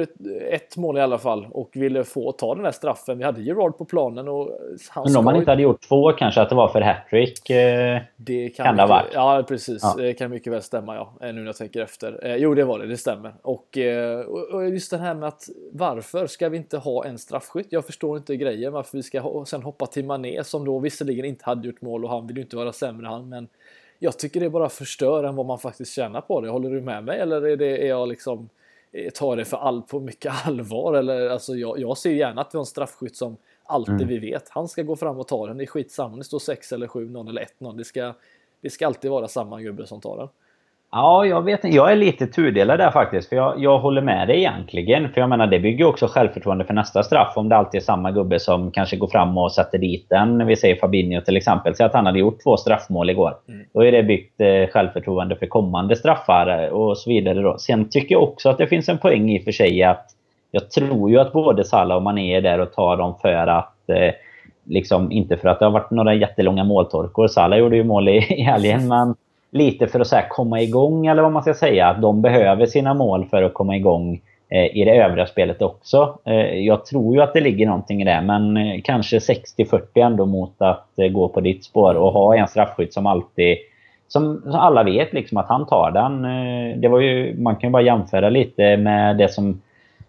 ett 0.50 0.76
mål 0.76 0.98
i 0.98 1.00
alla 1.00 1.18
fall 1.18 1.46
och 1.50 1.70
ville 1.72 2.04
få 2.04 2.32
ta 2.32 2.54
den 2.54 2.64
där 2.64 2.70
straffen. 2.70 3.18
Vi 3.18 3.24
hade 3.24 3.42
Gerard 3.42 3.78
på 3.78 3.84
planen 3.84 4.28
och 4.28 4.58
han 4.90 5.04
Men 5.06 5.16
om 5.16 5.26
han 5.26 5.36
inte 5.36 5.50
hade 5.50 5.62
gjort 5.62 5.80
två 5.88 6.12
kanske 6.12 6.40
att 6.40 6.48
det 6.48 6.54
var 6.54 6.68
för 6.68 6.80
hattrick? 6.80 7.50
Eh, 7.50 8.00
det 8.16 8.48
kan, 8.48 8.66
kan 8.66 8.76
det 8.76 8.82
ha 8.82 8.88
varit? 8.88 9.10
Ja, 9.14 9.44
precis. 9.48 9.82
Ja. 9.82 9.94
Det 9.96 10.14
kan 10.14 10.30
mycket 10.30 10.52
väl 10.52 10.62
stämma, 10.62 10.94
ja. 10.94 11.12
Nu 11.20 11.32
när 11.32 11.46
jag 11.46 11.56
tänker 11.56 11.80
efter. 11.80 12.26
Eh, 12.26 12.36
jo, 12.36 12.54
det 12.54 12.64
var 12.64 12.78
det. 12.78 12.86
Det 12.86 12.96
stämmer. 12.96 13.34
Och, 13.42 13.78
eh, 13.78 14.20
och 14.20 14.68
just 14.68 14.90
det 14.90 14.98
här 14.98 15.14
med 15.14 15.28
att 15.28 15.48
varför 15.72 16.26
ska 16.26 16.48
vi 16.48 16.56
inte 16.56 16.78
ha 16.78 17.04
en 17.04 17.18
straffskytt? 17.18 17.66
Jag 17.70 17.86
förstår 17.86 18.16
inte 18.16 18.36
grejen 18.36 18.72
varför 18.72 18.98
vi 18.98 19.02
ska 19.02 19.20
ha, 19.20 19.44
sen 19.44 19.62
hoppa 19.62 19.86
till 19.86 20.04
Mané 20.04 20.44
som 20.44 20.64
då 20.64 20.78
visserligen 20.78 21.24
inte 21.24 21.44
hade 21.44 21.66
gjort 21.66 21.80
mål 21.80 22.04
och 22.04 22.10
han 22.10 22.26
vill 22.26 22.36
ju 22.36 22.42
inte 22.42 22.56
vara 22.56 22.72
sämre 22.72 23.06
han, 23.06 23.28
men 23.28 23.48
jag 23.98 24.18
tycker 24.18 24.40
det 24.40 24.50
bara 24.50 24.68
förstör 24.68 25.24
än 25.24 25.36
vad 25.36 25.46
man 25.46 25.58
faktiskt 25.58 25.94
tjänar 25.94 26.20
på 26.20 26.40
det. 26.40 26.48
Håller 26.48 26.70
du 26.70 26.80
med 26.80 27.04
mig 27.04 27.18
eller 27.18 27.46
är, 27.46 27.56
det, 27.56 27.84
är 27.84 27.88
jag 27.88 28.08
liksom 28.08 28.48
Eh, 28.48 28.61
ta 29.14 29.36
det 29.36 29.44
för 29.44 29.56
all, 29.56 29.82
på 29.82 30.00
mycket 30.00 30.32
allvar. 30.46 30.94
Eller, 30.94 31.28
alltså, 31.28 31.54
jag, 31.54 31.78
jag 31.78 31.98
ser 31.98 32.10
gärna 32.10 32.40
att 32.40 32.54
vi 32.54 32.56
har 32.56 32.62
en 32.62 32.66
straffskytt 32.66 33.16
som 33.16 33.36
alltid 33.64 33.94
mm. 33.94 34.08
vi 34.08 34.18
vet. 34.18 34.48
Han 34.48 34.68
ska 34.68 34.82
gå 34.82 34.96
fram 34.96 35.18
och 35.18 35.28
ta 35.28 35.46
den. 35.46 35.58
Det 35.58 35.64
är 35.64 35.66
skitsamma 35.66 36.12
om 36.12 36.18
det 36.18 36.24
står 36.24 36.38
6 36.38 36.72
eller 36.72 36.86
7-0 36.86 37.28
eller 37.28 37.48
1-0. 37.60 37.76
Det 37.76 37.84
ska, 37.84 38.14
det 38.60 38.70
ska 38.70 38.86
alltid 38.86 39.10
vara 39.10 39.28
samma 39.28 39.60
gubbe 39.60 39.86
som 39.86 40.00
tar 40.00 40.16
den. 40.16 40.28
Ja, 40.94 41.26
jag 41.26 41.42
vet 41.42 41.64
inte. 41.64 41.76
Jag 41.76 41.92
är 41.92 41.96
lite 41.96 42.26
tudelad 42.26 42.78
där 42.78 42.90
faktiskt. 42.90 43.28
För 43.28 43.36
jag, 43.36 43.54
jag 43.58 43.78
håller 43.78 44.02
med 44.02 44.28
dig 44.28 44.38
egentligen. 44.38 45.08
För 45.08 45.20
jag 45.20 45.30
menar, 45.30 45.46
det 45.46 45.58
bygger 45.58 45.84
också 45.84 46.06
självförtroende 46.06 46.64
för 46.64 46.74
nästa 46.74 47.02
straff. 47.02 47.32
Om 47.36 47.48
det 47.48 47.56
alltid 47.56 47.80
är 47.80 47.84
samma 47.84 48.10
gubbe 48.10 48.40
som 48.40 48.70
kanske 48.70 48.96
går 48.96 49.08
fram 49.08 49.38
och 49.38 49.52
sätter 49.52 49.78
dit 49.78 50.06
den. 50.10 50.46
Vi 50.46 50.56
säger 50.56 50.76
Fabinho 50.76 51.20
till 51.20 51.36
exempel. 51.36 51.74
Säg 51.74 51.86
att 51.86 51.94
han 51.94 52.06
hade 52.06 52.18
gjort 52.18 52.42
två 52.42 52.56
straffmål 52.56 53.10
igår. 53.10 53.34
Mm. 53.48 53.66
Då 53.74 53.84
är 53.84 53.92
det 53.92 54.02
byggt 54.02 54.40
eh, 54.40 54.66
självförtroende 54.72 55.36
för 55.36 55.46
kommande 55.46 55.96
straffar 55.96 56.70
och 56.70 56.98
så 56.98 57.10
vidare. 57.10 57.42
Då. 57.42 57.58
Sen 57.58 57.88
tycker 57.88 58.14
jag 58.14 58.22
också 58.22 58.48
att 58.48 58.58
det 58.58 58.66
finns 58.66 58.88
en 58.88 58.98
poäng 58.98 59.30
i 59.30 59.40
och 59.40 59.44
för 59.44 59.52
sig 59.52 59.82
att 59.82 60.06
jag 60.50 60.70
tror 60.70 61.10
ju 61.10 61.18
att 61.18 61.32
både 61.32 61.64
Salah 61.64 61.96
och 61.96 62.02
Mané 62.02 62.36
är 62.36 62.40
där 62.40 62.58
och 62.58 62.72
tar 62.72 62.96
dem 62.96 63.14
för 63.22 63.46
att 63.46 63.88
eh, 63.88 64.14
Liksom, 64.64 65.12
inte 65.12 65.36
för 65.36 65.48
att 65.48 65.58
det 65.58 65.64
har 65.64 65.72
varit 65.72 65.90
några 65.90 66.14
jättelånga 66.14 66.64
måltorkor. 66.64 67.28
Salah 67.28 67.58
gjorde 67.58 67.76
ju 67.76 67.84
mål 67.84 68.08
i, 68.08 68.16
i 68.16 68.42
helgen, 68.42 68.88
men 68.88 69.14
lite 69.52 69.86
för 69.86 70.00
att 70.00 70.06
så 70.06 70.20
komma 70.28 70.60
igång, 70.60 71.06
eller 71.06 71.22
vad 71.22 71.32
man 71.32 71.42
ska 71.42 71.54
säga. 71.54 71.86
Att 71.86 72.02
de 72.02 72.22
behöver 72.22 72.66
sina 72.66 72.94
mål 72.94 73.24
för 73.24 73.42
att 73.42 73.54
komma 73.54 73.76
igång 73.76 74.20
eh, 74.48 74.76
i 74.76 74.84
det 74.84 74.96
övriga 74.96 75.26
spelet 75.26 75.62
också. 75.62 76.18
Eh, 76.24 76.58
jag 76.58 76.86
tror 76.86 77.14
ju 77.14 77.22
att 77.22 77.32
det 77.32 77.40
ligger 77.40 77.66
någonting 77.66 78.02
i 78.02 78.04
det, 78.04 78.20
men 78.20 78.56
eh, 78.56 78.80
kanske 78.84 79.18
60-40 79.18 79.80
ändå 79.94 80.26
mot 80.26 80.54
att 80.58 80.98
eh, 80.98 81.08
gå 81.08 81.28
på 81.28 81.40
ditt 81.40 81.64
spår 81.64 81.94
och 81.94 82.12
ha 82.12 82.36
en 82.36 82.48
straffskytt 82.48 82.92
som 82.92 83.06
alltid 83.06 83.56
som, 84.08 84.42
alla 84.54 84.82
vet 84.82 85.12
liksom 85.12 85.38
att 85.38 85.48
han 85.48 85.66
tar 85.66 85.90
den. 85.90 86.24
Eh, 86.24 86.78
det 86.78 86.88
var 86.88 87.00
ju, 87.00 87.40
man 87.40 87.56
kan 87.56 87.68
ju 87.68 87.72
bara 87.72 87.82
jämföra 87.82 88.30
lite 88.30 88.76
med 88.76 89.16
det 89.16 89.28
som 89.28 89.60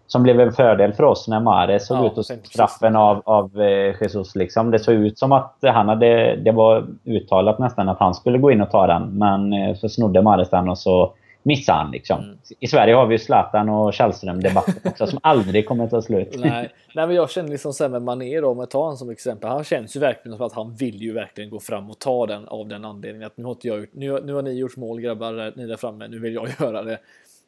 som 0.06 0.22
blev 0.22 0.40
en 0.40 0.52
fördel 0.52 0.92
för 0.92 1.02
oss 1.02 1.28
när 1.28 1.40
Mares 1.40 1.86
såg 1.86 1.98
ja, 1.98 2.06
ut 2.06 2.18
och 2.18 2.24
straffen 2.24 2.96
av, 2.96 3.22
av 3.24 3.60
eh, 3.60 3.94
Jesus. 4.02 4.34
Liksom. 4.34 4.70
Det 4.70 4.78
såg 4.78 4.94
ut 4.94 5.18
som 5.18 5.32
att 5.32 5.56
han 5.62 5.88
hade... 5.88 6.36
Det 6.36 6.52
var 6.52 6.86
uttalat 7.04 7.58
nästan 7.58 7.88
att 7.88 7.98
han 7.98 8.14
skulle 8.14 8.38
gå 8.38 8.50
in 8.50 8.60
och 8.60 8.70
ta 8.70 8.86
den. 8.86 9.18
Men 9.18 9.52
eh, 9.52 9.74
så 9.74 9.88
snodde 9.88 10.22
Mares 10.22 10.50
den 10.50 10.68
och 10.68 10.78
så 10.78 11.12
missade 11.44 11.78
han. 11.78 11.90
Liksom. 11.90 12.20
Mm. 12.20 12.38
I 12.60 12.66
Sverige 12.66 12.94
har 12.94 13.06
vi 13.06 13.14
ju 13.14 13.18
Zlatan 13.18 13.68
och 13.68 13.94
Källström-debatten 13.94 14.74
också 14.84 15.06
som 15.06 15.18
aldrig 15.22 15.68
kommer 15.68 15.84
att 15.84 15.90
ta 15.90 16.02
slut. 16.02 16.34
Nej. 16.38 16.70
Nej, 16.94 17.06
men 17.06 17.16
jag 17.16 17.30
känner 17.30 17.48
liksom 17.48 17.72
sen 17.72 17.90
med 17.90 18.02
Mané 18.02 18.40
då, 18.40 18.48
om 18.48 18.58
jag 18.58 18.70
tar 18.70 18.80
honom 18.80 18.96
som 18.96 19.10
exempel. 19.10 19.50
Han 19.50 19.64
känns 19.64 19.96
ju 19.96 20.00
verkligen 20.00 20.36
som 20.36 20.46
att 20.46 20.52
han 20.52 20.74
vill 20.74 21.02
ju 21.02 21.12
verkligen 21.12 21.50
gå 21.50 21.60
fram 21.60 21.90
och 21.90 21.98
ta 21.98 22.26
den 22.26 22.48
av 22.48 22.68
den 22.68 22.84
anledningen 22.84 23.26
att 23.26 23.36
nu 23.36 23.44
har 23.44 23.50
inte 23.50 23.68
jag 23.68 23.78
gjort, 23.78 23.90
nu, 23.92 24.20
nu 24.24 24.34
har 24.34 24.42
ni 24.42 24.52
gjort 24.52 24.76
mål 24.76 25.00
grabbar, 25.00 25.52
ni 25.56 25.66
där 25.66 25.76
framme, 25.76 26.08
nu 26.08 26.18
vill 26.18 26.34
jag 26.34 26.48
göra 26.60 26.82
det. 26.82 26.98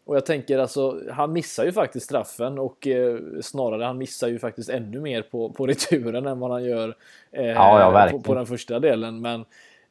Och 0.07 0.17
jag 0.17 0.27
tänker 0.27 0.59
alltså, 0.59 1.01
han 1.11 1.33
missar 1.33 1.65
ju 1.65 1.73
faktiskt 1.73 2.07
straffen 2.07 2.59
och 2.59 2.87
eh, 2.87 3.19
snarare 3.43 3.85
han 3.85 3.99
missar 3.99 4.29
ju 4.29 4.39
faktiskt 4.39 4.69
ännu 4.69 5.01
mer 5.01 5.23
på, 5.23 5.51
på 5.51 5.67
returen 5.67 6.27
än 6.27 6.41
vad 6.41 6.51
han 6.51 6.65
gör 6.65 6.97
eh, 7.33 7.47
ja, 7.47 7.81
ja, 7.81 8.09
på, 8.11 8.21
på, 8.21 8.35
den 8.35 8.47
första 8.47 8.79
delen. 8.79 9.21
Men 9.21 9.45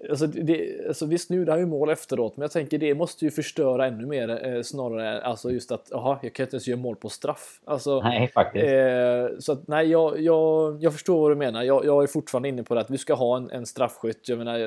Alltså, 0.10 0.27
det, 0.27 0.88
alltså 0.88 1.05
visst, 1.05 1.29
nu 1.29 1.47
han 1.47 1.60
ju 1.60 1.65
mål 1.65 1.89
efteråt, 1.89 2.38
men 2.38 2.41
jag 2.41 2.51
tänker 2.51 2.77
det 2.77 2.95
måste 2.95 3.25
ju 3.25 3.31
förstöra 3.31 3.86
ännu 3.86 4.05
mer 4.05 4.45
eh, 4.45 4.62
snarare. 4.62 5.21
Alltså 5.21 5.51
just 5.51 5.71
att, 5.71 5.88
jaha, 5.91 6.19
jag 6.21 6.34
kan 6.34 6.43
inte 6.43 6.55
ens 6.55 6.67
göra 6.67 6.79
mål 6.79 6.95
på 6.95 7.10
straff. 7.10 7.62
Alltså, 7.65 8.01
nej, 8.01 8.27
faktiskt. 8.34 8.65
Eh, 8.65 9.39
så 9.39 9.51
att, 9.51 9.67
nej, 9.67 9.88
jag, 9.88 10.21
jag, 10.21 10.84
jag 10.84 10.93
förstår 10.93 11.21
vad 11.21 11.31
du 11.31 11.36
menar. 11.36 11.63
Jag, 11.63 11.86
jag 11.86 12.03
är 12.03 12.08
fortfarande 12.08 12.49
inne 12.49 12.63
på 12.63 12.75
det 12.75 12.81
att 12.81 12.89
vi 12.89 12.97
ska 12.97 13.13
ha 13.13 13.38
en, 13.38 13.51
en 13.51 13.65
straffskytt. 13.65 14.29
Jag 14.29 14.38
menar, 14.38 14.60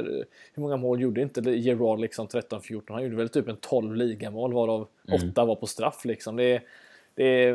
hur 0.54 0.60
många 0.62 0.76
mål 0.76 1.00
gjorde 1.00 1.22
inte 1.22 1.40
Gerard 1.50 2.00
liksom 2.00 2.26
13-14? 2.26 2.82
Han 2.88 3.02
gjorde 3.02 3.16
väl 3.16 3.28
typ 3.28 3.48
en 3.48 3.56
12 3.56 3.94
ligamål 3.94 4.52
varav 4.52 4.88
mm. 5.08 5.30
8 5.30 5.44
var 5.44 5.54
på 5.54 5.66
straff 5.66 6.04
liksom. 6.04 6.36
Det, 6.36 6.62
det 7.14 7.48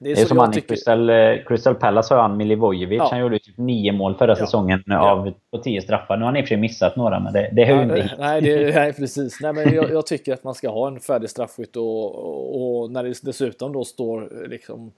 det 0.00 0.10
är, 0.10 0.14
det 0.14 0.22
är 0.22 0.26
som 0.26 0.38
han 0.38 0.52
tycker... 0.52 0.68
Crystal, 0.68 1.10
eh, 1.10 1.16
Crystal 1.46 1.74
Palace 1.74 2.14
har 2.14 2.22
han 2.22 2.36
Milivojevic. 2.36 2.98
Ja. 2.98 3.08
Han 3.10 3.20
gjorde 3.20 3.38
typ 3.38 3.58
nio 3.58 3.92
mål 3.92 4.14
förra 4.14 4.30
ja. 4.30 4.36
säsongen 4.36 4.92
av 4.92 5.32
på 5.50 5.58
tio 5.58 5.82
straffar. 5.82 6.16
Nu 6.16 6.22
har 6.22 6.26
han 6.26 6.36
i 6.36 6.40
och 6.40 6.44
för 6.44 6.48
sig 6.48 6.56
missat 6.56 6.96
några, 6.96 7.20
men 7.20 7.32
det, 7.32 7.50
det 7.52 7.64
hör 7.64 7.76
ju 7.76 7.82
inte 7.82 8.02
hit. 8.02 8.12
Nej, 8.18 8.40
det, 8.40 8.74
nej, 8.74 8.92
precis. 8.92 9.40
Nej, 9.40 9.52
men 9.52 9.74
jag, 9.74 9.90
jag, 9.90 10.06
tycker 10.06 10.32
att 10.32 10.44
man 10.44 10.54
ska 10.54 10.70
ha 10.70 10.88
en 10.88 11.00
färdig 11.00 11.30
straffskytt 11.30 11.76
och, 11.76 12.82
och, 12.82 12.90
när 12.90 13.04
det 13.04 13.22
dessutom 13.22 13.72
då 13.72 13.84
står 13.84 14.46
liksom 14.48 14.92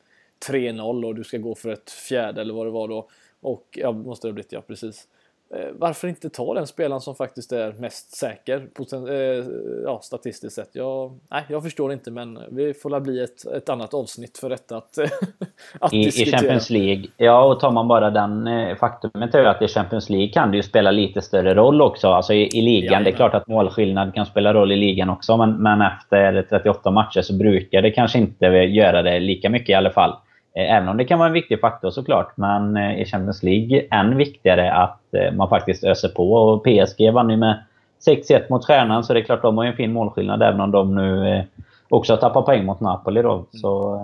3-0 0.48 1.04
och 1.04 1.14
du 1.14 1.24
ska 1.24 1.38
gå 1.38 1.54
för 1.54 1.68
ett 1.68 1.90
fjärde 1.90 2.40
eller 2.40 2.54
vad 2.54 2.66
det 2.66 2.70
var 2.70 2.88
då. 2.88 3.08
Och 3.40 3.64
ja, 3.72 3.92
måste 3.92 4.26
det 4.26 4.30
ha 4.30 4.34
blivit, 4.34 4.52
ja 4.52 4.60
precis. 4.60 5.08
Eh, 5.54 5.68
varför 5.72 6.08
inte 6.08 6.30
ta 6.30 6.54
den 6.54 6.66
spelaren 6.66 7.00
som 7.00 7.14
faktiskt 7.14 7.52
är 7.52 7.72
mest 7.72 8.16
säker 8.16 8.68
eh, 9.08 9.44
ja, 9.84 10.00
statistiskt 10.02 10.54
sett? 10.54 10.70
Jag, 10.72 11.18
nej, 11.30 11.44
jag 11.48 11.62
förstår 11.62 11.92
inte, 11.92 12.10
men 12.10 12.38
vi 12.50 12.74
får 12.74 12.90
la 12.90 13.00
bli 13.00 13.24
ett, 13.24 13.46
ett 13.46 13.68
annat 13.68 13.94
avsnitt 13.94 14.38
för 14.38 14.48
detta 14.48 14.76
att, 14.76 14.98
att 15.80 15.92
I, 15.92 16.04
diskutera. 16.04 16.28
I 16.28 16.38
Champions 16.38 16.70
League, 16.70 17.04
ja, 17.16 17.44
och 17.44 17.60
tar 17.60 17.70
man 17.70 17.88
bara 17.88 18.10
den 18.10 18.46
eh, 18.46 18.76
faktumet 18.76 19.34
är 19.34 19.44
att 19.44 19.62
i 19.62 19.68
Champions 19.68 20.10
League 20.10 20.28
kan 20.28 20.50
det 20.50 20.56
ju 20.56 20.62
spela 20.62 20.90
lite 20.90 21.22
större 21.22 21.54
roll 21.54 21.82
också. 21.82 22.08
Alltså 22.08 22.32
i, 22.32 22.58
i 22.58 22.62
ligan. 22.62 22.92
Ja, 22.92 23.00
det 23.00 23.10
är 23.10 23.16
klart 23.16 23.34
att 23.34 23.46
målskillnad 23.46 24.14
kan 24.14 24.26
spela 24.26 24.54
roll 24.54 24.72
i 24.72 24.76
ligan 24.76 25.10
också, 25.10 25.36
men, 25.36 25.62
men 25.62 25.82
efter 25.82 26.42
38 26.42 26.90
matcher 26.90 27.22
så 27.22 27.32
brukar 27.32 27.82
det 27.82 27.90
kanske 27.90 28.18
inte 28.18 28.46
göra 28.46 29.02
det 29.02 29.20
lika 29.20 29.50
mycket 29.50 29.68
i 29.68 29.74
alla 29.74 29.90
fall. 29.90 30.16
Eh, 30.56 30.74
även 30.74 30.88
om 30.88 30.96
det 30.96 31.04
kan 31.04 31.18
vara 31.18 31.28
en 31.28 31.34
viktig 31.34 31.60
faktor 31.60 31.90
såklart. 31.90 32.36
Men 32.36 32.76
eh, 32.76 33.00
i 33.00 33.04
Champions 33.04 33.42
League 33.42 33.86
än 33.90 34.16
viktigare 34.16 34.72
att 34.72 35.14
eh, 35.14 35.32
man 35.32 35.48
faktiskt 35.48 35.84
öser 35.84 36.08
på. 36.08 36.32
Och 36.32 36.64
PSG 36.64 37.12
vann 37.12 37.30
ju 37.30 37.36
med 37.36 37.62
6-1 38.06 38.50
mot 38.50 38.64
Stjärnan. 38.64 39.04
Så 39.04 39.12
det 39.12 39.20
är 39.20 39.24
klart, 39.24 39.42
de 39.42 39.56
har 39.56 39.64
ju 39.64 39.70
en 39.70 39.76
fin 39.76 39.92
målskillnad 39.92 40.42
även 40.42 40.60
om 40.60 40.70
de 40.70 40.94
nu 40.94 41.44
också 41.88 42.12
har 42.12 42.18
tappat 42.18 42.44
poäng 42.44 42.64
mot 42.64 42.80
Napoli 42.80 43.22
då. 43.22 43.32
Mm. 43.32 43.46
Så, 43.52 43.96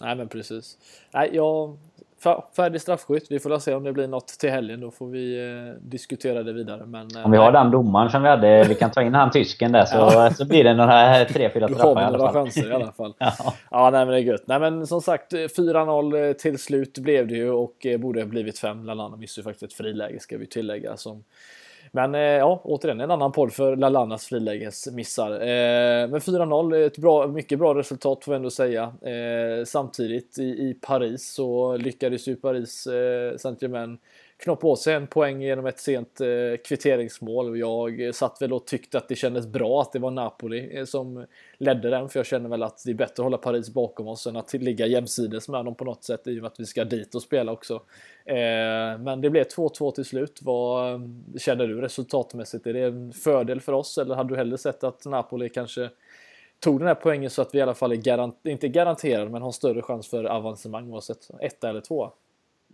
Nej 0.00 0.16
men 0.16 0.28
precis. 0.28 0.76
Nej, 1.14 1.30
jag, 1.32 1.76
färdig 2.56 2.80
straffskytt. 2.80 3.26
Vi 3.30 3.38
får 3.38 3.58
se 3.58 3.74
om 3.74 3.84
det 3.84 3.92
blir 3.92 4.06
något 4.06 4.28
till 4.28 4.50
helgen. 4.50 4.80
Då 4.80 4.90
får 4.90 5.06
vi 5.06 5.38
eh, 5.38 5.82
diskutera 5.82 6.42
det 6.42 6.52
vidare. 6.52 6.86
Men, 6.86 7.16
eh, 7.16 7.24
om 7.24 7.30
vi 7.30 7.36
har 7.36 7.52
den 7.52 7.70
domaren 7.70 8.10
som 8.10 8.22
vi 8.22 8.28
hade, 8.28 8.64
vi 8.64 8.74
kan 8.74 8.90
ta 8.90 9.02
in 9.02 9.14
han 9.14 9.30
tysken 9.30 9.72
där 9.72 9.84
så, 9.84 9.96
ja. 9.96 10.30
så 10.30 10.44
blir 10.44 10.64
det 10.64 10.74
några 10.74 11.24
tre, 11.24 11.50
fyra 11.50 11.68
straffar 11.68 12.02
i 12.02 12.04
alla 12.04 12.18
fall. 12.18 12.32
chanser 12.34 12.70
i 12.70 12.74
alla 12.74 12.92
fall. 12.92 13.14
ja. 13.18 13.32
ja, 13.70 13.90
nej 13.90 14.06
men 14.06 14.14
det 14.14 14.20
är 14.20 14.24
gött. 14.24 14.44
Nej 14.46 14.60
men 14.60 14.86
som 14.86 15.00
sagt 15.00 15.32
4-0 15.32 16.28
eh, 16.28 16.32
till 16.32 16.58
slut 16.58 16.98
blev 16.98 17.26
det 17.26 17.34
ju 17.34 17.50
och 17.50 17.86
eh, 17.86 17.98
borde 17.98 18.26
blivit 18.26 18.58
5. 18.58 18.84
Lallana 18.84 19.16
missade 19.16 19.40
ju 19.40 19.44
faktiskt 19.44 19.72
ett 19.72 19.76
friläge 19.76 20.20
ska 20.20 20.38
vi 20.38 20.46
tillägga 20.46 20.96
som 20.96 21.24
men 21.92 22.14
eh, 22.14 22.20
ja, 22.20 22.60
återigen 22.64 23.00
en 23.00 23.10
annan 23.10 23.32
podd 23.32 23.52
för 23.52 23.76
Lalanas 23.76 24.26
frilägesmissar. 24.26 25.30
Eh, 25.32 26.08
men 26.08 26.20
4-0, 26.20 26.86
ett 26.86 26.98
bra, 26.98 27.26
mycket 27.26 27.58
bra 27.58 27.74
resultat 27.74 28.24
får 28.24 28.32
vi 28.32 28.36
ändå 28.36 28.50
säga. 28.50 28.82
Eh, 28.82 29.64
samtidigt 29.64 30.38
i, 30.38 30.42
i, 30.42 30.78
Paris 30.80 31.32
så 31.32 31.76
lyckades 31.76 32.28
ju 32.28 32.36
Paris 32.36 32.86
eh, 32.86 33.36
Saint-Germain 33.36 33.98
knoppa 34.38 34.66
åt 34.66 34.80
sig 34.80 34.94
en 34.94 35.06
poäng 35.06 35.42
genom 35.42 35.66
ett 35.66 35.80
sent 35.80 36.20
eh, 36.20 36.28
kvitteringsmål. 36.64 37.58
Jag 37.58 38.14
satt 38.14 38.42
väl 38.42 38.52
och 38.52 38.66
tyckte 38.66 38.98
att 38.98 39.08
det 39.08 39.14
kändes 39.14 39.46
bra 39.46 39.82
att 39.82 39.92
det 39.92 39.98
var 39.98 40.10
Napoli 40.10 40.78
eh, 40.78 40.84
som 40.84 41.26
ledde 41.58 41.90
den, 41.90 42.08
för 42.08 42.18
jag 42.18 42.26
känner 42.26 42.48
väl 42.48 42.62
att 42.62 42.82
det 42.84 42.90
är 42.90 42.94
bättre 42.94 43.12
att 43.12 43.18
hålla 43.18 43.38
Paris 43.38 43.70
bakom 43.70 44.08
oss 44.08 44.26
än 44.26 44.36
att 44.36 44.52
ligga 44.52 44.86
jämsides 44.86 45.48
med 45.48 45.64
dem 45.64 45.74
på 45.74 45.84
något 45.84 46.04
sätt 46.04 46.26
i 46.26 46.38
och 46.38 46.42
med 46.42 46.46
att 46.46 46.60
vi 46.60 46.64
ska 46.64 46.84
dit 46.84 47.14
och 47.14 47.22
spela 47.22 47.52
också. 47.52 47.74
Eh, 48.24 48.98
men 48.98 49.20
det 49.20 49.30
blev 49.30 49.44
2-2 49.44 49.90
till 49.90 50.04
slut. 50.04 50.40
Vad 50.42 50.92
eh, 50.92 51.00
känner 51.38 51.66
du 51.66 51.80
resultatmässigt? 51.80 52.66
Är 52.66 52.72
det 52.72 52.80
en 52.80 53.12
fördel 53.12 53.60
för 53.60 53.72
oss 53.72 53.98
eller 53.98 54.14
hade 54.14 54.28
du 54.28 54.36
hellre 54.36 54.58
sett 54.58 54.84
att 54.84 55.06
Napoli 55.06 55.48
kanske 55.48 55.90
tog 56.60 56.78
den 56.80 56.88
här 56.88 56.94
poängen 56.94 57.30
så 57.30 57.42
att 57.42 57.54
vi 57.54 57.58
i 57.58 57.62
alla 57.62 57.74
fall 57.74 57.92
är 57.92 57.96
garant 57.96 58.40
inte 58.44 58.68
garanterade 58.68 59.30
men 59.30 59.42
har 59.42 59.52
större 59.52 59.82
chans 59.82 60.08
för 60.08 60.24
avancemang 60.24 60.92
oavsett 60.92 61.30
ett 61.40 61.64
eller 61.64 61.80
två? 61.80 62.12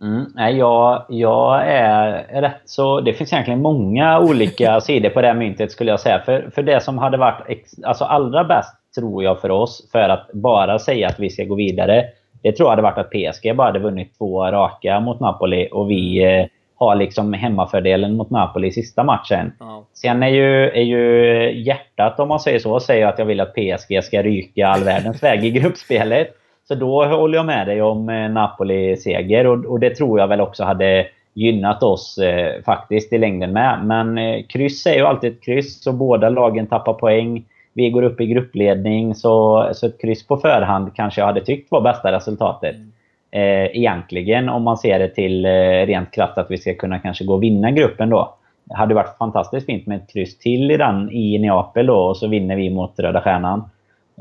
Mm, 0.01 0.25
nej, 0.35 0.57
jag, 0.57 1.05
jag 1.09 1.67
är 1.67 2.41
rätt 2.41 2.61
så... 2.65 3.01
Det 3.01 3.13
finns 3.13 3.33
egentligen 3.33 3.61
många 3.61 4.19
olika 4.19 4.81
sidor 4.81 5.09
på 5.09 5.21
det 5.21 5.27
här 5.27 5.33
myntet 5.33 5.71
skulle 5.71 5.91
jag 5.91 5.99
säga. 5.99 6.19
För, 6.19 6.49
för 6.55 6.63
det 6.63 6.83
som 6.83 6.97
hade 6.97 7.17
varit 7.17 7.49
ex, 7.49 7.71
alltså 7.83 8.03
allra 8.03 8.43
bäst 8.43 8.75
tror 8.95 9.23
jag 9.23 9.41
för 9.41 9.51
oss 9.51 9.89
för 9.91 10.09
att 10.09 10.29
bara 10.33 10.79
säga 10.79 11.07
att 11.07 11.19
vi 11.19 11.29
ska 11.29 11.43
gå 11.43 11.55
vidare. 11.55 12.05
Det 12.41 12.51
tror 12.51 12.67
jag 12.67 12.71
hade 12.71 12.81
varit 12.81 12.97
att 12.97 13.11
PSG 13.11 13.55
bara 13.55 13.67
hade 13.67 13.79
vunnit 13.79 14.17
två 14.17 14.43
raka 14.43 14.99
mot 14.99 15.19
Napoli 15.19 15.69
och 15.71 15.91
vi 15.91 16.23
eh, 16.23 16.45
har 16.75 16.95
liksom 16.95 17.33
hemmafördelen 17.33 18.17
mot 18.17 18.29
Napoli 18.29 18.67
i 18.67 18.71
sista 18.71 19.03
matchen. 19.03 19.53
Ja. 19.59 19.85
Sen 19.93 20.23
är 20.23 20.27
ju, 20.27 20.69
är 20.69 20.81
ju 20.81 21.63
hjärtat, 21.63 22.19
om 22.19 22.27
man 22.27 22.39
säger 22.39 22.59
så, 22.59 22.79
säger 22.79 23.07
att 23.07 23.19
jag 23.19 23.25
vill 23.25 23.41
att 23.41 23.53
PSG 23.53 24.03
ska 24.03 24.21
ryka 24.21 24.67
all 24.67 24.83
världens 24.83 25.23
väg 25.23 25.45
i 25.45 25.51
gruppspelet. 25.51 26.27
Så 26.67 26.75
då 26.75 27.05
håller 27.05 27.37
jag 27.37 27.45
med 27.45 27.67
dig 27.67 27.81
om 27.81 28.09
eh, 28.09 28.29
Napoli-seger 28.29 29.47
och, 29.47 29.65
och, 29.65 29.79
det 29.79 29.95
tror 29.95 30.19
jag 30.19 30.27
väl 30.27 30.41
också 30.41 30.63
hade 30.63 31.07
gynnat 31.33 31.83
oss 31.83 32.17
eh, 32.17 32.61
faktiskt 32.61 33.13
i 33.13 33.17
längden 33.17 33.53
med. 33.53 33.85
Men 33.85 34.17
eh, 34.17 34.43
kryss 34.49 34.85
är 34.85 34.95
ju 34.95 35.05
alltid 35.05 35.31
ett 35.31 35.43
kryss 35.43 35.83
så 35.83 35.91
båda 35.91 36.29
lagen 36.29 36.67
tappar 36.67 36.93
poäng. 36.93 37.45
Vi 37.73 37.89
går 37.89 38.03
upp 38.03 38.21
i 38.21 38.25
gruppledning 38.25 39.15
så, 39.15 39.69
så 39.73 39.87
ett 39.87 40.01
kryss 40.01 40.27
på 40.27 40.37
förhand 40.37 40.95
kanske 40.95 41.21
jag 41.21 41.25
hade 41.25 41.45
tyckt 41.45 41.71
var 41.71 41.81
bästa 41.81 42.11
resultatet. 42.11 42.75
Mm 42.75 42.91
eh, 43.33 43.77
egentligen 43.77 44.49
om 44.49 44.63
man 44.63 44.77
ser 44.77 44.99
det 44.99 45.09
till 45.09 45.45
eh, 45.45 45.49
rent 45.85 46.11
krasst 46.11 46.37
att 46.37 46.51
vi 46.51 46.57
ska 46.57 46.75
kunna 46.75 46.99
kanske 46.99 47.25
gå 47.25 47.33
och 47.33 47.43
vinna 47.43 47.71
gruppen 47.71 48.09
då. 48.09 48.35
Det 48.63 48.75
hade 48.75 48.95
varit 48.95 49.17
fantastiskt 49.17 49.65
fint 49.65 49.87
med 49.87 49.97
ett 49.97 50.13
kryss 50.13 50.37
till 50.37 50.71
i 50.71 50.77
den 50.77 51.11
i 51.11 51.39
Neapel 51.39 51.85
då 51.85 51.95
och 51.95 52.17
så 52.17 52.27
vinner 52.27 52.55
vi 52.55 52.69
mot 52.69 52.99
Röda 52.99 53.21
Stjärnan. 53.21 53.69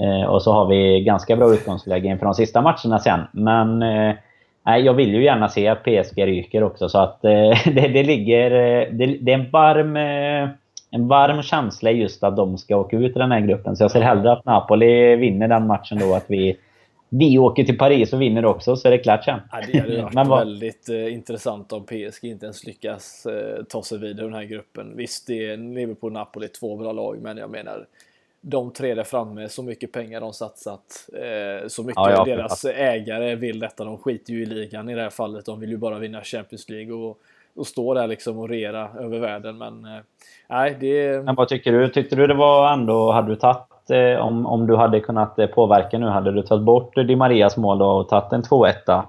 Eh, 0.00 0.24
och 0.24 0.42
så 0.42 0.52
har 0.52 0.66
vi 0.66 1.00
ganska 1.00 1.36
bra 1.36 1.54
utgångsläge 1.54 2.08
inför 2.08 2.24
de 2.24 2.34
sista 2.34 2.60
matcherna 2.60 2.98
sen. 2.98 3.20
Men 3.32 3.82
eh, 3.82 4.76
jag 4.76 4.94
vill 4.94 5.14
ju 5.14 5.24
gärna 5.24 5.48
se 5.48 5.68
att 5.68 5.84
PSG 5.84 6.26
ryker 6.26 6.62
också 6.62 6.88
så 6.88 6.98
att 6.98 7.24
eh, 7.24 7.30
det, 7.74 7.88
det, 7.88 8.02
ligger... 8.02 8.50
Eh, 8.50 8.88
det, 8.92 9.06
det, 9.06 9.32
är 9.32 9.38
en 9.38 9.50
varm, 9.50 9.96
en 10.90 11.08
varm 11.08 11.42
känsla 11.42 11.90
just 11.90 12.24
att 12.24 12.36
de 12.36 12.58
ska 12.58 12.76
åka 12.76 12.96
ut 12.96 13.16
i 13.16 13.18
den 13.18 13.32
här 13.32 13.40
gruppen. 13.40 13.76
Så 13.76 13.84
jag 13.84 13.90
ser 13.90 14.02
hellre 14.02 14.32
att 14.32 14.44
Napoli 14.44 15.16
vinner 15.16 15.48
den 15.48 15.66
matchen 15.66 15.98
då. 15.98 16.14
Att 16.14 16.24
vi 16.28 16.56
vi 17.14 17.38
åker 17.38 17.64
till 17.64 17.78
Paris 17.78 18.12
och 18.12 18.22
vinner 18.22 18.44
också 18.44 18.76
så 18.76 18.88
är 18.88 18.92
det 18.92 18.98
klart 18.98 19.24
sen. 19.24 19.40
Ja, 19.52 19.60
det 19.72 19.78
hade 19.78 20.02
varit 20.14 20.28
vad... 20.28 20.38
väldigt 20.38 20.88
eh, 20.88 21.14
intressant 21.14 21.72
om 21.72 21.84
PSG 21.84 22.24
inte 22.24 22.46
ens 22.46 22.66
lyckas 22.66 23.26
eh, 23.26 23.64
ta 23.64 23.82
sig 23.82 23.98
vidare 23.98 24.26
i 24.26 24.28
den 24.28 24.34
här 24.34 24.44
gruppen. 24.44 24.96
Visst, 24.96 25.26
det 25.26 25.46
är 25.46 25.56
Liverpool 25.56 26.10
och 26.10 26.12
Napoli 26.12 26.48
två 26.48 26.76
bra 26.76 26.92
lag, 26.92 27.18
men 27.22 27.36
jag 27.36 27.50
menar 27.50 27.86
de 28.44 28.72
tre 28.72 28.94
där 28.94 29.04
framme, 29.04 29.48
så 29.48 29.62
mycket 29.62 29.92
pengar 29.92 30.20
de 30.20 30.32
satsat, 30.32 31.08
eh, 31.12 31.68
så 31.68 31.82
mycket 31.82 31.96
ja, 31.96 32.10
ja, 32.10 32.24
deras 32.24 32.64
ägare 32.64 33.34
vill 33.34 33.58
detta. 33.58 33.84
De 33.84 33.98
skiter 33.98 34.32
ju 34.32 34.42
i 34.42 34.46
ligan 34.46 34.88
i 34.88 34.94
det 34.94 35.02
här 35.02 35.10
fallet. 35.10 35.46
De 35.46 35.60
vill 35.60 35.70
ju 35.70 35.76
bara 35.76 35.98
vinna 35.98 36.22
Champions 36.22 36.68
League 36.68 36.94
och, 36.94 37.18
och 37.56 37.66
stå 37.66 37.94
där 37.94 38.06
liksom 38.06 38.38
och 38.38 38.48
rera 38.48 38.90
över 38.98 39.18
världen. 39.18 39.58
Men 39.58 39.84
eh, 39.84 40.00
nej, 40.48 40.76
det... 40.80 41.24
Men 41.24 41.34
vad 41.34 41.48
tycker 41.48 41.72
du? 41.72 41.88
Tyckte 41.88 42.16
du 42.16 42.26
det 42.26 42.34
var 42.34 42.72
ändå, 42.72 43.12
hade 43.12 43.28
du 43.28 43.36
tagit 43.36 43.90
eh, 43.90 44.26
om, 44.26 44.46
om 44.46 44.66
du 44.66 44.76
hade 44.76 45.00
kunnat 45.00 45.38
eh, 45.38 45.46
påverka 45.46 45.98
nu, 45.98 46.06
hade 46.06 46.32
du 46.32 46.42
tagit 46.42 46.64
bort 46.64 46.94
Di 46.94 47.16
Marias 47.16 47.56
mål 47.56 47.82
och 47.82 48.08
tagit 48.08 48.32
en 48.32 48.42
2-1? 48.42 49.02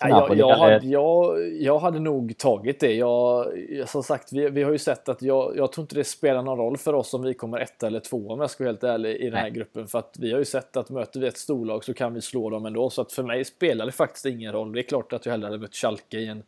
Ja, 0.00 0.08
jag, 0.08 0.38
jag, 0.38 0.56
hade, 0.56 0.86
jag, 0.86 1.52
jag 1.52 1.78
hade 1.78 1.98
nog 1.98 2.38
tagit 2.38 2.80
det. 2.80 2.94
Jag, 2.94 3.46
som 3.86 4.02
sagt, 4.02 4.32
vi, 4.32 4.50
vi 4.50 4.62
har 4.62 4.72
ju 4.72 4.78
sett 4.78 5.08
att 5.08 5.22
jag, 5.22 5.56
jag 5.56 5.72
tror 5.72 5.82
inte 5.82 5.94
det 5.94 6.04
spelar 6.04 6.42
någon 6.42 6.58
roll 6.58 6.76
för 6.76 6.92
oss 6.92 7.14
om 7.14 7.22
vi 7.22 7.34
kommer 7.34 7.58
ett 7.58 7.82
eller 7.82 8.00
två 8.00 8.28
om 8.28 8.40
jag 8.40 8.50
ska 8.50 8.64
vara 8.64 8.72
helt 8.72 8.84
ärlig 8.84 9.16
i 9.16 9.24
den 9.24 9.34
här 9.34 9.42
Nej. 9.42 9.50
gruppen. 9.50 9.86
För 9.86 9.98
att 9.98 10.16
vi 10.18 10.32
har 10.32 10.38
ju 10.38 10.44
sett 10.44 10.76
att 10.76 10.90
möter 10.90 11.20
vi 11.20 11.26
ett 11.26 11.36
storlag 11.36 11.84
så 11.84 11.94
kan 11.94 12.14
vi 12.14 12.20
slå 12.20 12.50
dem 12.50 12.66
ändå. 12.66 12.90
Så 12.90 13.02
att 13.02 13.12
för 13.12 13.22
mig 13.22 13.44
spelar 13.44 13.86
det 13.86 13.92
faktiskt 13.92 14.26
ingen 14.26 14.52
roll. 14.52 14.72
Det 14.72 14.80
är 14.80 14.82
klart 14.82 15.12
att 15.12 15.26
jag 15.26 15.30
hellre 15.30 15.46
hade 15.46 15.58
mött 15.58 15.74
Schalke 15.74 16.18
i 16.18 16.26
en, 16.26 16.42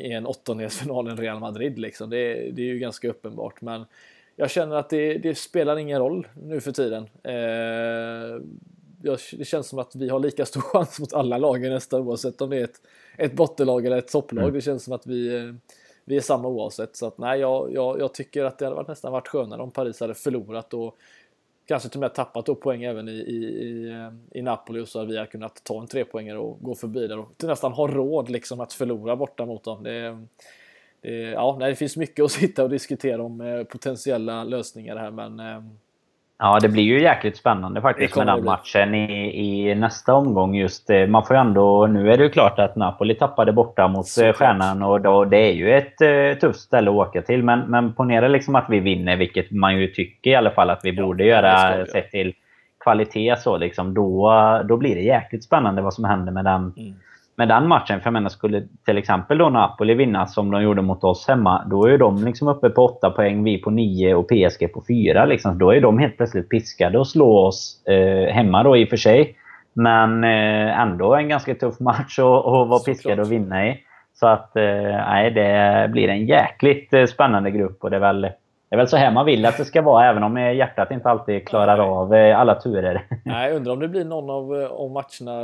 i 0.00 0.12
en 0.12 0.26
åttondelsfinal 0.26 1.08
än 1.08 1.16
Real 1.16 1.40
Madrid. 1.40 1.78
Liksom. 1.78 2.10
Det, 2.10 2.50
det 2.50 2.62
är 2.62 2.66
ju 2.66 2.78
ganska 2.78 3.08
uppenbart. 3.08 3.60
Men 3.60 3.84
jag 4.36 4.50
känner 4.50 4.76
att 4.76 4.90
det, 4.90 5.18
det, 5.18 5.34
spelar 5.34 5.78
ingen 5.78 5.98
roll 5.98 6.28
nu 6.42 6.60
för 6.60 6.72
tiden. 6.72 7.02
Eh, 7.22 8.42
det 9.32 9.44
känns 9.44 9.68
som 9.68 9.78
att 9.78 9.96
vi 9.96 10.08
har 10.08 10.18
lika 10.18 10.46
stor 10.46 10.60
chans 10.72 11.00
mot 11.00 11.12
alla 11.12 11.38
lagen 11.38 11.72
nästa 11.72 12.00
oavsett 12.00 12.40
om 12.40 12.50
det 12.50 12.56
är 12.56 12.64
ett, 12.64 12.80
ett 13.16 13.32
bottenlag 13.32 13.86
eller 13.86 13.98
ett 13.98 14.08
topplag. 14.08 14.42
Mm. 14.42 14.54
Det 14.54 14.60
känns 14.60 14.84
som 14.84 14.92
att 14.92 15.06
vi, 15.06 15.36
eh, 15.36 15.54
vi 16.04 16.16
är 16.16 16.20
samma 16.20 16.48
oavsett. 16.48 16.96
Så 16.96 17.06
att, 17.06 17.18
nej, 17.18 17.40
jag, 17.40 17.74
jag, 17.74 18.00
jag, 18.00 18.14
tycker 18.14 18.44
att 18.44 18.58
det 18.58 18.64
hade 18.64 18.76
varit 18.76 18.88
nästan 18.88 19.12
varit 19.12 19.28
skönare 19.28 19.62
om 19.62 19.70
Paris 19.70 20.00
hade 20.00 20.14
förlorat 20.14 20.74
och 20.74 20.96
kanske 21.66 21.88
till 21.88 21.98
och 21.98 22.00
med 22.00 22.14
tappat 22.14 22.46
då 22.46 22.54
poäng 22.54 22.82
även 22.82 23.08
i, 23.08 23.12
i, 23.12 23.44
i, 23.44 24.10
i 24.30 24.42
Napoli 24.42 24.86
så 24.86 24.98
hade 24.98 25.20
vi 25.20 25.26
kunnat 25.26 25.64
ta 25.64 25.80
en 25.80 25.86
trepoängare 25.86 26.38
och 26.38 26.58
gå 26.60 26.74
förbi 26.74 27.06
där 27.06 27.18
och 27.18 27.32
nästan 27.42 27.72
ha 27.72 27.86
råd 27.86 28.30
liksom 28.30 28.60
att 28.60 28.72
förlora 28.72 29.16
borta 29.16 29.46
mot 29.46 29.64
dem. 29.64 29.82
Det, 29.82 30.26
det, 31.00 31.10
ja, 31.10 31.56
nej, 31.60 31.70
det 31.70 31.76
finns 31.76 31.96
mycket 31.96 32.24
att 32.24 32.32
sitta 32.32 32.62
och 32.62 32.70
diskutera 32.70 33.22
om 33.22 33.40
eh, 33.40 33.62
potentiella 33.62 34.44
lösningar 34.44 34.96
här, 34.96 35.10
men 35.10 35.40
eh, 35.40 35.62
Ja, 36.38 36.58
det 36.62 36.68
blir 36.68 36.82
ju 36.82 37.02
jäkligt 37.02 37.36
spännande 37.36 37.80
faktiskt 37.80 38.16
med 38.16 38.26
den 38.26 38.44
matchen 38.44 38.94
i, 38.94 39.70
i, 39.70 39.74
nästa 39.74 40.14
omgång. 40.14 40.54
just 40.54 40.88
Man 41.08 41.26
får 41.26 41.36
ju 41.36 41.40
ändå... 41.40 41.86
Nu 41.86 42.12
är 42.12 42.16
det 42.16 42.24
ju 42.24 42.30
klart 42.30 42.58
att 42.58 42.76
Napoli 42.76 43.14
tappade 43.14 43.52
borta 43.52 43.88
mot 43.88 44.06
Så 44.06 44.32
Stjärnan 44.32 44.82
och 44.82 45.00
då, 45.00 45.24
det 45.24 45.38
är 45.38 45.52
ju 45.52 45.70
ett 45.70 46.02
uh, 46.02 46.38
tufft 46.40 46.60
ställe 46.60 46.90
att 46.90 46.96
åka 46.96 47.22
till. 47.22 47.42
Men, 47.42 47.60
men 47.60 47.92
ponera 47.92 48.28
liksom 48.28 48.54
att 48.54 48.66
vi 48.68 48.80
vinner, 48.80 49.16
vilket 49.16 49.50
man 49.50 49.76
ju 49.76 49.86
tycker 49.86 50.30
i 50.30 50.34
alla 50.34 50.50
fall 50.50 50.70
att 50.70 50.80
vi 50.82 50.90
ja, 50.90 51.02
borde 51.02 51.24
göra 51.24 51.86
sett 51.86 52.10
till 52.10 52.34
kvalitet 52.80 53.36
så 53.38 53.56
liksom. 53.56 53.94
Då, 53.94 54.30
då 54.64 54.76
blir 54.76 54.94
det 54.94 55.02
jäkligt 55.02 55.44
spännande 55.44 55.82
vad 55.82 55.94
som 55.94 56.04
händer 56.04 56.32
med 56.32 56.44
den 56.44 56.72
mm 56.76 56.94
med 57.38 57.48
den 57.48 57.68
matchen. 57.68 58.00
För 58.00 58.06
jag 58.06 58.12
menar, 58.12 58.28
skulle 58.28 58.62
till 58.84 58.98
exempel 58.98 59.38
då 59.38 59.48
Napoli 59.48 59.94
vinna 59.94 60.26
som 60.26 60.50
de 60.50 60.62
gjorde 60.62 60.82
mot 60.82 61.04
oss 61.04 61.28
hemma, 61.28 61.64
då 61.70 61.86
är 61.86 61.98
de 61.98 62.24
liksom 62.24 62.48
uppe 62.48 62.70
på 62.70 62.84
8 62.84 63.10
poäng, 63.10 63.44
vi 63.44 63.58
på 63.58 63.70
9 63.70 64.14
och 64.14 64.28
PSG 64.28 64.72
på 64.72 64.82
4. 64.88 65.24
Liksom. 65.24 65.58
Då 65.58 65.70
är 65.70 65.80
de 65.80 65.98
helt 65.98 66.16
plötsligt 66.16 66.48
piskade 66.48 67.00
att 67.00 67.06
slå 67.06 67.38
oss 67.38 67.86
eh, 67.86 68.34
hemma 68.34 68.62
då 68.62 68.76
i 68.76 68.84
och 68.84 68.88
för 68.88 68.96
sig. 68.96 69.36
Men 69.72 70.24
eh, 70.24 70.80
ändå 70.80 71.14
en 71.14 71.28
ganska 71.28 71.54
tuff 71.54 71.80
match 71.80 72.18
att 72.18 72.68
vara 72.68 72.78
piskad 72.78 73.20
och 73.20 73.32
vinna 73.32 73.66
i. 73.66 73.80
Så 74.14 74.26
att, 74.26 74.56
eh, 74.56 74.62
nej, 75.08 75.30
det 75.30 75.88
blir 75.92 76.08
en 76.08 76.26
jäkligt 76.26 76.92
eh, 76.92 77.04
spännande 77.04 77.50
grupp 77.50 77.84
och 77.84 77.90
det 77.90 77.96
är 77.96 78.00
väl 78.00 78.28
det 78.68 78.74
är 78.74 78.76
väl 78.76 78.88
så 78.88 78.96
här 78.96 79.10
man 79.10 79.26
vill 79.26 79.46
att 79.46 79.56
det 79.56 79.64
ska 79.64 79.82
vara, 79.82 80.10
även 80.10 80.22
om 80.22 80.36
hjärtat 80.36 80.90
inte 80.90 81.08
alltid 81.08 81.48
klarar 81.48 81.78
av 81.78 82.14
eh, 82.14 82.40
alla 82.40 82.54
turer. 82.54 83.06
Nej, 83.24 83.48
jag 83.48 83.56
undrar 83.56 83.72
om 83.72 83.80
det 83.80 83.88
blir 83.88 84.04
någon 84.04 84.30
av, 84.30 84.62
eh, 84.62 84.70
av 84.70 84.90
matcherna, 84.90 85.42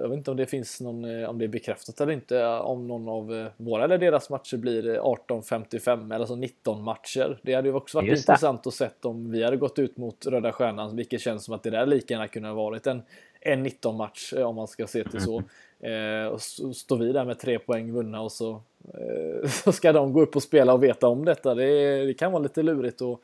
jag 0.00 0.08
vet 0.08 0.18
inte 0.18 0.30
om 0.30 0.36
det 0.36 0.46
finns 0.46 0.80
någon, 0.80 1.22
eh, 1.22 1.30
om 1.30 1.38
det 1.38 1.44
är 1.44 1.48
bekräftat 1.48 2.00
eller 2.00 2.12
inte, 2.12 2.46
om 2.46 2.88
någon 2.88 3.08
av 3.08 3.48
våra 3.56 3.84
eller 3.84 3.98
deras 3.98 4.30
matcher 4.30 4.56
blir 4.56 4.98
18-55, 4.98 6.04
eller 6.04 6.20
alltså 6.20 6.36
19 6.36 6.82
matcher. 6.82 7.38
Det 7.42 7.54
hade 7.54 7.68
ju 7.68 7.74
också 7.74 7.98
varit 7.98 8.18
intressant 8.18 8.66
att 8.66 8.74
se 8.74 8.88
om 9.02 9.30
vi 9.30 9.44
hade 9.44 9.56
gått 9.56 9.78
ut 9.78 9.96
mot 9.96 10.26
Röda 10.26 10.52
Stjärnan, 10.52 10.96
vilket 10.96 11.20
känns 11.20 11.44
som 11.44 11.54
att 11.54 11.62
det 11.62 11.70
där 11.70 11.86
lika 11.86 12.14
gärna 12.14 12.28
kunde 12.28 12.48
ha 12.48 12.56
varit 12.56 12.86
en, 12.86 13.02
en 13.40 13.62
19 13.62 13.96
match 13.96 14.32
om 14.32 14.56
man 14.56 14.68
ska 14.68 14.86
se 14.86 15.04
till 15.04 15.20
så. 15.20 15.42
Eh, 15.84 16.26
och 16.26 16.40
så 16.40 16.72
står 16.72 16.98
vi 16.98 17.12
där 17.12 17.24
med 17.24 17.38
tre 17.38 17.58
poäng 17.58 17.92
vunna 17.92 18.20
och 18.20 18.32
så 18.32 18.60
Eh, 18.84 19.48
så 19.48 19.72
ska 19.72 19.92
de 19.92 20.12
gå 20.12 20.22
upp 20.22 20.36
och 20.36 20.42
spela 20.42 20.72
och 20.72 20.82
veta 20.82 21.08
om 21.08 21.24
detta. 21.24 21.54
Det, 21.54 22.04
det 22.06 22.14
kan 22.14 22.32
vara 22.32 22.42
lite 22.42 22.62
lurigt 22.62 23.02
att, 23.02 23.18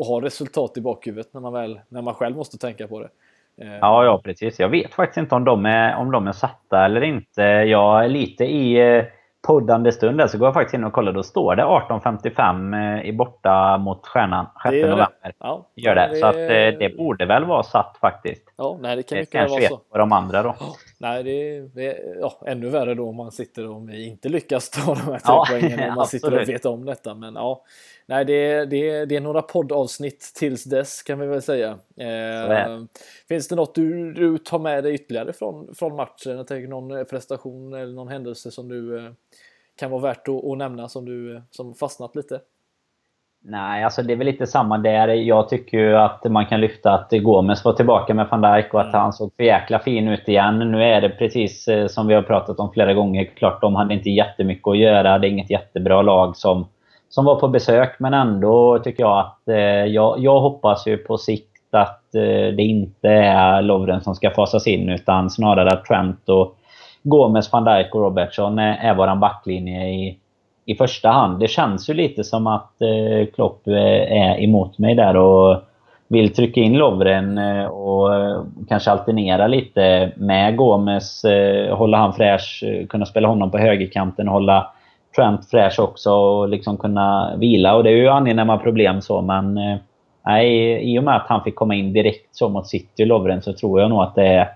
att 0.00 0.06
ha 0.06 0.22
resultat 0.22 0.76
i 0.76 0.80
bakhuvudet 0.80 1.34
när 1.34 1.40
man, 1.40 1.52
väl, 1.52 1.80
när 1.88 2.02
man 2.02 2.14
själv 2.14 2.36
måste 2.36 2.58
tänka 2.58 2.88
på 2.88 3.00
det. 3.00 3.08
Eh, 3.62 3.78
ja, 3.80 4.04
ja 4.04 4.20
precis. 4.24 4.60
Jag 4.60 4.68
vet 4.68 4.94
faktiskt 4.94 5.18
inte 5.18 5.34
om 5.34 5.44
de 5.44 5.66
är, 5.66 5.96
om 5.96 6.10
de 6.10 6.26
är 6.26 6.32
satta 6.32 6.84
eller 6.84 7.00
inte. 7.00 7.42
Jag 7.42 8.04
är 8.04 8.08
lite 8.08 8.44
i 8.44 8.96
eh, 8.96 9.04
poddande 9.46 9.92
stund 9.92 10.18
där 10.18 10.26
så 10.26 10.38
går 10.38 10.46
jag 10.46 10.54
faktiskt 10.54 10.74
in 10.74 10.84
och 10.84 10.92
kollar. 10.92 11.12
Då 11.12 11.22
står 11.22 11.56
det 11.56 11.62
18.55 11.62 13.02
i 13.02 13.12
borta 13.12 13.78
mot 13.78 14.06
Stjärnan 14.06 14.46
6 14.62 14.72
det 14.72 14.82
november. 14.82 15.08
Det. 15.22 15.32
Ja, 15.38 15.66
gör 15.74 15.94
det. 15.94 16.08
det. 16.12 16.16
Så 16.16 16.26
att 16.26 16.34
det 16.78 16.96
borde 16.96 17.26
väl 17.26 17.44
vara 17.44 17.62
satt 17.62 17.96
faktiskt. 18.00 18.54
Ja, 18.58 18.78
nej, 18.80 18.96
det 18.96 19.02
kan 19.02 19.18
mycket 19.18 19.34
väl 19.34 19.50
vara 19.50 19.68
så. 19.68 19.76
på 19.76 19.98
de 19.98 20.12
andra 20.12 20.42
då. 20.42 20.56
Nej, 20.98 21.22
det 21.22 21.30
är, 21.30 21.70
det 21.74 21.86
är 21.86 22.16
ja, 22.20 22.42
ännu 22.46 22.68
värre 22.68 22.94
då 22.94 23.08
om 23.08 23.16
man 23.16 23.32
sitter 23.32 23.68
och 23.68 23.90
inte 23.90 24.28
lyckas 24.28 24.70
ta 24.70 24.94
de 24.94 25.00
här 25.00 25.18
tre 25.18 25.20
ja, 25.24 25.46
poängen. 25.50 25.88
Om 25.88 25.94
man 25.96 26.06
sitter 26.06 26.34
och 26.34 26.48
vet 26.48 26.66
om 26.66 26.84
detta. 26.84 27.14
Men 27.14 27.34
ja, 27.34 27.64
nej, 28.06 28.24
det, 28.24 28.64
det, 28.64 29.04
det 29.04 29.16
är 29.16 29.20
några 29.20 29.42
poddavsnitt 29.42 30.32
tills 30.34 30.64
dess 30.64 31.02
kan 31.02 31.18
vi 31.18 31.26
väl 31.26 31.42
säga. 31.42 31.78
Eh, 31.96 32.84
finns 33.28 33.48
det 33.48 33.56
något 33.56 33.74
du, 33.74 34.12
du 34.12 34.38
tar 34.38 34.58
med 34.58 34.84
dig 34.84 34.94
ytterligare 34.94 35.32
från, 35.32 35.74
från 35.74 35.96
matchen? 35.96 36.36
Jag 36.36 36.46
tänker 36.46 36.68
någon 36.68 37.04
prestation 37.04 37.72
eller 37.72 37.92
någon 37.92 38.08
händelse 38.08 38.50
som 38.50 38.68
du 38.68 38.98
eh, 38.98 39.12
kan 39.76 39.90
vara 39.90 40.02
värt 40.02 40.28
att, 40.28 40.44
att 40.44 40.58
nämna 40.58 40.88
som 40.88 41.04
du 41.04 41.42
som 41.50 41.74
fastnat 41.74 42.16
lite? 42.16 42.40
Nej, 43.48 43.84
alltså 43.84 44.02
det 44.02 44.12
är 44.12 44.16
väl 44.16 44.26
lite 44.26 44.46
samma 44.46 44.78
där. 44.78 45.08
Jag 45.08 45.48
tycker 45.48 45.78
ju 45.78 45.96
att 45.96 46.24
man 46.24 46.46
kan 46.46 46.60
lyfta 46.60 46.92
att 46.92 47.10
Gomes 47.10 47.64
var 47.64 47.72
tillbaka 47.72 48.14
med 48.14 48.26
van 48.30 48.40
Dijk 48.40 48.74
och 48.74 48.80
att 48.80 48.86
mm. 48.86 49.00
han 49.00 49.12
såg 49.12 49.30
för 49.36 49.44
jäkla 49.44 49.78
fin 49.78 50.08
ut 50.08 50.28
igen. 50.28 50.58
Nu 50.58 50.84
är 50.84 51.00
det 51.00 51.08
precis 51.08 51.68
eh, 51.68 51.86
som 51.86 52.06
vi 52.06 52.14
har 52.14 52.22
pratat 52.22 52.58
om 52.58 52.72
flera 52.72 52.94
gånger. 52.94 53.24
Klart, 53.24 53.60
de 53.60 53.74
hade 53.74 53.94
inte 53.94 54.10
jättemycket 54.10 54.68
att 54.68 54.78
göra. 54.78 55.18
Det 55.18 55.26
är 55.26 55.30
inget 55.30 55.50
jättebra 55.50 56.02
lag 56.02 56.36
som, 56.36 56.66
som 57.08 57.24
var 57.24 57.34
på 57.34 57.48
besök. 57.48 57.96
Men 57.98 58.14
ändå 58.14 58.78
tycker 58.78 59.02
jag 59.02 59.18
att... 59.18 59.48
Eh, 59.48 59.56
jag, 59.84 60.18
jag 60.18 60.40
hoppas 60.40 60.86
ju 60.86 60.96
på 60.96 61.18
sikt 61.18 61.74
att 61.74 62.14
eh, 62.14 62.54
det 62.56 62.62
inte 62.62 63.08
är 63.08 63.62
Lovren 63.62 64.00
som 64.00 64.14
ska 64.14 64.30
fasas 64.30 64.66
in. 64.66 64.88
Utan 64.88 65.30
snarare 65.30 65.70
att 65.70 65.84
Trent 65.84 66.28
och 66.28 66.56
Gomes, 67.02 67.52
van 67.52 67.64
Dijk 67.64 67.94
och 67.94 68.00
Robertson 68.00 68.58
är, 68.58 68.90
är 68.90 68.94
våran 68.94 69.20
backlinje 69.20 69.88
i 69.88 70.18
i 70.66 70.74
första 70.74 71.10
hand. 71.10 71.40
Det 71.40 71.48
känns 71.48 71.90
ju 71.90 71.94
lite 71.94 72.24
som 72.24 72.46
att 72.46 72.82
eh, 72.82 73.26
Klopp 73.34 73.68
eh, 73.68 73.74
är 74.12 74.42
emot 74.42 74.78
mig 74.78 74.94
där 74.94 75.16
och 75.16 75.62
vill 76.08 76.34
trycka 76.34 76.60
in 76.60 76.78
Lovren 76.78 77.38
eh, 77.38 77.64
och 77.64 78.14
eh, 78.14 78.42
kanske 78.68 78.90
alternera 78.90 79.46
lite 79.46 80.12
med 80.16 80.56
Gomes. 80.56 81.22
Hålla 81.70 81.98
han 81.98 82.12
fräsch, 82.12 82.64
kunna 82.88 83.06
spela 83.06 83.28
honom 83.28 83.50
på 83.50 83.58
högerkanten, 83.58 84.28
hålla 84.28 84.72
Trent 85.16 85.50
fräsch 85.50 85.80
också 85.80 86.10
och 86.10 86.48
liksom 86.48 86.76
kunna 86.76 87.36
vila. 87.36 87.74
Och 87.74 87.84
det 87.84 87.90
är 87.90 87.96
ju 87.96 88.08
angenäma 88.08 88.58
problem 88.58 89.00
så, 89.00 89.20
men 89.20 89.60
nej, 90.26 90.78
i 90.92 90.98
och 90.98 91.04
med 91.04 91.16
att 91.16 91.26
han 91.28 91.44
fick 91.44 91.54
komma 91.54 91.74
in 91.74 91.92
direkt 91.92 92.36
så 92.36 92.48
mot 92.48 92.66
City 92.66 93.02
och 93.02 93.06
Lovren 93.06 93.42
så 93.42 93.52
tror 93.52 93.80
jag 93.80 93.90
nog 93.90 94.02
att 94.02 94.14
det 94.14 94.26
är 94.26 94.48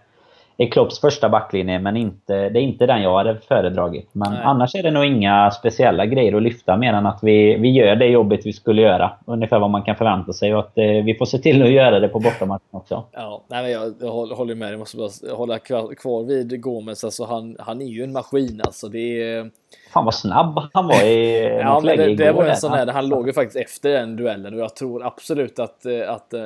är 0.62 0.70
Klopps 0.70 1.00
första 1.00 1.28
backlinje, 1.28 1.78
men 1.78 1.96
inte, 1.96 2.48
det 2.48 2.58
är 2.58 2.62
inte 2.62 2.86
den 2.86 3.02
jag 3.02 3.16
hade 3.16 3.36
föredragit. 3.48 4.08
Men 4.12 4.32
Nej. 4.32 4.40
annars 4.44 4.74
är 4.74 4.82
det 4.82 4.90
nog 4.90 5.04
inga 5.04 5.50
speciella 5.50 6.06
grejer 6.06 6.36
att 6.36 6.42
lyfta 6.42 6.76
mer 6.76 6.92
än 6.92 7.06
att 7.06 7.18
vi, 7.22 7.56
vi 7.56 7.70
gör 7.70 7.96
det 7.96 8.06
jobbet 8.06 8.46
vi 8.46 8.52
skulle 8.52 8.82
göra. 8.82 9.12
Ungefär 9.26 9.58
vad 9.58 9.70
man 9.70 9.82
kan 9.82 9.96
förvänta 9.96 10.32
sig 10.32 10.54
och 10.54 10.60
att 10.60 10.78
eh, 10.78 10.84
vi 10.84 11.16
får 11.18 11.26
se 11.26 11.38
till 11.38 11.62
att 11.62 11.70
göra 11.70 12.00
det 12.00 12.08
på 12.08 12.20
bortamatchen 12.20 12.68
också. 12.70 13.04
Ja, 13.12 13.42
nej, 13.48 13.62
men 13.62 13.72
jag, 13.72 13.94
jag 14.00 14.36
håller 14.36 14.54
med. 14.54 14.72
Jag 14.72 14.78
måste 14.78 14.96
bara 14.96 15.34
hålla 15.36 15.58
kvar, 15.58 15.94
kvar 15.94 16.24
vid 16.24 16.60
Gomes. 16.60 17.04
Alltså, 17.04 17.24
han, 17.24 17.56
han 17.58 17.82
är 17.82 17.86
ju 17.86 18.02
en 18.02 18.12
maskin 18.12 18.60
alltså. 18.64 18.88
Det 18.88 19.22
är 19.22 19.50
Fan 19.90 20.04
vad 20.04 20.14
snabb 20.14 20.60
han 20.72 20.86
var 20.86 21.02
i 21.02 21.44
ja, 21.60 21.80
men 21.84 21.96
det, 21.96 22.14
det 22.14 22.32
var 22.32 22.44
en 22.44 22.56
sån 22.56 22.72
där, 22.72 22.86
han 22.86 23.08
låg 23.08 23.26
ju 23.26 23.32
faktiskt 23.32 23.56
efter 23.56 23.90
den 23.90 24.16
duellen 24.16 24.54
och 24.54 24.60
jag 24.60 24.76
tror 24.76 25.06
absolut 25.06 25.58
att, 25.58 25.86
eh, 25.86 26.10
att 26.10 26.34
uh, 26.34 26.40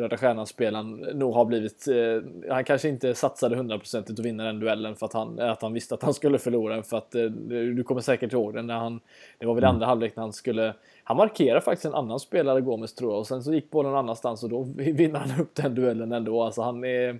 Röda 0.00 0.16
Stjärnan-spelaren 0.16 0.92
nog 0.96 1.34
har 1.34 1.44
blivit... 1.44 1.86
Uh, 1.88 2.22
han 2.50 2.64
kanske 2.64 2.88
inte 2.88 3.14
satsade 3.14 3.56
hundraprocentigt 3.56 4.20
att 4.20 4.26
vinna 4.26 4.44
den 4.44 4.60
duellen 4.60 4.96
för 4.96 5.06
att 5.06 5.12
han, 5.12 5.40
att 5.40 5.62
han 5.62 5.72
visste 5.72 5.94
att 5.94 6.02
han 6.02 6.14
skulle 6.14 6.38
förlora 6.38 6.74
den 6.74 6.84
för 6.84 6.96
att 6.96 7.14
uh, 7.14 7.30
du 7.76 7.82
kommer 7.82 8.00
säkert 8.00 8.32
ihåg 8.32 8.54
den 8.54 8.66
när 8.66 8.78
han... 8.78 9.00
Det 9.38 9.46
var 9.46 9.54
väl 9.54 9.64
mm. 9.64 9.74
andra 9.74 9.86
halvlek 9.86 10.16
när 10.16 10.22
han 10.22 10.32
skulle... 10.32 10.74
Han 11.04 11.16
markerade 11.16 11.60
faktiskt 11.60 11.84
en 11.84 11.94
annan 11.94 12.20
spelare, 12.20 12.60
Gomes 12.60 12.94
tror 12.94 13.12
jag, 13.12 13.18
och 13.18 13.26
sen 13.26 13.42
så 13.42 13.54
gick 13.54 13.70
bollen 13.70 13.90
någon 13.90 13.98
annanstans 13.98 14.42
och 14.42 14.50
då 14.50 14.66
vinner 14.76 15.18
han 15.18 15.40
upp 15.40 15.54
den 15.54 15.74
duellen 15.74 16.12
ändå. 16.12 16.42
Alltså 16.42 16.62
han 16.62 16.84
är... 16.84 17.18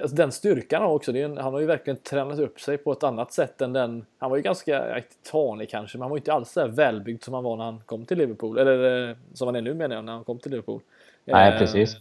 Alltså 0.00 0.16
den 0.16 0.32
styrkan 0.32 0.82
har 0.82 0.88
också, 0.88 1.16
en, 1.16 1.38
han 1.38 1.52
har 1.52 1.60
ju 1.60 1.66
verkligen 1.66 1.96
tränat 1.96 2.38
upp 2.38 2.60
sig 2.60 2.78
på 2.78 2.92
ett 2.92 3.02
annat 3.02 3.32
sätt 3.32 3.60
än 3.60 3.72
den, 3.72 4.06
han 4.18 4.30
var 4.30 4.36
ju 4.36 4.42
ganska, 4.42 5.02
tanig 5.30 5.70
kanske, 5.70 5.98
men 5.98 6.02
han 6.02 6.10
var 6.10 6.16
ju 6.16 6.20
inte 6.20 6.32
alls 6.32 6.50
så 6.50 6.66
välbyggd 6.66 7.24
som 7.24 7.34
han 7.34 7.44
var 7.44 7.56
när 7.56 7.64
han 7.64 7.80
kom 7.86 8.06
till 8.06 8.18
Liverpool, 8.18 8.58
eller 8.58 9.08
eh, 9.08 9.16
som 9.34 9.48
han 9.48 9.56
är 9.56 9.62
nu 9.62 9.74
menar 9.74 9.96
jag, 9.96 10.04
när 10.04 10.12
han 10.12 10.24
kom 10.24 10.38
till 10.38 10.50
Liverpool. 10.50 10.80
Nej, 11.24 11.52
eh, 11.52 11.58
precis. 11.58 11.96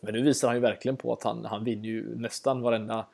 Men 0.00 0.14
nu 0.14 0.22
visar 0.22 0.48
han 0.48 0.56
ju 0.56 0.60
verkligen 0.60 0.96
på 0.96 1.12
att 1.12 1.22
han, 1.22 1.44
han 1.44 1.64
vinner 1.64 1.88
ju 1.88 2.16
nästan 2.16 2.62
varenda 2.62 3.06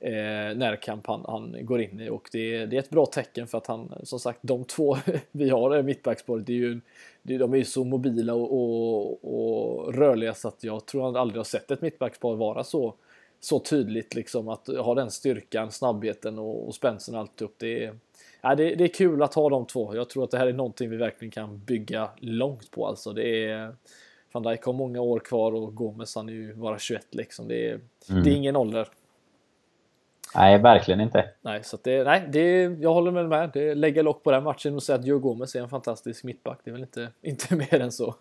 eh, 0.00 0.56
närkamp 0.56 1.06
han, 1.06 1.24
han 1.26 1.56
går 1.60 1.80
in 1.80 2.00
i 2.00 2.08
och 2.08 2.28
det, 2.32 2.66
det 2.66 2.76
är 2.76 2.80
ett 2.80 2.90
bra 2.90 3.06
tecken 3.06 3.46
för 3.46 3.58
att 3.58 3.66
han, 3.66 3.94
som 4.02 4.20
sagt, 4.20 4.38
de 4.42 4.64
två 4.64 4.96
vi 5.30 5.50
har 5.50 5.82
mittbacksparet, 5.82 6.46
det 6.46 6.52
är 6.52 6.56
ju, 6.56 6.80
de 7.22 7.52
är 7.52 7.58
ju 7.58 7.64
så 7.64 7.84
mobila 7.84 8.34
och, 8.34 8.52
och, 8.52 9.24
och 9.24 9.94
rörliga 9.94 10.34
så 10.34 10.48
att 10.48 10.64
jag 10.64 10.86
tror 10.86 11.02
han 11.02 11.16
aldrig 11.16 11.38
har 11.38 11.44
sett 11.44 11.70
ett 11.70 11.80
mittbackspar 11.80 12.34
vara 12.34 12.64
så 12.64 12.94
så 13.40 13.60
tydligt 13.60 14.14
liksom 14.14 14.48
att 14.48 14.66
ha 14.66 14.94
den 14.94 15.10
styrkan, 15.10 15.70
snabbheten 15.70 16.38
och, 16.38 16.68
och 16.68 16.74
spänsten 16.74 17.14
och 17.14 17.20
alltihop. 17.20 17.54
Det 17.58 17.84
är, 17.84 17.98
ja, 18.40 18.54
det, 18.54 18.74
det, 18.74 18.84
är 18.84 18.88
kul 18.88 19.22
att 19.22 19.34
ha 19.34 19.48
de 19.48 19.66
två. 19.66 19.94
Jag 19.94 20.10
tror 20.10 20.24
att 20.24 20.30
det 20.30 20.38
här 20.38 20.46
är 20.46 20.52
någonting 20.52 20.90
vi 20.90 20.96
verkligen 20.96 21.30
kan 21.30 21.58
bygga 21.58 22.10
långt 22.16 22.70
på 22.70 22.86
alltså. 22.86 23.12
Det 23.12 23.44
är 23.44 23.74
Van 24.32 24.42
Dijk 24.42 24.64
har 24.64 24.72
många 24.72 25.00
år 25.00 25.18
kvar 25.18 25.52
och 25.52 25.74
Gomes 25.74 26.14
han 26.14 26.28
är 26.28 26.32
ju 26.32 26.54
bara 26.54 26.78
21 26.78 27.06
liksom. 27.10 27.48
Det 27.48 27.70
är, 27.70 27.80
mm. 28.10 28.22
det 28.22 28.30
är 28.30 28.34
ingen 28.34 28.56
ålder. 28.56 28.88
Nej, 30.34 30.58
verkligen 30.58 31.00
inte. 31.00 31.30
Nej, 31.40 31.64
så 31.64 31.78
det, 31.82 32.04
nej, 32.04 32.28
det, 32.32 32.62
jag 32.62 32.94
håller 32.94 33.10
med. 33.10 33.28
med. 33.28 33.50
Det 33.52 33.74
lägger 33.74 34.02
lock 34.02 34.22
på 34.22 34.30
den 34.30 34.44
matchen 34.44 34.74
och 34.74 34.82
säga 34.82 34.98
att 34.98 35.06
Joe 35.06 35.18
Gomes 35.18 35.54
är 35.54 35.60
en 35.60 35.68
fantastisk 35.68 36.24
mittback. 36.24 36.60
Det 36.64 36.70
är 36.70 36.72
väl 36.72 36.82
inte, 36.82 37.08
inte 37.22 37.54
mer 37.56 37.80
än 37.80 37.92
så. 37.92 38.14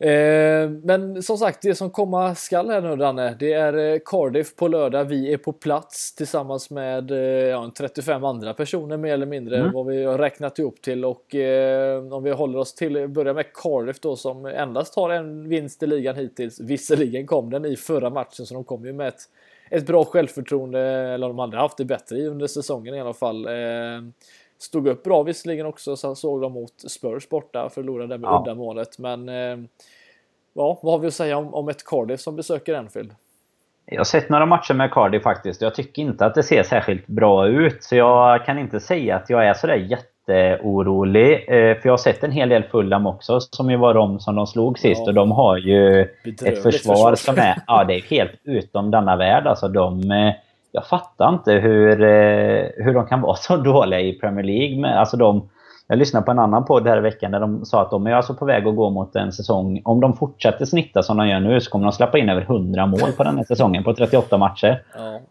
Eh, 0.00 0.70
men 0.70 1.22
som 1.22 1.38
sagt, 1.38 1.62
det 1.62 1.74
som 1.74 1.90
komma 1.90 2.34
skall 2.34 2.70
här 2.70 2.80
nu 2.80 2.96
Danne, 2.96 3.36
det 3.38 3.52
är 3.52 3.92
eh, 3.92 3.98
Cardiff 4.04 4.56
på 4.56 4.68
lördag. 4.68 5.04
Vi 5.04 5.32
är 5.32 5.36
på 5.36 5.52
plats 5.52 6.14
tillsammans 6.14 6.70
med 6.70 7.10
eh, 7.10 7.18
ja, 7.18 7.72
35 7.78 8.24
andra 8.24 8.54
personer 8.54 8.96
mer 8.96 9.14
eller 9.14 9.26
mindre 9.26 9.58
mm. 9.58 9.72
vad 9.72 9.86
vi 9.86 10.04
har 10.04 10.18
räknat 10.18 10.58
ihop 10.58 10.82
till 10.82 11.04
och 11.04 11.34
eh, 11.34 12.12
om 12.12 12.22
vi 12.22 12.30
håller 12.30 12.58
oss 12.58 12.74
till, 12.74 13.08
börja 13.08 13.32
med 13.32 13.52
Cardiff 13.52 14.00
då 14.00 14.16
som 14.16 14.46
endast 14.46 14.96
har 14.96 15.10
en 15.10 15.48
vinst 15.48 15.82
i 15.82 15.86
ligan 15.86 16.16
hittills. 16.16 16.60
Visserligen 16.60 17.26
kom 17.26 17.50
den 17.50 17.64
i 17.64 17.76
förra 17.76 18.10
matchen 18.10 18.46
så 18.46 18.54
de 18.54 18.64
kom 18.64 18.84
ju 18.84 18.92
med 18.92 19.08
ett, 19.08 19.22
ett 19.70 19.86
bra 19.86 20.04
självförtroende, 20.04 20.80
eller 20.80 21.28
de 21.28 21.38
hade 21.38 21.56
haft 21.56 21.76
det 21.76 21.84
bättre 21.84 22.26
under 22.26 22.46
säsongen 22.46 22.94
i 22.94 23.00
alla 23.00 23.14
fall. 23.14 23.46
Stod 24.58 24.88
upp 24.88 25.02
bra 25.02 25.22
visserligen 25.22 25.66
också, 25.66 25.96
sen 25.96 26.16
såg 26.16 26.40
de 26.40 26.52
mot 26.52 26.90
Spurs 26.90 27.28
borta, 27.28 27.68
förlorade 27.68 28.18
med 28.18 28.28
ja. 28.28 28.42
uddamålet. 28.42 28.98
Men 28.98 29.28
eh, 29.28 29.58
ja, 30.54 30.78
vad 30.82 30.92
har 30.92 30.98
vi 30.98 31.06
att 31.06 31.14
säga 31.14 31.38
om, 31.38 31.54
om 31.54 31.68
ett 31.68 31.84
Cardiff 31.84 32.20
som 32.20 32.36
besöker 32.36 32.74
Enfield? 32.74 33.14
Jag 33.90 34.00
har 34.00 34.04
sett 34.04 34.28
några 34.28 34.46
matcher 34.46 34.74
med 34.74 34.90
Cardiff 34.90 35.22
faktiskt. 35.22 35.62
Jag 35.62 35.74
tycker 35.74 36.02
inte 36.02 36.26
att 36.26 36.34
det 36.34 36.42
ser 36.42 36.62
särskilt 36.62 37.06
bra 37.06 37.48
ut. 37.48 37.82
Så 37.82 37.96
jag 37.96 38.44
kan 38.44 38.58
inte 38.58 38.80
säga 38.80 39.16
att 39.16 39.30
jag 39.30 39.46
är 39.46 39.54
sådär 39.54 39.74
jätteorolig. 39.74 41.32
Eh, 41.32 41.74
för 41.74 41.80
jag 41.84 41.92
har 41.92 41.96
sett 41.96 42.24
en 42.24 42.32
hel 42.32 42.48
del 42.48 42.62
Fulham 42.62 43.06
också, 43.06 43.40
som 43.40 43.70
ju 43.70 43.76
var 43.76 43.94
de 43.94 44.20
som 44.20 44.36
de 44.36 44.46
slog 44.46 44.78
sist. 44.78 45.00
Ja. 45.04 45.08
Och 45.08 45.14
de 45.14 45.30
har 45.30 45.56
ju 45.56 46.00
ett 46.00 46.08
försvar, 46.38 46.70
försvar, 46.72 47.14
som 47.14 47.38
är, 47.38 47.62
ja, 47.66 47.84
det 47.84 47.94
är 47.94 48.00
helt 48.00 48.40
utom 48.44 48.90
denna 48.90 49.16
värld. 49.16 49.46
Alltså 49.46 49.68
de, 49.68 50.10
eh, 50.10 50.34
jag 50.72 50.86
fattar 50.86 51.28
inte 51.28 51.52
hur, 51.52 52.02
eh, 52.02 52.66
hur 52.76 52.94
de 52.94 53.06
kan 53.06 53.20
vara 53.20 53.36
så 53.36 53.56
dåliga 53.56 54.00
i 54.00 54.12
Premier 54.12 54.44
League. 54.44 54.98
Alltså 54.98 55.16
de, 55.16 55.48
jag 55.88 55.98
lyssnade 55.98 56.26
på 56.26 56.30
en 56.30 56.38
annan 56.38 56.64
podd 56.64 56.88
här 56.88 56.98
i 56.98 57.00
veckan 57.00 57.30
där 57.30 57.40
de 57.40 57.64
sa 57.64 57.82
att 57.82 57.90
de 57.90 58.06
är 58.06 58.14
alltså 58.14 58.34
på 58.34 58.44
väg 58.44 58.66
att 58.66 58.76
gå 58.76 58.90
mot 58.90 59.16
en 59.16 59.32
säsong. 59.32 59.82
Om 59.84 60.00
de 60.00 60.16
fortsätter 60.16 60.64
snitta 60.64 61.02
som 61.02 61.16
de 61.16 61.28
gör 61.28 61.40
nu 61.40 61.60
så 61.60 61.70
kommer 61.70 61.84
de 61.84 61.92
släppa 61.92 62.18
in 62.18 62.28
över 62.28 62.42
100 62.42 62.86
mål 62.86 63.12
på 63.16 63.24
den 63.24 63.36
här 63.36 63.44
säsongen 63.44 63.84
på 63.84 63.94
38 63.94 64.38
matcher. 64.38 64.82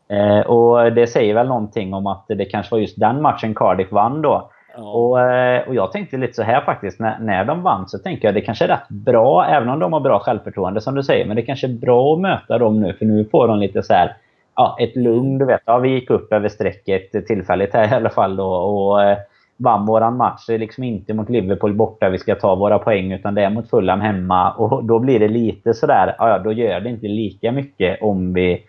Ja. 0.09 0.15
Eh, 0.15 0.39
och 0.39 0.93
det 0.93 1.07
säger 1.07 1.33
väl 1.33 1.47
någonting 1.47 1.93
om 1.93 2.07
att 2.07 2.25
det 2.27 2.45
kanske 2.45 2.75
var 2.75 2.79
just 2.79 2.99
den 2.99 3.21
matchen 3.21 3.55
Cardiff 3.55 3.91
vann 3.91 4.21
då. 4.21 4.49
Ja. 4.77 4.83
Och, 4.83 5.21
eh, 5.21 5.67
och 5.67 5.75
jag 5.75 5.91
tänkte 5.91 6.17
lite 6.17 6.33
så 6.33 6.43
här 6.43 6.61
faktiskt. 6.61 6.99
När, 6.99 7.19
när 7.19 7.45
de 7.45 7.63
vann 7.63 7.87
så 7.87 7.97
tänker 7.97 8.27
jag 8.27 8.35
det 8.35 8.41
kanske 8.41 8.65
är 8.65 8.69
rätt 8.69 8.89
bra, 8.89 9.45
även 9.45 9.69
om 9.69 9.79
de 9.79 9.93
har 9.93 9.99
bra 9.99 10.19
självförtroende 10.19 10.81
som 10.81 10.95
du 10.95 11.03
säger. 11.03 11.25
Men 11.25 11.35
det 11.35 11.41
kanske 11.41 11.67
är 11.67 11.73
bra 11.73 12.13
att 12.13 12.19
möta 12.19 12.57
dem 12.57 12.79
nu 12.79 12.93
för 12.93 13.05
nu 13.05 13.25
får 13.25 13.47
de 13.47 13.59
lite 13.59 13.83
så 13.83 13.93
här 13.93 14.15
ja, 14.57 14.77
ett 14.79 14.95
lugn. 14.95 15.37
Du 15.37 15.45
vet, 15.45 15.61
ja, 15.65 15.77
vi 15.77 15.89
gick 15.89 16.09
upp 16.09 16.33
över 16.33 16.49
strecket 16.49 17.27
tillfälligt 17.27 17.73
här 17.73 17.91
i 17.91 17.95
alla 17.95 18.09
fall. 18.09 18.35
Då, 18.35 18.47
och 18.47 19.03
eh, 19.03 19.17
vann 19.57 19.85
våran 19.85 20.17
match. 20.17 20.45
Det 20.47 20.53
är 20.53 20.59
liksom 20.59 20.83
inte 20.83 21.13
mot 21.13 21.29
Liverpool 21.29 21.73
borta 21.73 22.09
vi 22.09 22.17
ska 22.17 22.35
ta 22.35 22.55
våra 22.55 22.79
poäng 22.79 23.11
utan 23.11 23.35
det 23.35 23.43
är 23.43 23.49
mot 23.49 23.69
Fulham 23.69 24.01
hemma. 24.01 24.51
Och 24.51 24.83
då 24.83 24.99
blir 24.99 25.19
det 25.19 25.27
lite 25.27 25.73
sådär, 25.73 26.15
ja 26.19 26.39
då 26.39 26.51
gör 26.51 26.79
det 26.79 26.89
inte 26.89 27.07
lika 27.07 27.51
mycket 27.51 28.01
om 28.01 28.33
vi 28.33 28.63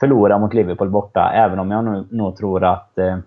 förlorar 0.00 0.38
mot 0.38 0.54
Liverpool 0.54 0.90
borta. 0.90 1.30
Även 1.34 1.58
om 1.58 1.70
jag 1.70 1.84
nog, 1.84 2.12
nog 2.12 2.36
tror 2.36 2.64
att 2.64 2.98
eh, 2.98 3.18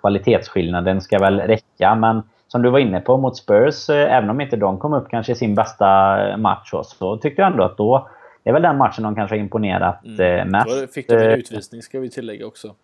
kvalitetsskillnaden 0.00 1.00
ska 1.00 1.18
väl 1.18 1.40
räcka. 1.40 1.94
Men 1.94 2.22
som 2.48 2.62
du 2.62 2.70
var 2.70 2.78
inne 2.78 3.00
på 3.00 3.16
mot 3.16 3.36
Spurs, 3.36 3.90
eh, 3.90 4.16
även 4.16 4.30
om 4.30 4.40
inte 4.40 4.56
de 4.56 4.78
kom 4.78 4.92
upp 4.92 5.08
kanske 5.10 5.32
i 5.32 5.36
sin 5.36 5.54
bästa 5.54 6.18
match 6.36 6.70
så 6.82 7.16
tyckte 7.16 7.42
jag 7.42 7.50
ändå 7.50 7.64
att 7.64 7.76
då 7.76 8.08
är 8.50 8.52
väl 8.52 8.62
den 8.62 8.76
matchen 8.76 9.04
de 9.04 9.14
kanske 9.14 9.36
har 9.36 9.40
imponerat 9.40 10.04
mm. 10.04 10.38
Eh, 10.38 10.46
mest. 10.46 10.80
Då 10.80 10.86
fick 10.86 11.08
de 11.08 11.14
en 11.14 11.30
utvisning 11.30 11.82
ska 11.82 12.00
vi 12.00 12.10
tillägga 12.10 12.46
också. 12.46 12.74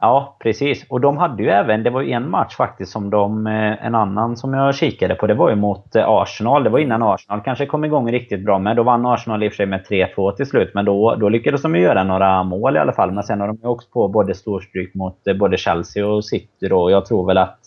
Ja, 0.00 0.36
precis. 0.40 0.86
Och 0.88 1.00
de 1.00 1.16
hade 1.16 1.42
ju 1.42 1.48
även, 1.48 1.82
det 1.82 1.90
var 1.90 2.00
ju 2.00 2.12
en 2.12 2.30
match 2.30 2.56
faktiskt 2.56 2.92
som 2.92 3.10
de, 3.10 3.46
eh, 3.46 3.86
en 3.86 3.94
annan 3.94 4.36
som 4.36 4.54
jag 4.54 4.74
kikade 4.74 5.14
på, 5.14 5.26
det 5.26 5.34
var 5.34 5.50
ju 5.50 5.56
mot 5.56 5.96
eh, 5.96 6.08
Arsenal. 6.08 6.64
Det 6.64 6.70
var 6.70 6.78
innan 6.78 7.02
Arsenal 7.02 7.40
kanske 7.40 7.66
kom 7.66 7.84
igång 7.84 8.12
riktigt 8.12 8.44
bra 8.44 8.58
med. 8.58 8.76
Då 8.76 8.82
vann 8.82 9.06
Arsenal 9.06 9.42
i 9.42 9.48
och 9.48 9.52
för 9.52 9.56
sig 9.56 9.66
med 9.66 9.86
3-2 9.90 10.32
till 10.32 10.46
slut, 10.46 10.70
men 10.74 10.84
då, 10.84 11.14
då 11.14 11.28
lyckades 11.28 11.62
de 11.62 11.76
ju 11.76 11.82
göra 11.82 12.04
några 12.04 12.42
mål 12.42 12.76
i 12.76 12.78
alla 12.78 12.92
fall. 12.92 13.12
Men 13.12 13.24
sen 13.24 13.40
har 13.40 13.46
de 13.46 13.58
ju 13.62 13.68
också 13.68 13.88
på 13.92 14.08
både 14.08 14.34
storstryk 14.34 14.94
mot 14.94 15.26
eh, 15.26 15.34
både 15.34 15.56
Chelsea 15.56 16.06
och 16.06 16.24
City 16.24 16.68
då. 16.68 16.90
Jag 16.90 17.06
tror 17.06 17.26
väl 17.26 17.38
att 17.38 17.58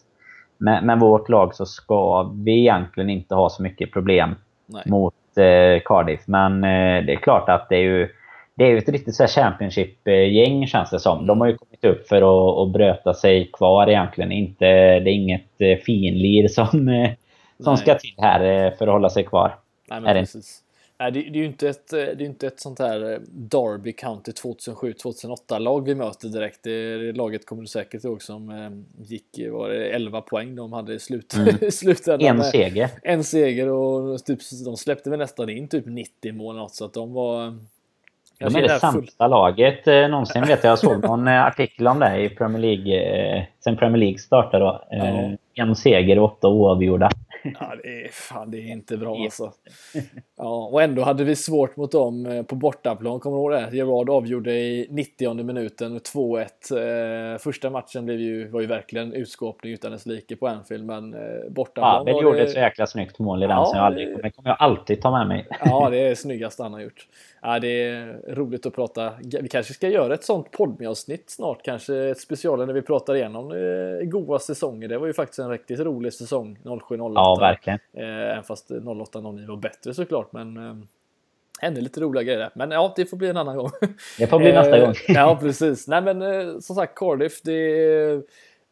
med, 0.57 0.83
med 0.83 0.99
vårt 0.99 1.29
lag 1.29 1.55
så 1.55 1.65
ska 1.65 2.23
vi 2.23 2.59
egentligen 2.59 3.09
inte 3.09 3.35
ha 3.35 3.49
så 3.49 3.63
mycket 3.63 3.91
problem 3.91 4.35
Nej. 4.65 4.83
mot 4.85 5.13
eh, 5.13 5.28
Cardiff. 5.85 6.21
Men 6.25 6.63
eh, 6.63 7.05
det 7.05 7.13
är 7.13 7.21
klart 7.21 7.49
att 7.49 7.69
det 7.69 7.75
är 7.75 7.81
ju 7.81 8.09
det 8.55 8.65
är 8.65 8.69
ju 8.69 8.77
ett 8.77 8.89
riktigt 8.89 9.15
så 9.15 9.27
Championship-gäng 9.27 10.67
känns 10.67 10.89
det 10.89 10.99
som. 10.99 11.27
De 11.27 11.41
har 11.41 11.47
ju 11.47 11.57
kommit 11.57 11.85
upp 11.85 12.07
för 12.07 12.17
att, 12.17 12.67
att 12.67 12.73
bröta 12.73 13.13
sig 13.13 13.49
kvar 13.53 13.87
egentligen. 13.89 14.31
Inte, 14.31 14.65
det 14.99 15.09
är 15.09 15.13
inget 15.13 15.61
eh, 15.61 15.77
finlir 15.77 16.47
som, 16.47 16.87
eh, 16.89 17.11
som 17.63 17.77
ska 17.77 17.95
till 17.95 18.13
här 18.17 18.65
eh, 18.65 18.73
för 18.77 18.87
att 18.87 18.93
hålla 18.93 19.09
sig 19.09 19.23
kvar. 19.23 19.55
Nej, 19.89 20.01
men 20.01 20.15
precis. 20.15 20.61
Nej, 20.99 21.11
det, 21.11 21.21
det, 21.21 21.39
är 21.39 21.41
ju 21.41 21.45
inte 21.45 21.69
ett, 21.69 21.87
det 21.89 22.11
är 22.11 22.21
inte 22.21 22.47
ett 22.47 22.59
sånt 22.59 22.79
här 22.79 23.19
Derby 23.27 23.93
County 23.93 24.31
2007-2008 24.31 25.59
lag 25.59 25.85
vi 25.85 25.95
möter 25.95 26.27
direkt. 26.27 26.63
Det 26.63 27.11
laget 27.11 27.45
kommer 27.45 27.61
du 27.61 27.67
säkert 27.67 28.03
ihåg 28.03 28.21
som 28.21 28.85
gick, 28.97 29.25
var 29.51 29.69
det 29.69 29.89
11 29.89 30.21
poäng 30.21 30.55
de 30.55 30.73
hade 30.73 30.93
i 30.93 30.99
slut, 30.99 31.33
mm. 31.33 31.71
slutändan. 31.71 32.37
En 32.37 32.43
seger. 32.43 32.89
En 33.03 33.23
seger 33.23 33.69
och 33.69 34.25
typ, 34.25 34.39
de 34.65 34.77
släppte 34.77 35.09
väl 35.09 35.19
nästan 35.19 35.49
in 35.49 35.67
typ 35.67 35.85
90 35.85 36.33
mål 36.33 36.55
något, 36.55 36.75
så 36.75 36.85
att 36.85 36.93
de 36.93 37.13
var 37.13 37.53
de 38.39 38.55
är 38.55 38.61
det 38.61 38.79
sämsta 38.79 39.27
laget 39.27 39.87
eh, 39.87 40.07
någonsin 40.07 40.41
vet 40.41 40.63
jag. 40.63 40.71
Jag 40.71 40.79
såg 40.79 41.03
någon 41.03 41.27
eh, 41.27 41.45
artikel 41.45 41.87
om 41.87 41.99
det 41.99 42.21
i 42.21 42.29
Premier 42.29 42.61
League. 42.61 43.01
Eh, 43.37 43.43
sen 43.63 43.77
Premier 43.77 43.97
League 43.97 44.17
startade 44.17 44.65
då. 44.65 44.83
Eh, 44.91 45.31
En 45.53 45.75
seger 45.75 46.19
och 46.19 46.25
åtta 46.25 46.47
oavgjorda. 46.47 47.09
Ja, 47.43 47.75
det 47.83 48.05
är, 48.05 48.07
fan, 48.11 48.51
det 48.51 48.57
är 48.57 48.71
inte 48.71 48.97
bra 48.97 49.15
alltså. 49.15 49.51
Ja, 50.37 50.69
och 50.71 50.81
ändå 50.81 51.03
hade 51.03 51.23
vi 51.23 51.35
svårt 51.35 51.75
mot 51.75 51.91
dem 51.91 52.25
eh, 52.25 52.43
på 52.43 52.55
bortaplan, 52.55 53.19
kommer 53.19 53.37
du 53.37 53.41
ihåg 53.41 53.51
det? 53.51 53.77
Gerard 53.77 54.09
avgjorde 54.09 54.53
i 54.53 54.87
90 54.89 55.43
minuten 55.43 55.99
2-1. 55.99 57.33
Eh, 57.33 57.37
första 57.37 57.69
matchen 57.69 58.05
blev 58.05 58.19
ju, 58.19 58.47
var 58.47 58.61
ju 58.61 58.67
verkligen 58.67 59.13
utskåpning 59.13 59.73
utan 59.73 59.91
dess 59.91 60.05
like 60.05 60.35
på 60.35 60.47
Anfield, 60.47 60.85
men 60.85 61.13
eh, 61.13 61.19
bortaplan 61.49 62.03
Ja, 62.07 62.21
gjorde 62.21 62.41
ett 62.41 62.51
så 62.51 62.59
jäkla 62.59 62.87
snyggt 62.87 63.19
mål 63.19 63.43
i 63.43 63.47
den 63.47 63.57
ja, 63.57 63.65
som 63.65 63.77
jag 63.77 63.85
aldrig 63.85 64.15
kommer, 64.15 64.29
kommer 64.29 64.49
jag 64.49 64.57
alltid 64.59 65.01
ta 65.01 65.11
med 65.11 65.27
mig. 65.27 65.47
Ja, 65.65 65.89
det 65.89 66.07
är 66.07 66.15
snyggaste 66.15 66.63
han 66.63 66.73
har 66.73 66.81
gjort. 66.81 67.07
Ja, 67.41 67.59
det 67.59 67.83
är 67.83 68.21
roligt 68.27 68.65
att 68.65 68.73
prata. 68.73 69.13
Vi 69.41 69.49
kanske 69.49 69.73
ska 69.73 69.89
göra 69.89 70.13
ett 70.13 70.23
sånt 70.23 70.51
poddavsnitt 70.51 71.29
snart, 71.29 71.63
kanske 71.63 71.95
ett 71.95 72.19
special 72.19 72.65
när 72.65 72.73
vi 72.73 72.81
pratar 72.81 73.15
igenom 73.15 73.51
eh, 73.51 74.07
goa 74.07 74.39
säsonger. 74.39 74.87
Det 74.87 74.97
var 74.97 75.07
ju 75.07 75.13
faktiskt 75.13 75.39
en 75.39 75.49
riktigt 75.49 75.79
rolig 75.79 76.13
säsong, 76.13 76.59
07-08. 76.63 77.11
Ja, 77.15 77.37
verkligen. 77.39 77.79
Eh, 77.93 78.31
även 78.31 78.43
fast 78.43 78.71
08-09 78.71 79.47
var 79.47 79.57
bättre 79.57 79.93
såklart, 79.93 80.33
men 80.33 80.57
eh, 80.57 80.75
hände 81.61 81.81
lite 81.81 82.01
roliga 82.01 82.23
grejer 82.23 82.49
Men 82.53 82.71
ja, 82.71 82.93
det 82.95 83.05
får 83.05 83.17
bli 83.17 83.29
en 83.29 83.37
annan 83.37 83.57
gång. 83.57 83.69
Det 84.17 84.27
får 84.27 84.39
bli 84.39 84.51
nästa 84.53 84.79
gång. 84.79 84.93
ja, 85.07 85.37
precis. 85.41 85.87
Nej, 85.87 86.01
men 86.01 86.21
eh, 86.21 86.59
som 86.59 86.75
sagt, 86.75 86.95
Cardiff, 86.95 87.41
det 87.41 88.21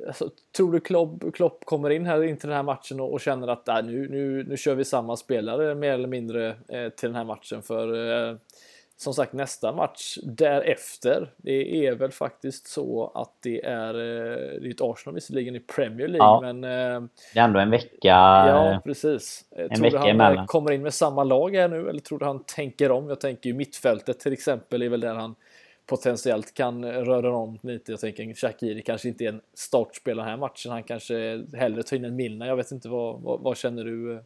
Alltså, 0.08 0.30
tror 0.58 0.72
du 0.72 0.80
Klopp, 0.80 1.34
Klopp 1.34 1.66
kommer 1.66 1.90
in 1.90 2.06
här 2.06 2.24
in 2.24 2.38
till 2.38 2.50
den 2.50 2.56
här 2.56 2.64
matchen 2.64 3.00
och, 3.00 3.14
och 3.14 3.22
känner 3.22 3.48
att 3.48 3.68
äh, 3.68 3.82
nu, 3.84 4.08
nu, 4.10 4.44
nu 4.44 4.58
kör 4.58 4.76
vi 4.76 4.86
samma 4.86 5.18
spelare 5.18 5.76
mer 5.76 5.94
eller 5.94 6.08
mindre 6.08 6.48
eh, 6.48 6.90
till 6.90 7.10
den 7.10 7.16
här 7.16 7.24
matchen? 7.24 7.62
För 7.62 8.12
eh, 8.30 8.36
som 8.98 9.14
sagt 9.14 9.34
nästa 9.34 9.72
match 9.72 10.18
därefter, 10.24 11.34
det 11.38 11.86
är 11.86 11.96
väl 11.96 12.12
faktiskt 12.12 12.68
så 12.68 13.12
att 13.16 13.34
det 13.44 13.66
är, 13.66 13.94
eh, 13.94 14.62
det 14.62 14.68
är 14.68 14.72
ett 14.72 14.82
Arsenal 14.82 15.16
visserligen 15.16 15.56
i 15.56 15.60
Premier 15.60 16.08
League 16.08 16.28
ja, 16.28 16.42
men... 16.42 16.64
Eh, 16.64 17.10
det 17.34 17.40
är 17.40 17.44
ändå 17.44 17.60
en 17.60 17.70
vecka... 17.70 17.98
Ja, 18.04 18.82
precis. 18.86 19.46
En 19.56 19.70
tror 19.70 19.84
vecka 19.84 19.98
du 19.98 19.98
han 19.98 20.10
emellan. 20.10 20.48
kommer 20.48 20.72
in 20.72 20.82
med 20.82 20.94
samma 20.94 21.24
lag 21.24 21.56
här 21.56 21.68
nu 21.68 21.90
eller 21.90 22.00
tror 22.00 22.20
du 22.20 22.26
han 22.26 22.44
tänker 22.44 22.92
om? 22.92 23.10
Jag 23.10 23.20
tänker 23.20 23.50
ju 23.50 23.56
mittfältet 23.56 24.20
till 24.20 24.34
exempel 24.34 24.82
är 24.82 24.90
väl 24.90 25.00
där 25.00 25.16
han 25.16 25.36
potentiellt 25.88 26.54
kan 26.54 26.86
röra 26.86 27.36
om 27.36 27.60
lite. 27.64 27.92
Jag 27.92 28.00
tänker 28.00 28.34
Shakiri 28.34 28.82
kanske 28.82 29.08
inte 29.08 29.24
är 29.24 29.30
en 29.30 29.42
startspelare 29.54 30.26
den 30.26 30.30
här 30.30 30.38
matchen. 30.38 30.72
Han 30.72 30.84
kanske 30.84 31.44
hellre 31.58 31.84
tar 31.84 31.98
in 31.98 32.06
en 32.06 32.16
Milna. 32.16 32.48
Jag 32.48 32.56
vet 32.56 32.72
inte 32.72 32.90
vad, 32.90 33.22
vad, 33.22 33.42
vad 33.42 33.58
känner 33.58 33.84
du 33.84 34.14
eh, 34.14 34.20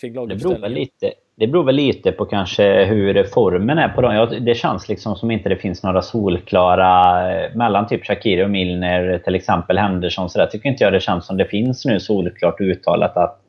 kring 0.00 0.14
laguppställningen? 0.14 0.62
Det 0.62 0.68
beror 0.68 0.80
lite, 0.80 1.12
det 1.34 1.46
beror 1.46 1.64
väl 1.64 1.74
lite 1.74 2.12
på 2.12 2.24
kanske 2.24 2.84
hur 2.84 3.24
formen 3.24 3.78
är 3.78 3.88
på 3.88 4.00
dem. 4.00 4.14
Ja, 4.14 4.26
det 4.26 4.54
känns 4.54 4.88
liksom 4.88 5.16
som 5.16 5.30
inte 5.30 5.48
det 5.48 5.56
finns 5.56 5.82
några 5.82 6.02
solklara 6.02 7.32
eh, 7.32 7.56
mellan 7.56 7.86
typ 7.86 8.06
Shakiri 8.06 8.44
och 8.44 8.50
Milner, 8.50 9.18
till 9.24 9.34
exempel 9.34 9.78
Henderson. 9.78 10.30
Så 10.30 10.38
där 10.38 10.46
tycker 10.46 10.68
inte 10.68 10.84
jag 10.84 10.92
det 10.92 11.00
känns 11.00 11.26
som 11.26 11.36
det 11.36 11.44
finns 11.44 11.84
nu 11.84 12.00
solklart 12.00 12.60
uttalat 12.60 13.16
att 13.16 13.40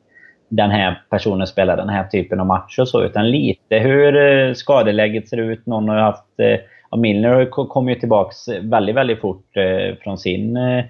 den 0.48 0.70
här 0.70 1.02
personen 1.10 1.46
spelar 1.46 1.76
den 1.76 1.88
här 1.88 2.04
typen 2.04 2.40
av 2.40 2.46
match 2.46 2.78
och 2.78 2.88
så. 2.88 3.02
Utan 3.02 3.30
lite 3.30 3.78
hur 3.78 4.16
eh, 4.16 4.54
skadeläget 4.54 5.28
ser 5.28 5.36
ut. 5.36 5.66
Någon 5.66 5.88
har 5.88 5.96
haft 5.96 6.40
och 6.90 6.98
Milner 6.98 7.46
kom 7.46 7.88
ju 7.88 7.94
tillbaks 7.94 8.48
väldigt, 8.48 8.96
väldigt 8.96 9.20
fort 9.20 9.56
eh, 9.56 9.96
från 10.02 10.18
sin 10.18 10.56
eh, 10.56 10.84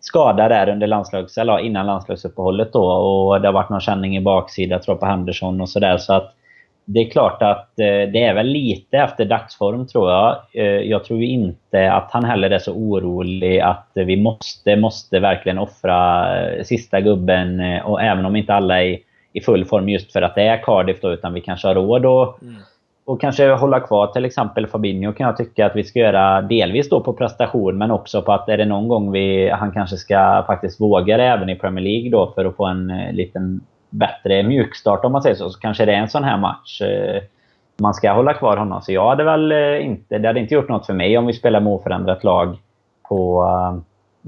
skada 0.00 0.48
där 0.48 0.68
under 0.68 0.86
landslags, 0.86 1.38
eller 1.38 1.58
innan 1.58 1.86
landslagsuppehållet 1.86 2.72
då. 2.72 2.84
Och 2.84 3.40
det 3.40 3.48
har 3.48 3.52
varit 3.52 3.70
någon 3.70 3.80
känning 3.80 4.16
i 4.16 4.20
baksida 4.20 4.78
tror 4.78 4.94
jag 4.94 5.00
på 5.00 5.06
Henderson 5.06 5.60
och 5.60 5.68
sådär. 5.68 5.98
Så 5.98 6.12
att 6.12 6.32
det 6.84 7.00
är 7.00 7.10
klart 7.10 7.42
att 7.42 7.78
eh, 7.78 8.12
det 8.12 8.24
är 8.24 8.34
väl 8.34 8.46
lite 8.46 8.98
efter 8.98 9.24
dagsform 9.24 9.86
tror 9.86 10.10
jag. 10.10 10.36
Jag 10.84 11.04
tror 11.04 11.22
inte 11.22 11.92
att 11.92 12.10
han 12.12 12.24
heller 12.24 12.50
är 12.50 12.58
så 12.58 12.72
orolig 12.72 13.60
att 13.60 13.90
vi 13.94 14.16
måste, 14.16 14.76
måste 14.76 15.20
verkligen 15.20 15.58
offra 15.58 16.26
sista 16.64 17.00
gubben. 17.00 17.60
Och 17.80 18.02
även 18.02 18.26
om 18.26 18.36
inte 18.36 18.54
alla 18.54 18.82
är 18.82 18.98
i 19.32 19.40
full 19.40 19.64
form 19.64 19.88
just 19.88 20.12
för 20.12 20.22
att 20.22 20.34
det 20.34 20.42
är 20.42 20.62
Cardiff 20.62 21.00
då, 21.00 21.12
utan 21.12 21.34
vi 21.34 21.40
kanske 21.40 21.68
har 21.68 21.74
råd 21.74 22.06
att 22.06 22.42
mm 22.42 22.56
och 23.06 23.20
kanske 23.20 23.50
hålla 23.50 23.80
kvar 23.80 24.06
till 24.06 24.24
exempel 24.24 24.66
Fabinho 24.66 25.12
kan 25.12 25.26
jag 25.26 25.36
tycka 25.36 25.66
att 25.66 25.76
vi 25.76 25.84
ska 25.84 25.98
göra 25.98 26.42
delvis 26.42 26.88
då 26.88 27.00
på 27.00 27.12
prestation 27.12 27.78
men 27.78 27.90
också 27.90 28.22
på 28.22 28.32
att 28.32 28.48
är 28.48 28.56
det 28.56 28.64
någon 28.64 28.88
gång 28.88 29.12
vi, 29.12 29.50
han 29.50 29.72
kanske 29.72 29.96
ska 29.96 30.44
faktiskt 30.46 30.80
våga 30.80 31.16
det 31.16 31.24
även 31.24 31.48
i 31.48 31.56
Premier 31.56 31.84
League 31.84 32.10
då 32.10 32.32
för 32.34 32.44
att 32.44 32.56
få 32.56 32.66
en 32.66 32.90
eh, 32.90 33.12
liten 33.12 33.60
bättre 33.90 34.42
mjukstart 34.42 35.04
om 35.04 35.12
man 35.12 35.22
säger 35.22 35.36
så. 35.36 35.50
Så 35.50 35.60
kanske 35.60 35.84
det 35.84 35.92
är 35.92 35.96
en 35.96 36.08
sån 36.08 36.24
här 36.24 36.38
match 36.38 36.80
eh, 36.80 37.22
man 37.76 37.94
ska 37.94 38.12
hålla 38.12 38.34
kvar 38.34 38.56
honom. 38.56 38.82
Så 38.82 38.92
jag 38.92 39.08
hade 39.08 39.24
väl 39.24 39.52
eh, 39.52 39.86
inte, 39.86 40.18
det 40.18 40.28
hade 40.28 40.40
inte 40.40 40.54
gjort 40.54 40.68
något 40.68 40.86
för 40.86 40.94
mig 40.94 41.18
om 41.18 41.26
vi 41.26 41.32
spelar 41.32 41.60
med 41.60 41.72
oförändrat 41.72 42.24
lag 42.24 42.56
på, 43.08 43.46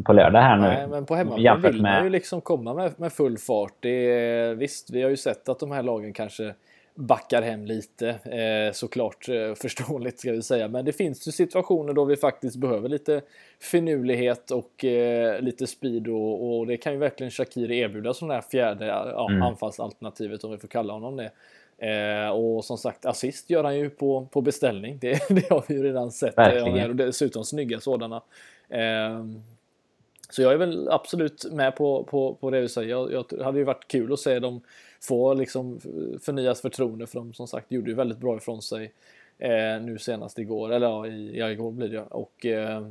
på 0.05 0.13
lördag 0.13 0.41
här 0.41 0.57
nu. 0.57 0.69
Nej, 0.69 0.87
men 0.91 1.07
på 1.07 1.15
hemmaplan 1.15 1.63
vill 1.63 1.83
man 1.83 2.05
ju 2.05 2.11
liksom 2.11 2.41
komma 2.41 2.75
med, 2.75 2.93
med 2.97 3.13
full 3.13 3.39
fart. 3.39 3.73
Det 3.81 4.13
är, 4.13 4.55
visst, 4.55 4.91
vi 4.91 5.03
har 5.03 5.11
ju 5.11 5.17
sett 5.17 5.49
att 5.49 5.61
de 5.61 5.71
här 5.71 5.83
lagen 5.83 6.13
kanske 6.13 6.55
backar 6.99 7.43
hem 7.43 7.67
lite. 7.67 8.09
Eh, 8.09 8.73
såklart 8.73 9.29
eh, 9.29 9.55
förståeligt 9.55 10.21
ska 10.21 10.33
vi 10.33 10.43
säga. 10.43 10.69
Men 10.69 10.85
det 10.85 10.93
finns 10.93 11.29
ju 11.29 11.33
situationer 11.33 11.93
då 11.93 12.05
vi 12.05 12.17
faktiskt 12.17 12.57
behöver 12.57 12.89
lite 12.89 13.21
finurlighet 13.61 14.51
och 14.51 14.85
eh, 14.85 15.41
lite 15.41 15.67
speed 15.67 16.09
och, 16.09 16.59
och, 16.59 16.67
det 16.67 16.77
kan 16.77 16.93
ju 16.93 16.99
verkligen 16.99 17.31
Shakiri 17.31 17.79
erbjuda 17.79 18.15
som 18.15 18.29
det 18.29 18.35
här 18.35 18.41
fjärde 18.41 18.87
ja, 18.87 19.31
mm. 19.31 19.43
anfallsalternativet 19.43 20.45
om 20.45 20.51
vi 20.51 20.59
får 20.59 20.69
kalla 20.69 20.93
honom 20.93 21.17
det. 21.17 21.31
Eh, 21.87 22.31
och 22.31 22.65
som 22.65 22.79
sagt 22.79 23.07
assist 23.07 23.51
gör 23.51 23.65
han 23.65 23.77
ju 23.77 23.91
på, 23.91 24.29
på 24.33 24.41
beställning. 24.41 24.99
Det, 25.01 25.29
det 25.29 25.51
har 25.51 25.65
vi 25.69 25.75
ju 25.75 25.83
redan 25.83 26.11
sett. 26.11 26.39
Verkligen. 26.39 26.91
Och 26.91 26.97
dessutom 26.97 27.45
snygga 27.45 27.81
sådana. 27.81 28.23
Eh, 28.69 29.25
så 30.31 30.43
jag 30.43 30.53
är 30.53 30.57
väl 30.57 30.89
absolut 30.91 31.53
med 31.53 31.77
på, 31.77 32.05
på, 32.05 32.35
på 32.35 32.51
det 32.51 32.61
du 32.61 32.69
säger. 32.69 32.89
Jag, 32.89 33.27
jag 33.31 33.45
hade 33.45 33.59
ju 33.59 33.65
varit 33.65 33.89
kul 33.89 34.13
att 34.13 34.19
se 34.19 34.39
dem 34.39 34.61
få 35.01 35.35
liksom 35.35 35.81
förnyas 36.23 36.61
förtroende 36.61 37.07
för 37.07 37.19
dem 37.19 37.33
som 37.33 37.49
sagt 37.49 37.73
gjorde 37.73 37.91
ju 37.91 37.97
väldigt 37.97 38.19
bra 38.19 38.37
ifrån 38.37 38.63
sig 38.63 38.93
eh, 39.39 39.81
nu 39.83 39.99
senast 39.99 40.39
igår, 40.39 40.73
eller 40.73 40.87
ja, 40.87 41.07
i, 41.07 41.39
ja, 41.39 41.51
igår 41.51 41.71
blir 41.71 41.89
det 41.89 42.01
och 42.01 42.47
eh, 42.47 42.89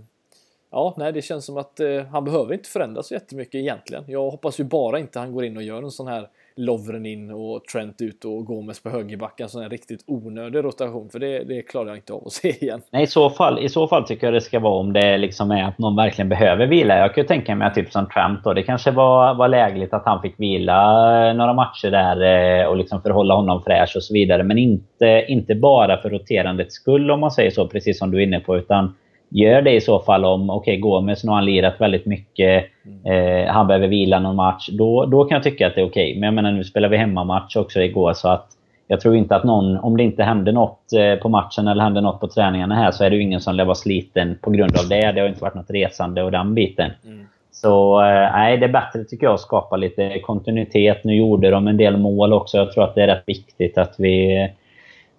Ja, 0.70 0.94
nej, 0.98 1.14
det 1.14 1.22
känns 1.22 1.46
som 1.46 1.58
att 1.58 1.80
eh, 1.80 2.04
han 2.06 2.26
behöver 2.26 2.54
inte 2.54 2.70
förändras 2.70 3.08
så 3.08 3.14
jättemycket 3.14 3.56
egentligen. 3.56 4.04
Jag 4.08 4.32
hoppas 4.32 4.60
ju 4.60 4.64
bara 4.64 5.00
inte 5.00 5.20
han 5.20 5.34
går 5.34 5.46
in 5.46 5.58
och 5.58 5.64
gör 5.64 5.84
en 5.84 5.92
sån 5.92 6.08
här 6.08 6.30
Lovren 6.58 7.06
in 7.06 7.32
och 7.32 7.64
Trent 7.66 8.02
ut 8.02 8.26
och 8.26 8.46
Gomes 8.46 8.84
på 8.84 8.90
högerbacken. 8.90 9.48
En 9.56 9.70
riktigt 9.70 10.04
onödig 10.08 10.64
rotation. 10.64 11.10
För 11.10 11.20
det, 11.20 11.44
det 11.44 11.62
klarar 11.62 11.88
jag 11.88 11.98
inte 11.98 12.14
av 12.14 12.24
att 12.26 12.34
se 12.34 12.50
igen. 12.50 12.82
Nej, 12.92 13.04
i 13.04 13.08
så, 13.08 13.30
fall, 13.30 13.60
i 13.60 13.70
så 13.70 13.88
fall 13.88 14.04
tycker 14.04 14.28
jag 14.28 14.34
det 14.34 14.42
ska 14.42 14.60
vara 14.60 14.80
om 14.80 14.94
det 14.94 15.18
liksom 15.18 15.52
är 15.52 15.64
att 15.64 15.78
någon 15.78 15.96
verkligen 15.96 16.30
behöver 16.30 16.68
vila. 16.68 16.98
Jag 16.98 17.16
kan 17.16 17.22
ju 17.22 17.28
tänka 17.28 17.56
mig 17.56 17.68
att 17.68 17.76
typ 17.76 17.92
som 17.92 18.10
Trent 18.10 18.44
då. 18.44 18.54
Det 18.54 18.64
kanske 18.64 18.92
var, 18.92 19.36
var 19.36 19.48
lägligt 19.48 19.94
att 19.94 20.06
han 20.06 20.22
fick 20.22 20.40
vila 20.40 21.30
eh, 21.30 21.36
några 21.36 21.54
matcher 21.54 21.92
där 21.92 22.22
eh, 22.62 22.66
och 22.66 22.78
liksom 22.78 23.02
för 23.02 23.10
att 23.10 23.16
hålla 23.16 23.36
honom 23.36 23.64
fräsch 23.64 23.94
och 23.96 24.04
så 24.04 24.14
vidare. 24.14 24.44
Men 24.44 24.58
inte, 24.58 25.26
inte 25.28 25.56
bara 25.56 26.02
för 26.02 26.10
roterandets 26.10 26.76
skull 26.76 27.12
om 27.12 27.20
man 27.20 27.32
säger 27.32 27.52
så, 27.52 27.68
precis 27.68 28.00
som 28.00 28.12
du 28.12 28.18
är 28.18 28.24
inne 28.24 28.40
på. 28.40 28.58
Utan 28.58 28.96
Gör 29.30 29.62
det 29.62 29.76
i 29.76 29.82
så 29.82 30.00
fall 30.00 30.26
om, 30.26 30.50
okej 30.50 30.72
okay, 30.72 30.82
Gomes 30.82 31.24
nu 31.24 31.30
har 31.30 31.36
han 31.36 31.46
lirat 31.46 31.82
väldigt 31.82 32.06
mycket. 32.06 32.66
Mm. 32.86 33.46
Eh, 33.46 33.52
han 33.54 33.68
behöver 33.68 33.88
vila 33.88 34.20
någon 34.20 34.36
match. 34.36 34.70
Då, 34.72 35.06
då 35.06 35.26
kan 35.26 35.36
jag 35.36 35.44
tycka 35.44 35.68
att 35.68 35.76
det 35.76 35.82
är 35.82 35.86
okej. 35.86 36.10
Okay. 36.10 36.20
Men 36.20 36.28
jag 36.28 36.34
menar 36.34 36.52
nu 36.52 36.64
spelar 36.64 36.90
vi 36.90 36.98
hemmamatch 36.98 37.56
också 37.56 37.82
igår 37.82 38.14
så 38.14 38.30
att 38.30 38.48
jag 38.88 39.02
tror 39.02 39.16
inte 39.16 39.36
att 39.36 39.44
någon, 39.44 39.78
om 39.78 39.98
det 39.98 40.04
inte 40.04 40.24
hände 40.24 40.52
något 40.52 40.94
eh, 40.94 41.16
på 41.16 41.30
matchen 41.30 41.68
eller 41.68 41.84
hände 41.84 42.02
något 42.02 42.20
på 42.20 42.28
träningarna 42.28 42.76
här 42.76 42.92
så 42.92 43.04
är 43.04 43.10
det 43.10 43.16
ju 43.16 43.22
ingen 43.22 43.42
som 43.42 43.56
lär 43.56 43.66
vara 43.66 43.76
sliten 43.76 44.38
på 44.42 44.52
grund 44.52 44.78
av 44.78 44.90
det. 44.90 45.12
Det 45.12 45.22
har 45.22 45.28
inte 45.28 45.42
varit 45.42 45.56
något 45.56 45.72
resande 45.72 46.24
och 46.24 46.32
den 46.32 46.56
biten. 46.56 46.92
Mm. 47.06 47.28
Så 47.52 48.02
eh, 48.02 48.32
nej, 48.32 48.58
det 48.58 48.66
är 48.66 48.70
bättre 48.70 49.04
tycker 49.04 49.26
jag 49.26 49.34
att 49.34 49.40
skapa 49.40 49.78
lite 49.78 50.20
kontinuitet. 50.20 51.04
Nu 51.04 51.16
gjorde 51.16 51.50
de 51.50 51.68
en 51.68 51.78
del 51.78 51.98
mål 51.98 52.34
också. 52.34 52.58
Jag 52.58 52.72
tror 52.72 52.84
att 52.84 52.96
det 52.96 53.04
är 53.04 53.08
rätt 53.08 53.24
viktigt 53.26 53.78
att 53.78 53.96
vi 53.98 54.50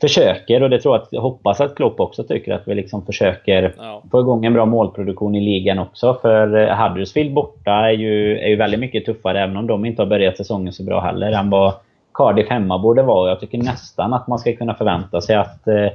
försöker 0.01 0.62
och 0.62 0.70
det 0.70 0.80
tror 0.80 0.94
jag 0.94 1.03
att, 1.03 1.22
hoppas 1.22 1.61
att 1.61 1.74
Klopp 1.74 2.01
också 2.01 2.24
tycker 2.24 2.55
att 2.55 2.68
vi 2.68 2.74
liksom 2.74 3.07
försöker 3.07 3.74
ja. 3.78 4.03
få 4.11 4.20
igång 4.20 4.44
en 4.44 4.53
bra 4.53 4.66
målproduktion 4.66 5.34
i 5.34 5.40
ligan 5.40 5.78
också. 5.78 6.18
För 6.22 6.57
eh, 6.57 6.76
Huddersfield 6.76 7.34
borta 7.34 7.72
är 7.72 7.90
ju, 7.90 8.38
är 8.38 8.49
ju 8.49 8.57
väldigt 8.57 8.80
mycket 8.80 9.05
tuffare 9.05 9.42
även 9.42 9.57
om 9.57 9.66
de 9.66 9.84
inte 9.84 10.03
har 10.03 10.07
börjat 10.07 10.36
säsongen 10.36 10.72
så 10.72 10.82
bra 10.82 11.01
heller 11.01 11.32
än 11.32 11.51
vad 11.51 11.72
Cardiff 12.14 12.49
hemma 12.49 12.78
borde 12.78 13.03
vara. 13.03 13.28
Jag 13.28 13.40
tycker 13.40 13.59
nästan 13.59 14.14
att 14.14 14.26
man 14.26 14.38
ska 14.38 14.57
kunna 14.57 14.74
förvänta 14.74 15.20
sig 15.20 15.36
att 15.36 15.68
eh, 15.68 15.88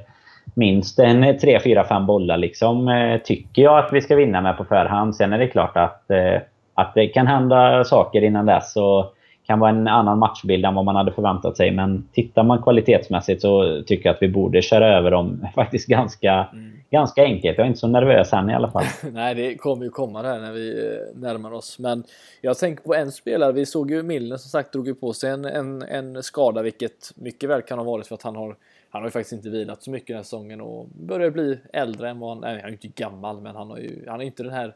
minst 0.53 0.99
en 0.99 1.37
3, 1.39 1.59
4, 1.59 1.83
5 1.83 2.05
bollar 2.05 2.37
liksom, 2.37 2.87
eh, 2.87 3.17
tycker 3.17 3.61
jag 3.61 3.79
att 3.79 3.93
vi 3.93 4.01
ska 4.01 4.15
vinna 4.15 4.41
med 4.41 4.57
på 4.57 4.65
förhand. 4.65 5.15
Sen 5.15 5.33
är 5.33 5.39
det 5.39 5.47
klart 5.47 5.77
att, 5.77 6.11
eh, 6.11 6.41
att 6.73 6.93
det 6.93 7.07
kan 7.07 7.27
hända 7.27 7.83
saker 7.83 8.23
innan 8.23 8.45
dess. 8.45 8.75
Och, 8.75 9.15
kan 9.45 9.59
vara 9.59 9.69
en 9.69 9.87
annan 9.87 10.19
matchbild 10.19 10.65
än 10.65 10.75
vad 10.75 10.85
man 10.85 10.95
hade 10.95 11.11
förväntat 11.11 11.57
sig. 11.57 11.71
Men 11.71 12.07
tittar 12.13 12.43
man 12.43 12.63
kvalitetsmässigt 12.63 13.41
så 13.41 13.83
tycker 13.87 14.09
jag 14.09 14.15
att 14.15 14.21
vi 14.21 14.27
borde 14.27 14.61
köra 14.61 14.97
över 14.97 15.11
dem 15.11 15.47
faktiskt 15.55 15.87
ganska, 15.87 16.47
mm. 16.53 16.71
ganska 16.89 17.23
enkelt. 17.23 17.57
Jag 17.57 17.65
är 17.65 17.67
inte 17.67 17.79
så 17.79 17.87
nervös 17.87 18.33
än 18.33 18.49
i 18.49 18.53
alla 18.53 18.71
fall. 18.71 18.83
Nej, 19.11 19.35
det 19.35 19.55
kommer 19.55 19.83
ju 19.83 19.89
komma 19.89 20.21
där 20.21 20.39
när 20.39 20.51
vi 20.51 20.85
eh, 20.85 21.21
närmar 21.21 21.53
oss. 21.53 21.79
Men 21.79 22.03
jag 22.41 22.57
tänker 22.57 22.83
på 22.83 22.95
en 22.95 23.11
spelare. 23.11 23.51
Vi 23.51 23.65
såg 23.65 23.91
ju 23.91 24.03
Milner 24.03 24.37
som 24.37 24.49
sagt 24.49 24.73
drog 24.73 24.87
ju 24.87 24.95
på 24.95 25.13
sig 25.13 25.29
en, 25.29 25.45
en, 25.45 25.81
en 25.81 26.23
skada, 26.23 26.61
vilket 26.61 27.11
mycket 27.15 27.49
väl 27.49 27.61
kan 27.61 27.77
ha 27.77 27.85
varit 27.85 28.07
för 28.07 28.15
att 28.15 28.23
han 28.23 28.35
har 28.35 28.55
han 28.89 29.01
har 29.01 29.07
ju 29.07 29.11
faktiskt 29.11 29.33
inte 29.33 29.49
vilat 29.49 29.83
så 29.83 29.91
mycket 29.91 30.07
den 30.07 30.15
här 30.15 30.23
säsongen 30.23 30.61
och 30.61 30.87
börjar 30.87 31.29
bli 31.29 31.59
äldre 31.73 32.09
än 32.09 32.19
vad 32.19 32.29
han, 32.29 32.39
nej 32.39 32.55
han 32.55 32.63
är 32.63 32.67
ju 32.67 32.73
inte 32.73 32.87
gammal 32.87 33.41
men 33.41 33.55
han 33.55 33.69
har 33.69 33.77
ju, 33.77 34.05
han 34.07 34.21
är 34.21 34.25
inte 34.25 34.43
den 34.43 34.51
här 34.51 34.75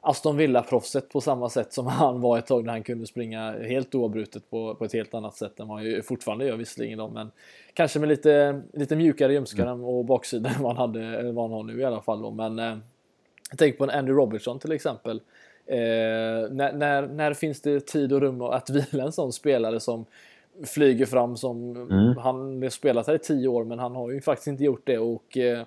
Aston 0.00 0.36
Villa-proffset 0.36 1.08
på 1.08 1.20
samma 1.20 1.48
sätt 1.48 1.72
som 1.72 1.86
han 1.86 2.20
var 2.20 2.38
ett 2.38 2.46
tag 2.46 2.64
när 2.64 2.72
han 2.72 2.82
kunde 2.82 3.06
springa 3.06 3.52
helt 3.52 3.94
oavbrutet 3.94 4.50
på, 4.50 4.74
på 4.74 4.84
ett 4.84 4.92
helt 4.92 5.14
annat 5.14 5.36
sätt 5.36 5.60
än 5.60 5.68
vad 5.68 5.76
han 5.76 5.86
ju 5.86 6.02
fortfarande 6.02 6.46
gör 6.46 6.56
visserligen 6.56 6.98
då, 6.98 7.08
men 7.08 7.30
kanske 7.74 7.98
med 7.98 8.08
lite, 8.08 8.62
lite 8.72 8.96
mjukare 8.96 9.32
ljumskar 9.32 9.66
mm. 9.66 9.84
och 9.84 10.04
baksida 10.04 10.50
än 10.56 10.62
vad 10.62 10.76
han, 10.76 10.90
hade, 10.90 11.32
vad 11.32 11.44
han 11.44 11.52
har 11.52 11.62
nu 11.62 11.80
i 11.80 11.84
alla 11.84 12.00
fall 12.00 12.22
då. 12.22 12.30
Men 12.30 12.58
eh, 12.58 12.76
tänk 13.56 13.78
på 13.78 13.84
en 13.84 13.90
Andy 13.90 14.12
Robertson 14.12 14.58
till 14.58 14.72
exempel. 14.72 15.20
Eh, 15.66 15.76
när, 16.50 16.72
när, 16.72 17.06
när, 17.06 17.34
finns 17.34 17.60
det 17.60 17.86
tid 17.86 18.12
och 18.12 18.20
rum 18.20 18.42
att 18.42 18.70
vila 18.92 19.04
en 19.04 19.12
sån 19.12 19.32
spelare 19.32 19.80
som 19.80 20.04
flyger 20.64 21.06
fram 21.06 21.36
som 21.36 21.76
mm. 21.76 22.16
han 22.16 22.62
har 22.62 22.70
spelat 22.70 23.06
här 23.06 23.14
i 23.14 23.18
tio 23.18 23.48
år 23.48 23.64
men 23.64 23.78
han 23.78 23.96
har 23.96 24.10
ju 24.10 24.20
faktiskt 24.20 24.46
inte 24.46 24.64
gjort 24.64 24.86
det 24.86 24.98
och 24.98 25.38
eh, 25.38 25.64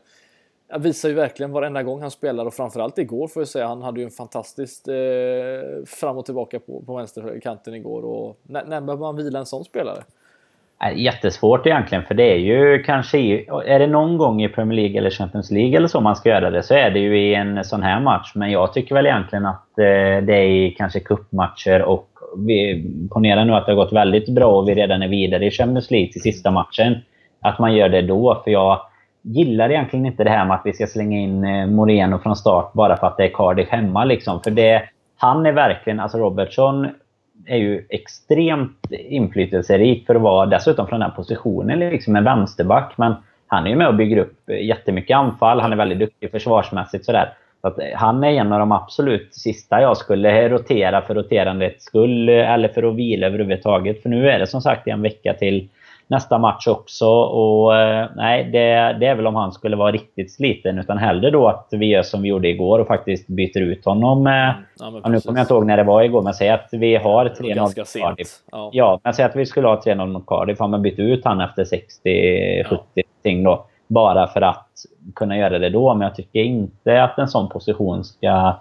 han 0.72 0.82
visar 0.82 1.09
ju 1.09 1.15
verkligen 1.15 1.51
varenda 1.51 1.84
gång 1.84 2.01
han 2.01 2.11
spelar 2.11 2.45
och 2.45 2.53
framförallt 2.53 2.97
igår 2.97 3.28
får 3.28 3.41
jag 3.41 3.47
säga. 3.47 3.67
Han 3.67 3.82
hade 3.82 3.99
ju 3.99 4.05
en 4.05 4.11
fantastiskt 4.11 4.88
eh, 4.88 4.95
fram 5.86 6.17
och 6.17 6.26
tillbaka 6.26 6.59
på, 6.59 6.82
på 6.86 6.95
vänsterkanten 6.95 7.76
igår 7.76 8.05
och 8.05 8.38
när, 8.43 8.65
när 8.65 8.82
behöver 8.82 9.01
man 9.01 9.15
vila 9.15 9.39
en 9.39 9.45
sån 9.45 9.63
spelare? 9.63 10.03
Jättesvårt 10.95 11.65
egentligen, 11.65 12.03
för 12.03 12.13
det 12.13 12.32
är 12.32 12.38
ju 12.38 12.84
kanske... 12.84 13.17
Är 13.65 13.80
det 13.80 13.88
någon 13.88 14.17
gång 14.17 14.43
i 14.43 14.49
Premier 14.49 14.76
League 14.76 14.97
eller 14.97 15.09
Champions 15.09 15.51
League 15.51 15.78
eller 15.78 15.88
så 15.88 16.01
man 16.01 16.15
ska 16.15 16.30
göra 16.30 16.49
det, 16.49 16.63
så 16.63 16.74
är 16.74 16.89
det 16.91 16.99
ju 16.99 17.19
i 17.19 17.36
en 17.36 17.63
sån 17.63 17.84
här 17.84 17.99
match. 17.99 18.32
Men 18.36 18.51
jag 18.51 18.74
tycker 18.74 18.95
väl 18.95 19.05
egentligen 19.05 19.45
att 19.45 19.80
eh, 19.80 20.26
det 20.26 20.36
är 20.36 20.47
i 20.47 20.76
kanske 20.78 20.99
cupmatcher 20.99 21.82
och... 21.82 22.07
Vi, 22.38 22.86
ponera 23.11 23.43
nu 23.43 23.53
att 23.53 23.65
det 23.65 23.72
har 23.72 23.84
gått 23.84 23.93
väldigt 23.93 24.30
bra 24.30 24.45
och 24.45 24.69
vi 24.69 24.76
redan 24.76 25.01
är 25.01 25.07
vidare 25.07 25.45
i 25.45 25.51
Champions 25.51 25.91
League 25.91 26.11
till 26.11 26.22
sista 26.22 26.51
matchen. 26.51 26.97
Att 27.41 27.59
man 27.59 27.76
gör 27.76 27.89
det 27.89 28.01
då, 28.01 28.41
för 28.43 28.51
jag 28.51 28.82
gillar 29.22 29.69
egentligen 29.69 30.05
inte 30.05 30.24
det 30.24 30.30
här 30.30 30.45
med 30.45 30.55
att 30.55 30.65
vi 30.65 30.74
ska 30.74 30.88
slänga 30.88 31.17
in 31.17 31.43
eh, 31.43 31.67
Moreno 31.67 32.19
från 32.19 32.36
start 32.36 32.74
bara 32.74 32.97
för 32.97 33.07
att 33.07 33.17
det 33.17 33.24
är 33.24 33.34
Cardiff 33.34 33.69
hemma. 33.69 34.05
Liksom. 34.05 34.41
För 34.41 34.51
det, 34.51 34.84
han 35.17 35.45
är 35.45 35.51
verkligen... 35.51 35.99
Alltså 35.99 36.17
Robertson 36.17 36.88
är 37.45 37.57
ju 37.57 37.86
extremt 37.89 38.91
inflytelserik 38.91 40.05
för 40.05 40.15
att 40.15 40.22
vara 40.22 40.45
dessutom 40.45 40.88
från 40.88 40.99
den 40.99 41.11
positionen, 41.11 41.80
liksom 41.80 42.15
en 42.15 42.24
vänsterback. 42.24 42.93
Men 42.97 43.13
han 43.47 43.65
är 43.65 43.69
ju 43.69 43.76
med 43.76 43.88
och 43.88 43.95
bygger 43.95 44.17
upp 44.17 44.49
eh, 44.49 44.65
jättemycket 44.65 45.17
anfall. 45.17 45.59
Han 45.59 45.72
är 45.72 45.78
väldigt 45.78 45.99
duktig 45.99 46.32
försvarsmässigt. 46.32 47.05
Sådär. 47.05 47.34
Så 47.61 47.67
att 47.67 47.80
eh, 47.80 47.86
han 47.95 48.24
är 48.24 48.32
en 48.32 48.53
av 48.53 48.59
de 48.59 48.72
absolut 48.72 49.36
sista 49.36 49.82
jag 49.82 49.97
skulle 49.97 50.49
rotera 50.49 51.01
för 51.01 51.15
roterandets 51.15 51.86
skull 51.86 52.30
eller 52.30 52.67
för 52.67 52.84
att 52.84 52.95
vila 52.95 53.28
överhuvudtaget. 53.28 54.01
För 54.01 54.09
nu 54.09 54.30
är 54.30 54.39
det 54.39 54.47
som 54.47 54.61
sagt 54.61 54.88
en 54.88 55.01
vecka 55.01 55.34
till 55.34 55.69
nästa 56.12 56.38
match 56.38 56.68
också. 56.68 57.07
Och 57.09 57.76
eh, 57.76 58.09
nej, 58.16 58.43
det, 58.43 58.97
det, 58.99 59.05
är 59.05 59.16
väl 59.16 59.28
om 59.28 59.36
han 59.36 59.51
skulle 59.51 59.76
vara 59.76 59.91
riktigt 59.91 60.32
sliten. 60.32 60.80
Utan 60.80 60.97
hellre 60.97 61.30
då 61.30 61.47
att 61.47 61.68
vi 61.72 61.86
gör 61.86 62.03
som 62.03 62.22
vi 62.22 62.30
gjorde 62.30 62.47
igår 62.47 62.80
och 62.80 62.88
faktiskt 62.88 63.28
byter 63.28 63.57
ut 63.57 63.86
honom. 63.86 64.28
Eh, 64.28 64.34
mm. 64.34 64.55
Ja, 64.80 65.09
nu 65.09 65.22
kommer 65.22 65.39
jag 65.39 65.43
inte 65.43 65.53
ihåg 65.53 65.66
när 65.66 65.78
det 65.78 65.84
var 65.84 66.01
igår, 66.01 66.22
men 66.22 66.34
säg 66.34 66.49
att 66.49 66.70
vi 66.72 66.95
har 66.95 67.26
3-0 67.26 67.99
Cardiff. 67.99 68.28
Ja. 68.51 68.70
ja, 68.74 68.99
men 69.03 69.14
säg 69.14 69.26
att 69.26 69.36
vi 69.36 69.45
skulle 69.45 69.68
ha 69.68 69.82
3-0 69.86 70.07
mot 70.07 70.26
Cardiff. 70.26 70.59
Har 70.59 70.68
man 70.68 70.82
bytt 70.82 70.99
ut 70.99 71.26
han 71.26 71.41
efter 71.41 71.64
60-70 71.64 72.66
ja. 72.93 73.03
ting 73.24 73.43
då. 73.43 73.66
Bara 73.88 74.28
för 74.28 74.41
att 74.41 74.68
kunna 75.16 75.38
göra 75.38 75.59
det 75.59 75.70
då. 75.70 75.93
Men 75.93 76.07
jag 76.07 76.16
tycker 76.16 76.39
inte 76.39 77.03
att 77.03 77.18
en 77.20 77.28
sån 77.28 77.49
position 77.49 78.03
ska 78.03 78.55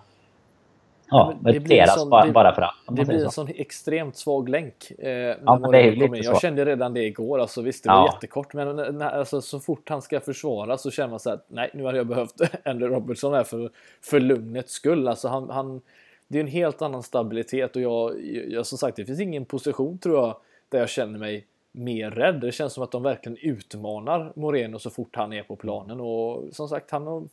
Ja, 1.11 1.35
det 1.41 1.61
blir 1.61 1.87
sån, 1.87 2.11
bara, 2.11 2.33
bara 2.33 2.55
för 2.55 2.63
att. 2.63 2.75
Det 2.89 3.05
blir 3.05 3.25
en 3.25 3.31
sån 3.31 3.49
extremt 3.55 4.17
svag 4.17 4.49
länk. 4.49 4.91
Eh, 4.99 5.11
ja, 5.11 5.59
men 5.59 5.71
det 5.71 5.79
är 5.79 5.97
lite 5.97 6.17
jag 6.17 6.41
kände 6.41 6.65
redan 6.65 6.95
det 6.95 7.05
igår. 7.05 7.39
Alltså, 7.39 7.63
visst, 7.63 7.85
det 7.85 7.91
var 7.91 7.97
ja. 7.97 8.13
jättekort, 8.15 8.55
men 8.55 8.77
när, 8.77 9.11
alltså, 9.11 9.41
så 9.41 9.61
fort 9.61 9.89
han 9.89 10.03
ska 10.03 10.21
försvara 10.21 10.79
så 10.79 10.91
känner 10.91 11.11
man 11.11 11.21
så 11.21 11.31
här, 11.31 11.39
nej, 11.49 11.71
nu 11.75 11.85
hade 11.85 11.99
jag 11.99 12.07
behövt 12.07 12.41
Andrew 12.65 12.97
Robertson 12.97 13.35
här 13.35 13.45
för, 13.45 13.71
för 14.01 14.21
lugnets 14.21 14.73
skull. 14.73 15.09
Alltså, 15.09 15.29
han, 15.29 15.51
han, 15.51 15.81
det 16.29 16.39
är 16.39 16.41
en 16.41 16.49
helt 16.49 16.83
annan 16.83 17.03
stabilitet 17.03 17.77
och 17.77 17.83
jag, 17.83 18.25
jag, 18.49 18.67
som 18.67 18.79
sagt, 18.79 18.97
det 18.97 19.05
finns 19.05 19.21
ingen 19.21 19.45
position 19.45 19.99
tror 19.99 20.17
jag 20.17 20.37
där 20.69 20.79
jag 20.79 20.89
känner 20.89 21.19
mig 21.19 21.47
mer 21.73 22.11
rädd. 22.11 22.41
Det 22.41 22.53
känns 22.53 22.73
som 22.73 22.83
att 22.83 22.91
de 22.91 23.03
verkligen 23.03 23.39
utmanar 23.41 24.33
Moreno 24.37 24.79
så 24.79 24.91
fort 24.91 25.17
han 25.17 25.33
är 25.33 25.43
på 25.43 25.57
planen 25.57 26.01
och 26.01 26.45
som 26.53 26.69
sagt, 26.69 26.91
han 26.91 27.07
har 27.07 27.29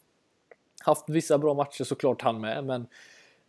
haft 0.81 1.09
vissa 1.09 1.37
bra 1.37 1.53
matcher 1.53 1.83
såklart 1.83 2.21
han 2.21 2.41
med, 2.41 2.63
men 2.63 2.87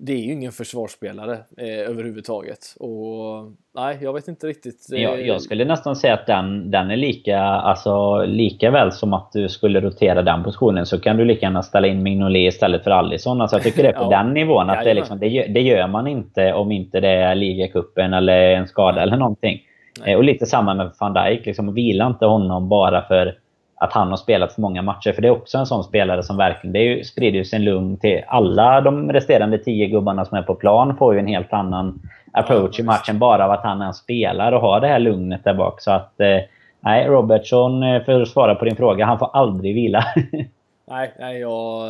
det 0.00 0.12
är 0.12 0.18
ju 0.18 0.32
ingen 0.32 0.52
försvarsspelare 0.52 1.38
eh, 1.56 1.90
överhuvudtaget. 1.90 2.58
Och 2.80 3.52
nej, 3.74 3.98
jag 4.00 4.12
vet 4.12 4.28
inte 4.28 4.46
riktigt. 4.46 4.92
Eh... 4.92 5.02
Jag, 5.02 5.26
jag, 5.26 5.42
skulle 5.42 5.64
nästan 5.64 5.96
säga 5.96 6.14
att 6.14 6.26
den, 6.26 6.70
den 6.70 6.90
är 6.90 6.96
lika, 6.96 7.40
alltså 7.40 8.24
lika 8.24 8.70
väl 8.70 8.92
som 8.92 9.12
att 9.12 9.32
du 9.32 9.48
skulle 9.48 9.80
rotera 9.80 10.22
den 10.22 10.44
positionen 10.44 10.86
så 10.86 11.00
kan 11.00 11.16
du 11.16 11.24
lika 11.24 11.46
gärna 11.46 11.62
ställa 11.62 11.86
in 11.86 12.02
Mignolet 12.02 12.54
istället 12.54 12.84
för 12.84 12.90
Allison. 12.90 13.40
Alltså 13.40 13.56
jag 13.56 13.64
tycker 13.64 13.82
det 13.82 13.88
är 13.88 13.92
på 13.92 14.02
ja. 14.12 14.22
den 14.22 14.34
nivån. 14.34 14.70
Att 14.70 14.84
det, 14.84 14.94
liksom, 14.94 15.18
det, 15.18 15.28
det, 15.28 15.60
gör 15.60 15.88
man 15.88 16.06
inte 16.06 16.52
om 16.52 16.72
inte 16.72 17.00
det 17.00 17.08
är 17.08 17.34
ligacupen 17.34 18.14
eller 18.14 18.50
en 18.50 18.68
skada 18.68 19.02
eller 19.02 19.16
någonting. 19.16 19.60
Eh, 20.06 20.16
och 20.16 20.24
lite 20.24 20.46
samma 20.46 20.74
med 20.74 20.90
van 21.00 21.14
Dijk. 21.14 21.46
Liksom, 21.46 21.74
vila 21.74 22.06
inte 22.06 22.26
honom 22.26 22.68
bara 22.68 23.02
för 23.02 23.34
att 23.80 23.92
han 23.92 24.08
har 24.08 24.16
spelat 24.16 24.52
för 24.52 24.60
många 24.60 24.82
matcher. 24.82 25.12
För 25.12 25.22
det 25.22 25.28
är 25.28 25.32
också 25.32 25.58
en 25.58 25.66
sån 25.66 25.84
spelare 25.84 26.22
som 26.22 26.36
verkligen 26.36 26.72
det 26.72 26.82
ju, 26.82 27.04
sprider 27.04 27.44
sin 27.44 27.64
lugn 27.64 27.96
till 27.96 28.22
alla 28.26 28.80
de 28.80 29.12
resterande 29.12 29.58
tio 29.58 29.86
gubbarna 29.86 30.24
som 30.24 30.38
är 30.38 30.42
på 30.42 30.54
plan. 30.54 30.96
Får 30.96 31.14
ju 31.14 31.20
en 31.20 31.26
helt 31.26 31.52
annan 31.52 32.00
approach 32.32 32.80
i 32.80 32.82
matchen 32.82 33.18
bara 33.18 33.44
av 33.44 33.50
att 33.50 33.62
han 33.62 33.82
är 33.82 33.86
en 33.86 33.94
spelare 33.94 34.56
och 34.56 34.62
har 34.62 34.80
det 34.80 34.88
här 34.88 34.98
lugnet 34.98 35.44
där 35.44 35.54
bak. 35.54 35.80
Så 35.80 35.90
att 35.90 36.20
eh, 36.20 36.38
nej, 36.80 37.06
Robertson, 37.06 37.82
eh, 37.82 38.02
för 38.04 38.22
att 38.22 38.28
svara 38.28 38.54
på 38.54 38.64
din 38.64 38.76
fråga, 38.76 39.04
han 39.04 39.18
får 39.18 39.30
aldrig 39.32 39.74
vila. 39.74 40.04
nej, 40.88 41.14
nej, 41.18 41.40
jag 41.40 41.84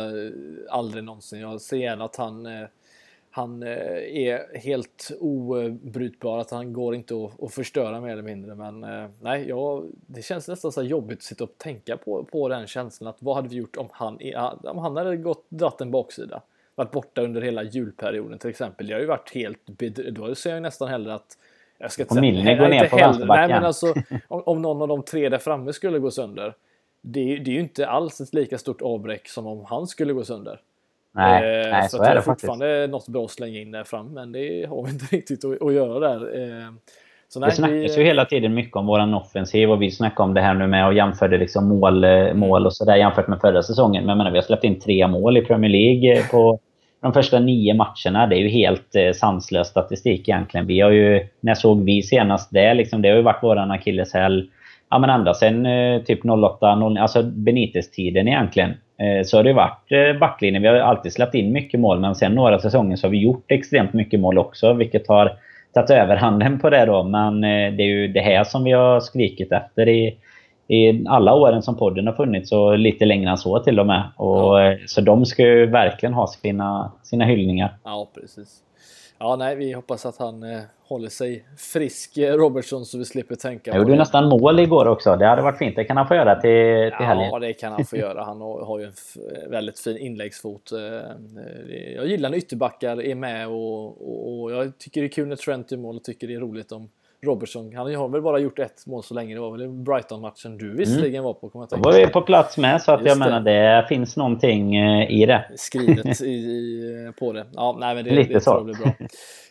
aldrig 0.69 1.03
någonsin. 1.03 1.41
Jag 1.41 1.61
ser 1.61 1.77
gärna 1.77 2.05
att 2.05 2.15
han 2.15 2.45
eh, 2.45 2.67
han 3.39 3.63
eh, 3.63 4.27
är 4.27 4.57
helt 4.57 5.11
obrytbar, 5.19 6.39
att 6.39 6.51
han 6.51 6.73
går 6.73 6.95
inte 6.95 7.15
att, 7.15 7.43
att 7.43 7.53
förstöra 7.53 8.01
mer 8.01 8.11
eller 8.11 8.23
mindre. 8.23 8.55
Men 8.55 8.83
eh, 8.83 9.09
nej, 9.21 9.45
ja, 9.49 9.83
det 10.07 10.21
känns 10.21 10.47
nästan 10.47 10.71
så 10.71 10.83
jobbigt 10.83 11.17
att 11.17 11.23
sitta 11.23 11.43
och 11.43 11.57
tänka 11.57 11.97
på, 11.97 12.23
på 12.23 12.49
den 12.49 12.67
känslan 12.67 13.07
att 13.07 13.17
vad 13.19 13.35
hade 13.35 13.49
vi 13.49 13.55
gjort 13.55 13.77
om 13.77 13.87
han, 13.91 14.19
om 14.63 14.77
han 14.77 14.97
hade 14.97 15.17
gått, 15.17 15.45
dratt 15.49 15.81
en 15.81 15.91
baksida? 15.91 16.41
Varit 16.75 16.91
borta 16.91 17.21
under 17.21 17.41
hela 17.41 17.63
julperioden 17.63 18.39
till 18.39 18.49
exempel. 18.49 18.87
Det 18.87 18.93
har 18.93 19.01
ju 19.01 19.05
varit 19.07 19.33
helt 19.33 19.59
Då 20.11 20.35
ser 20.35 20.53
jag 20.53 20.61
nästan 20.61 20.87
hellre 20.87 21.13
att 21.13 21.37
jag 21.77 21.91
ska 21.91 22.03
inte 22.03 22.13
säga, 22.13 22.21
Milne 22.21 22.55
går 22.55 22.67
ner 22.67 22.89
på 22.89 22.95
vänsterbacken. 22.95 23.49
Nej, 23.49 23.59
men 23.59 23.65
alltså 23.65 23.93
om, 24.27 24.43
om, 24.45 24.61
någon 24.61 24.81
av 24.81 24.87
de 24.87 25.03
tre 25.03 25.29
där 25.29 25.37
framme 25.37 25.73
skulle 25.73 25.99
gå 25.99 26.11
sönder. 26.11 26.53
Det, 27.01 27.37
det 27.37 27.51
är 27.51 27.53
ju 27.53 27.59
inte 27.59 27.87
alls 27.87 28.21
ett 28.21 28.33
lika 28.33 28.57
stort 28.57 28.81
avbräck 28.81 29.27
som 29.27 29.47
om 29.47 29.65
han 29.65 29.87
skulle 29.87 30.13
gå 30.13 30.23
sönder. 30.23 30.61
Nej, 31.15 31.61
eh, 31.61 31.71
nej 31.71 31.89
så, 31.89 31.97
så 31.97 32.03
är 32.03 32.15
det 32.15 32.21
fortfarande 32.21 32.65
faktiskt. 32.65 32.91
något 32.91 33.07
bra 33.07 33.25
att 33.25 33.31
slänga 33.31 33.59
in 33.59 33.71
där 33.71 33.83
fram, 33.83 34.13
men 34.13 34.31
det 34.31 34.69
har 34.69 34.83
vi 34.85 34.91
inte 34.91 35.05
riktigt 35.15 35.45
att, 35.45 35.61
att 35.61 35.73
göra 35.73 35.99
där. 35.99 36.41
Eh, 36.41 36.71
så 37.29 37.39
nej, 37.39 37.49
det 37.49 37.55
snackas 37.55 37.97
vi... 37.97 38.01
ju 38.01 38.07
hela 38.07 38.25
tiden 38.25 38.53
mycket 38.53 38.75
om 38.75 38.85
våran 38.85 39.13
offensiv 39.13 39.71
och 39.71 39.81
vi 39.81 39.91
snackar 39.91 40.23
om 40.23 40.33
det 40.33 40.41
här 40.41 40.53
nu 40.53 40.67
med 40.67 40.87
och 40.87 40.93
jämförde 40.93 41.37
liksom 41.37 41.67
mål, 41.67 42.03
eh, 42.03 42.33
mål 42.33 42.65
och 42.65 42.73
sådär 42.73 42.95
jämfört 42.95 43.27
med 43.27 43.41
förra 43.41 43.63
säsongen. 43.63 44.03
Men 44.03 44.09
jag 44.09 44.17
menar, 44.17 44.31
vi 44.31 44.37
har 44.37 44.43
släppt 44.43 44.63
in 44.63 44.79
tre 44.79 45.07
mål 45.07 45.37
i 45.37 45.41
Premier 45.41 45.71
League 45.71 46.23
på 46.31 46.59
de 47.01 47.13
första 47.13 47.39
nio 47.39 47.73
matcherna. 47.73 48.27
Det 48.27 48.35
är 48.35 48.39
ju 48.39 48.49
helt 48.49 48.95
eh, 48.95 49.11
sanslös 49.11 49.67
statistik 49.67 50.29
egentligen. 50.29 50.67
Vi 50.67 50.79
har 50.79 50.91
ju, 50.91 51.27
när 51.39 51.55
såg 51.55 51.83
vi 51.83 52.01
senast 52.01 52.49
det? 52.51 52.73
Liksom, 52.73 53.01
det 53.01 53.09
har 53.09 53.15
ju 53.15 53.21
varit 53.21 53.43
våran 53.43 53.71
akilleshäl 53.71 54.49
ja, 54.89 54.99
men 54.99 55.09
ända 55.09 55.33
sen 55.33 55.65
eh, 55.65 56.01
typ 56.01 56.25
08, 56.25 56.75
0, 56.75 56.97
alltså 56.97 57.23
Benitez-tiden 57.23 58.27
egentligen. 58.27 58.69
Eh, 58.69 59.23
så 59.23 59.37
har 59.37 59.43
det 59.43 59.53
varit 59.53 59.91
eh, 59.91 60.19
backlinjen. 60.19 60.61
Vi 60.61 60.67
har 60.67 60.75
alltid 60.75 61.13
släppt 61.13 61.35
in 61.35 61.51
mycket 61.51 61.79
mål, 61.79 61.99
men 61.99 62.15
sen 62.15 62.35
några 62.35 62.59
säsonger 62.59 62.95
så 62.95 63.07
har 63.07 63.11
vi 63.11 63.17
gjort 63.17 63.51
extremt 63.51 63.93
mycket 63.93 64.19
mål 64.19 64.37
också, 64.37 64.73
vilket 64.73 65.07
har 65.07 65.31
tagit 65.73 65.89
överhanden 65.89 66.59
på 66.59 66.69
det 66.69 66.85
då. 66.85 67.03
Men 67.03 67.43
eh, 67.43 67.73
det 67.73 67.83
är 67.83 67.87
ju 67.87 68.07
det 68.07 68.21
här 68.21 68.43
som 68.43 68.63
vi 68.63 68.71
har 68.71 68.99
skrikit 68.99 69.51
efter 69.51 69.89
i, 69.89 70.17
i 70.67 71.05
alla 71.07 71.33
åren 71.33 71.61
som 71.61 71.77
podden 71.77 72.07
har 72.07 72.13
funnits 72.13 72.51
och 72.51 72.79
lite 72.79 73.05
längre 73.05 73.29
än 73.29 73.37
så 73.37 73.59
till 73.59 73.79
och 73.79 73.87
med. 73.87 74.03
Och, 74.17 74.61
ja. 74.61 74.77
Så 74.87 75.01
de 75.01 75.25
ska 75.25 75.43
ju 75.43 75.65
verkligen 75.65 76.13
ha 76.13 76.27
sina, 76.27 76.91
sina 77.03 77.25
hyllningar. 77.25 77.77
Ja, 77.83 78.07
precis. 78.15 78.63
Ja, 79.19 79.35
nej, 79.35 79.55
vi 79.55 79.73
hoppas 79.73 80.05
att 80.05 80.17
han 80.17 80.43
eh, 80.43 80.59
håller 80.87 81.09
sig 81.09 81.45
frisk, 81.57 82.17
eh, 82.17 82.33
Robertson, 82.33 82.85
så 82.85 82.97
vi 82.97 83.05
slipper 83.05 83.35
tänka 83.35 83.71
jag 83.71 83.75
på 83.75 83.79
gjorde 83.79 83.91
det. 83.91 83.97
nästan 83.97 84.29
mål 84.29 84.59
igår 84.59 84.85
också. 84.87 85.15
Det 85.15 85.25
hade 85.25 85.41
varit 85.41 85.57
fint. 85.57 85.75
Det 85.75 85.83
kan 85.83 85.97
han 85.97 86.07
få 86.07 86.15
göra 86.15 86.35
till, 86.35 86.41
till 86.41 86.95
ja, 86.99 87.05
helgen. 87.05 87.29
Ja, 87.31 87.39
det 87.39 87.53
kan 87.53 87.71
han 87.71 87.85
få 87.85 87.97
göra. 87.97 88.23
Han 88.23 88.41
har 88.41 88.79
ju 88.79 88.85
en 88.85 89.51
väldigt 89.51 89.79
fin 89.79 89.97
inläggsfot. 89.97 90.71
Eh, 90.71 90.79
eh, 90.79 91.93
jag 91.95 92.07
gillar 92.07 92.29
när 92.29 92.37
ytterbackar 92.37 93.01
är 93.01 93.15
med 93.15 93.47
och, 93.47 93.85
och, 93.85 94.41
och 94.41 94.51
jag 94.51 94.77
tycker 94.77 95.01
det 95.01 95.07
är 95.07 95.11
kul 95.11 95.27
när 95.27 95.35
Trent 95.35 95.71
gör 95.71 95.77
mål 95.77 95.95
och 95.95 96.03
tycker 96.03 96.27
det 96.27 96.33
är 96.35 96.39
roligt 96.39 96.71
om 96.71 96.89
Robertson, 97.25 97.75
han 97.75 97.95
har 97.95 98.09
väl 98.09 98.21
bara 98.21 98.39
gjort 98.39 98.59
ett 98.59 98.85
mål 98.87 99.03
så 99.03 99.13
länge. 99.13 99.33
Det 99.35 99.41
var 99.41 99.57
väl 99.57 99.69
Brighton-matchen 99.69 100.57
du 100.57 100.75
visserligen 100.75 101.15
mm. 101.15 101.23
var 101.23 101.33
på. 101.33 101.49
Kommer 101.49 101.67
jag 101.71 101.77
var 101.79 101.93
vi 101.93 102.07
på 102.07 102.21
plats 102.21 102.57
med 102.57 102.81
så 102.81 102.91
att 102.91 102.99
Just 103.01 103.09
jag 103.09 103.17
menar 103.17 103.41
det 103.41 103.85
finns 103.89 104.17
någonting 104.17 104.75
i 105.07 105.25
det. 105.25 105.51
Skrivet 105.55 106.21
i, 106.21 106.25
i, 106.25 107.11
på 107.19 107.33
det. 107.33 107.45
Ja, 107.53 107.77
nej 107.79 107.95
men 107.95 108.05
det, 108.05 108.11
Lite 108.11 108.33
det 108.33 108.41
så. 108.41 108.51
tror 108.51 108.69
jag 108.69 108.77
blir 108.77 108.85
bra. 108.85 109.07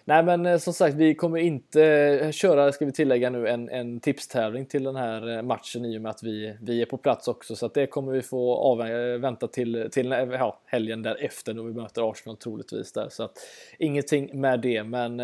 Nej 0.09 0.23
men 0.23 0.47
eh, 0.47 0.57
som 0.57 0.73
sagt, 0.73 0.97
vi 0.97 1.15
kommer 1.15 1.39
inte 1.39 1.85
eh, 2.23 2.31
köra, 2.31 2.73
ska 2.73 2.85
vi 2.85 2.93
tillägga 2.93 3.31
nu, 3.31 3.49
en, 3.49 3.69
en 3.69 4.01
tipstävling 4.01 4.67
till 4.67 4.85
den 4.85 4.97
här 4.97 5.37
eh, 5.37 5.43
matchen 5.43 5.85
i 5.85 5.99
och 5.99 6.03
med 6.03 6.11
att 6.11 6.23
vi, 6.23 6.55
vi 6.61 6.83
är 6.83 6.87
på 6.87 6.97
plats 6.97 7.29
också. 7.29 7.57
Så 7.57 7.67
att 7.67 7.75
det 7.75 7.87
kommer 7.87 8.13
vi 8.13 8.23
få 8.23 8.75
vänta 9.21 9.47
till, 9.47 9.89
till 9.93 10.11
ja, 10.39 10.59
helgen 10.67 11.03
därefter 11.03 11.55
då 11.55 11.63
vi 11.63 11.73
möter 11.73 12.11
Arsenal 12.11 12.37
troligtvis 12.37 12.93
där. 12.93 13.07
Så 13.11 13.23
att 13.23 13.33
ingenting 13.79 14.41
med 14.41 14.61
det, 14.61 14.83
men... 14.83 15.19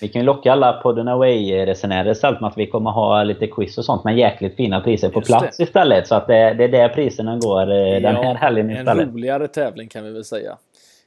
Vi 0.00 0.08
kan 0.08 0.20
ju 0.20 0.26
locka 0.26 0.52
alla 0.52 0.72
podden 0.72 1.08
away-resenärer 1.08 2.10
istället 2.10 2.40
med 2.40 2.48
att 2.48 2.58
vi 2.58 2.66
kommer 2.66 2.90
ha 2.90 3.22
lite 3.22 3.46
quiz 3.46 3.78
och 3.78 3.84
sånt 3.84 4.04
med 4.04 4.18
jäkligt 4.18 4.56
fina 4.56 4.80
priser 4.80 5.08
på 5.08 5.20
plats 5.20 5.56
det. 5.56 5.62
istället. 5.62 6.06
Så 6.06 6.14
att 6.14 6.26
det, 6.26 6.54
det 6.54 6.64
är 6.64 6.68
där 6.68 6.88
priserna 6.88 7.38
går 7.38 7.66
den 8.00 8.16
här 8.16 8.34
helgen 8.34 8.70
istället. 8.70 9.08
En 9.08 9.12
roligare 9.12 9.48
tävling 9.48 9.88
kan 9.88 10.04
vi 10.04 10.10
väl 10.10 10.24
säga. 10.24 10.56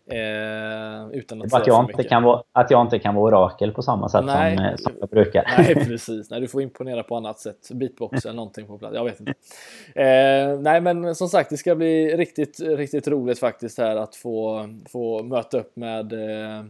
Eh, 0.06 1.10
utan 1.12 1.42
att, 1.42 1.54
att, 1.54 1.68
jag 1.68 1.90
inte 1.90 2.04
kan 2.04 2.24
vara, 2.24 2.44
att 2.52 2.72
jag 2.72 2.82
inte 2.82 3.00
kan 3.00 3.16
vara 3.16 3.26
orakel 3.26 3.72
på 3.72 3.82
samma 3.82 4.10
sätt 4.10 4.26
nej, 4.26 4.58
som, 4.58 4.66
eh, 4.66 4.76
som 4.76 4.94
jag 5.00 5.10
brukar. 5.10 5.54
Nej, 5.58 5.76
precis. 5.88 6.30
Nej, 6.30 6.42
du 6.42 6.48
får 6.48 6.62
imponera 6.62 7.04
på 7.04 7.16
annat 7.16 7.40
sätt. 7.40 7.70
Beatbox 7.72 8.26
eller 8.26 8.36
någonting 8.36 8.68
på 8.68 8.78
plats. 8.78 8.96
Jag 8.96 9.06
vet 9.06 9.20
inte. 9.20 9.34
Eh, 9.96 10.60
nej, 10.60 10.82
men 10.82 11.16
som 11.16 11.28
sagt, 11.28 11.50
det 11.50 11.58
ska 11.58 11.76
bli 11.76 12.18
riktigt, 12.18 12.60
riktigt 12.60 13.08
roligt 13.08 13.40
faktiskt 13.40 13.78
här 13.78 13.96
att 13.96 14.16
få, 14.16 14.70
få 14.90 15.24
möta 15.24 15.60
upp 15.60 15.76
med 15.76 16.14
eh, 16.14 16.66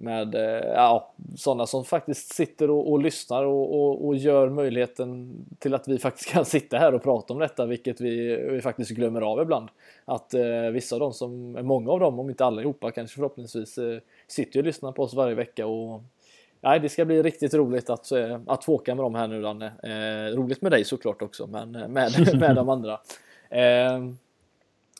med 0.00 0.34
eh, 0.34 0.68
ja, 0.74 1.14
sådana 1.36 1.66
som 1.66 1.84
faktiskt 1.84 2.34
sitter 2.34 2.70
och, 2.70 2.92
och 2.92 3.02
lyssnar 3.02 3.44
och, 3.44 3.80
och, 3.80 4.06
och, 4.06 4.16
gör 4.16 4.48
möjligheten 4.48 5.30
till 5.58 5.74
att 5.74 5.88
vi 5.88 5.98
faktiskt 5.98 6.28
kan 6.32 6.44
sitta 6.44 6.78
här 6.78 6.94
och 6.94 7.02
prata 7.02 7.32
om 7.32 7.38
detta, 7.38 7.66
vilket 7.66 8.00
vi, 8.00 8.36
vi 8.50 8.60
faktiskt 8.60 8.90
glömmer 8.90 9.20
av 9.20 9.42
ibland. 9.42 9.68
Att 10.04 10.34
eh, 10.34 10.70
vissa 10.72 10.96
av 10.96 11.00
dem, 11.00 11.12
som, 11.12 11.52
många 11.52 11.90
av 11.90 12.00
dem, 12.00 12.18
om 12.18 12.30
inte 12.30 12.44
allihopa 12.44 12.90
kanske 12.90 13.14
förhoppningsvis, 13.14 13.78
eh, 13.78 13.98
sitter 14.28 14.60
och 14.60 14.64
lyssnar 14.66 14.92
på 14.92 15.02
oss 15.02 15.14
varje 15.14 15.34
vecka 15.34 15.66
och 15.66 16.02
Nej, 16.60 16.80
det 16.80 16.88
ska 16.88 17.04
bli 17.04 17.22
riktigt 17.22 17.54
roligt 17.54 17.90
att, 17.90 18.12
eh, 18.12 18.40
att 18.46 18.64
få 18.64 18.74
åka 18.74 18.94
med 18.94 19.04
dem 19.04 19.14
här 19.14 19.28
nu 19.28 19.42
Danne. 19.42 19.72
Eh, 19.82 20.36
roligt 20.36 20.62
med 20.62 20.72
dig 20.72 20.84
såklart 20.84 21.22
också, 21.22 21.46
men 21.46 21.74
eh, 21.74 21.88
med, 21.88 22.34
med 22.40 22.56
de 22.56 22.68
andra. 22.68 23.00
Eh, 23.50 23.98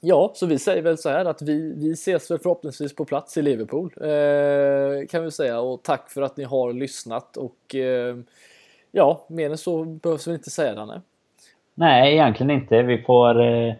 Ja, 0.00 0.30
så 0.34 0.46
vi 0.46 0.58
säger 0.58 0.82
väl 0.82 0.98
så 0.98 1.08
här 1.08 1.24
att 1.24 1.42
vi, 1.42 1.74
vi 1.76 1.92
ses 1.92 2.30
väl 2.30 2.38
förhoppningsvis 2.38 2.94
på 2.94 3.04
plats 3.04 3.36
i 3.36 3.42
Liverpool 3.42 3.92
eh, 4.00 5.06
kan 5.10 5.24
vi 5.24 5.30
säga 5.30 5.60
och 5.60 5.82
tack 5.82 6.10
för 6.10 6.22
att 6.22 6.36
ni 6.36 6.44
har 6.44 6.72
lyssnat 6.72 7.36
och 7.36 7.74
eh, 7.74 8.16
ja, 8.92 9.24
mer 9.28 9.50
än 9.50 9.58
så 9.58 9.84
behövs 9.84 10.26
vi 10.26 10.32
inte 10.32 10.50
säga 10.50 10.74
Danne. 10.74 11.02
Nej, 11.74 12.12
egentligen 12.12 12.50
inte. 12.50 12.82
Vi 12.82 13.02
får 13.02 13.40
eh, 13.40 13.74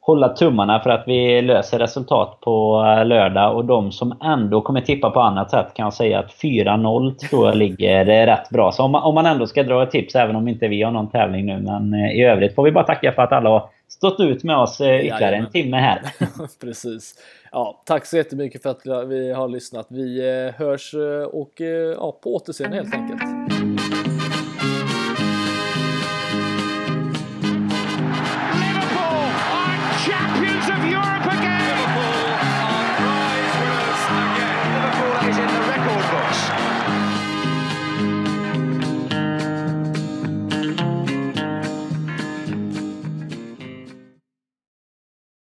hålla 0.00 0.28
tummarna 0.28 0.80
för 0.80 0.90
att 0.90 1.04
vi 1.06 1.42
löser 1.42 1.78
resultat 1.78 2.40
på 2.40 2.84
eh, 2.86 3.06
lördag 3.06 3.56
och 3.56 3.64
de 3.64 3.92
som 3.92 4.16
ändå 4.22 4.60
kommer 4.60 4.80
tippa 4.80 5.10
på 5.10 5.20
annat 5.20 5.50
sätt 5.50 5.74
kan 5.74 5.84
jag 5.84 5.94
säga 5.94 6.18
att 6.18 6.30
4-0 6.42 7.14
tror 7.14 7.46
jag 7.46 7.56
ligger 7.56 8.08
eh, 8.08 8.26
rätt 8.26 8.50
bra. 8.50 8.72
Så 8.72 8.82
om 8.82 8.90
man, 8.90 9.02
om 9.02 9.14
man 9.14 9.26
ändå 9.26 9.46
ska 9.46 9.62
dra 9.62 9.82
ett 9.82 9.90
tips, 9.90 10.14
även 10.14 10.36
om 10.36 10.48
inte 10.48 10.68
vi 10.68 10.82
har 10.82 10.90
någon 10.90 11.10
tävling 11.10 11.46
nu, 11.46 11.60
men 11.60 11.94
eh, 11.94 12.10
i 12.10 12.22
övrigt 12.22 12.54
får 12.54 12.62
vi 12.62 12.72
bara 12.72 12.84
tacka 12.84 13.12
för 13.12 13.22
att 13.22 13.32
alla 13.32 13.50
har 13.50 13.68
stått 13.96 14.20
ut 14.20 14.44
med 14.44 14.56
oss 14.56 14.80
eh, 14.80 15.06
ytterligare 15.06 15.36
en 15.36 15.50
timme 15.50 15.76
här. 15.76 16.02
Precis. 16.60 17.14
Ja, 17.52 17.82
tack 17.86 18.06
så 18.06 18.16
jättemycket 18.16 18.62
för 18.62 18.70
att 18.70 19.08
vi 19.08 19.32
har 19.32 19.48
lyssnat. 19.48 19.86
Vi 19.90 20.22
hörs 20.56 20.94
och 21.32 21.60
ja, 21.96 22.18
på 22.22 22.34
återseende 22.34 22.76
helt 22.76 22.94
enkelt. 22.94 23.43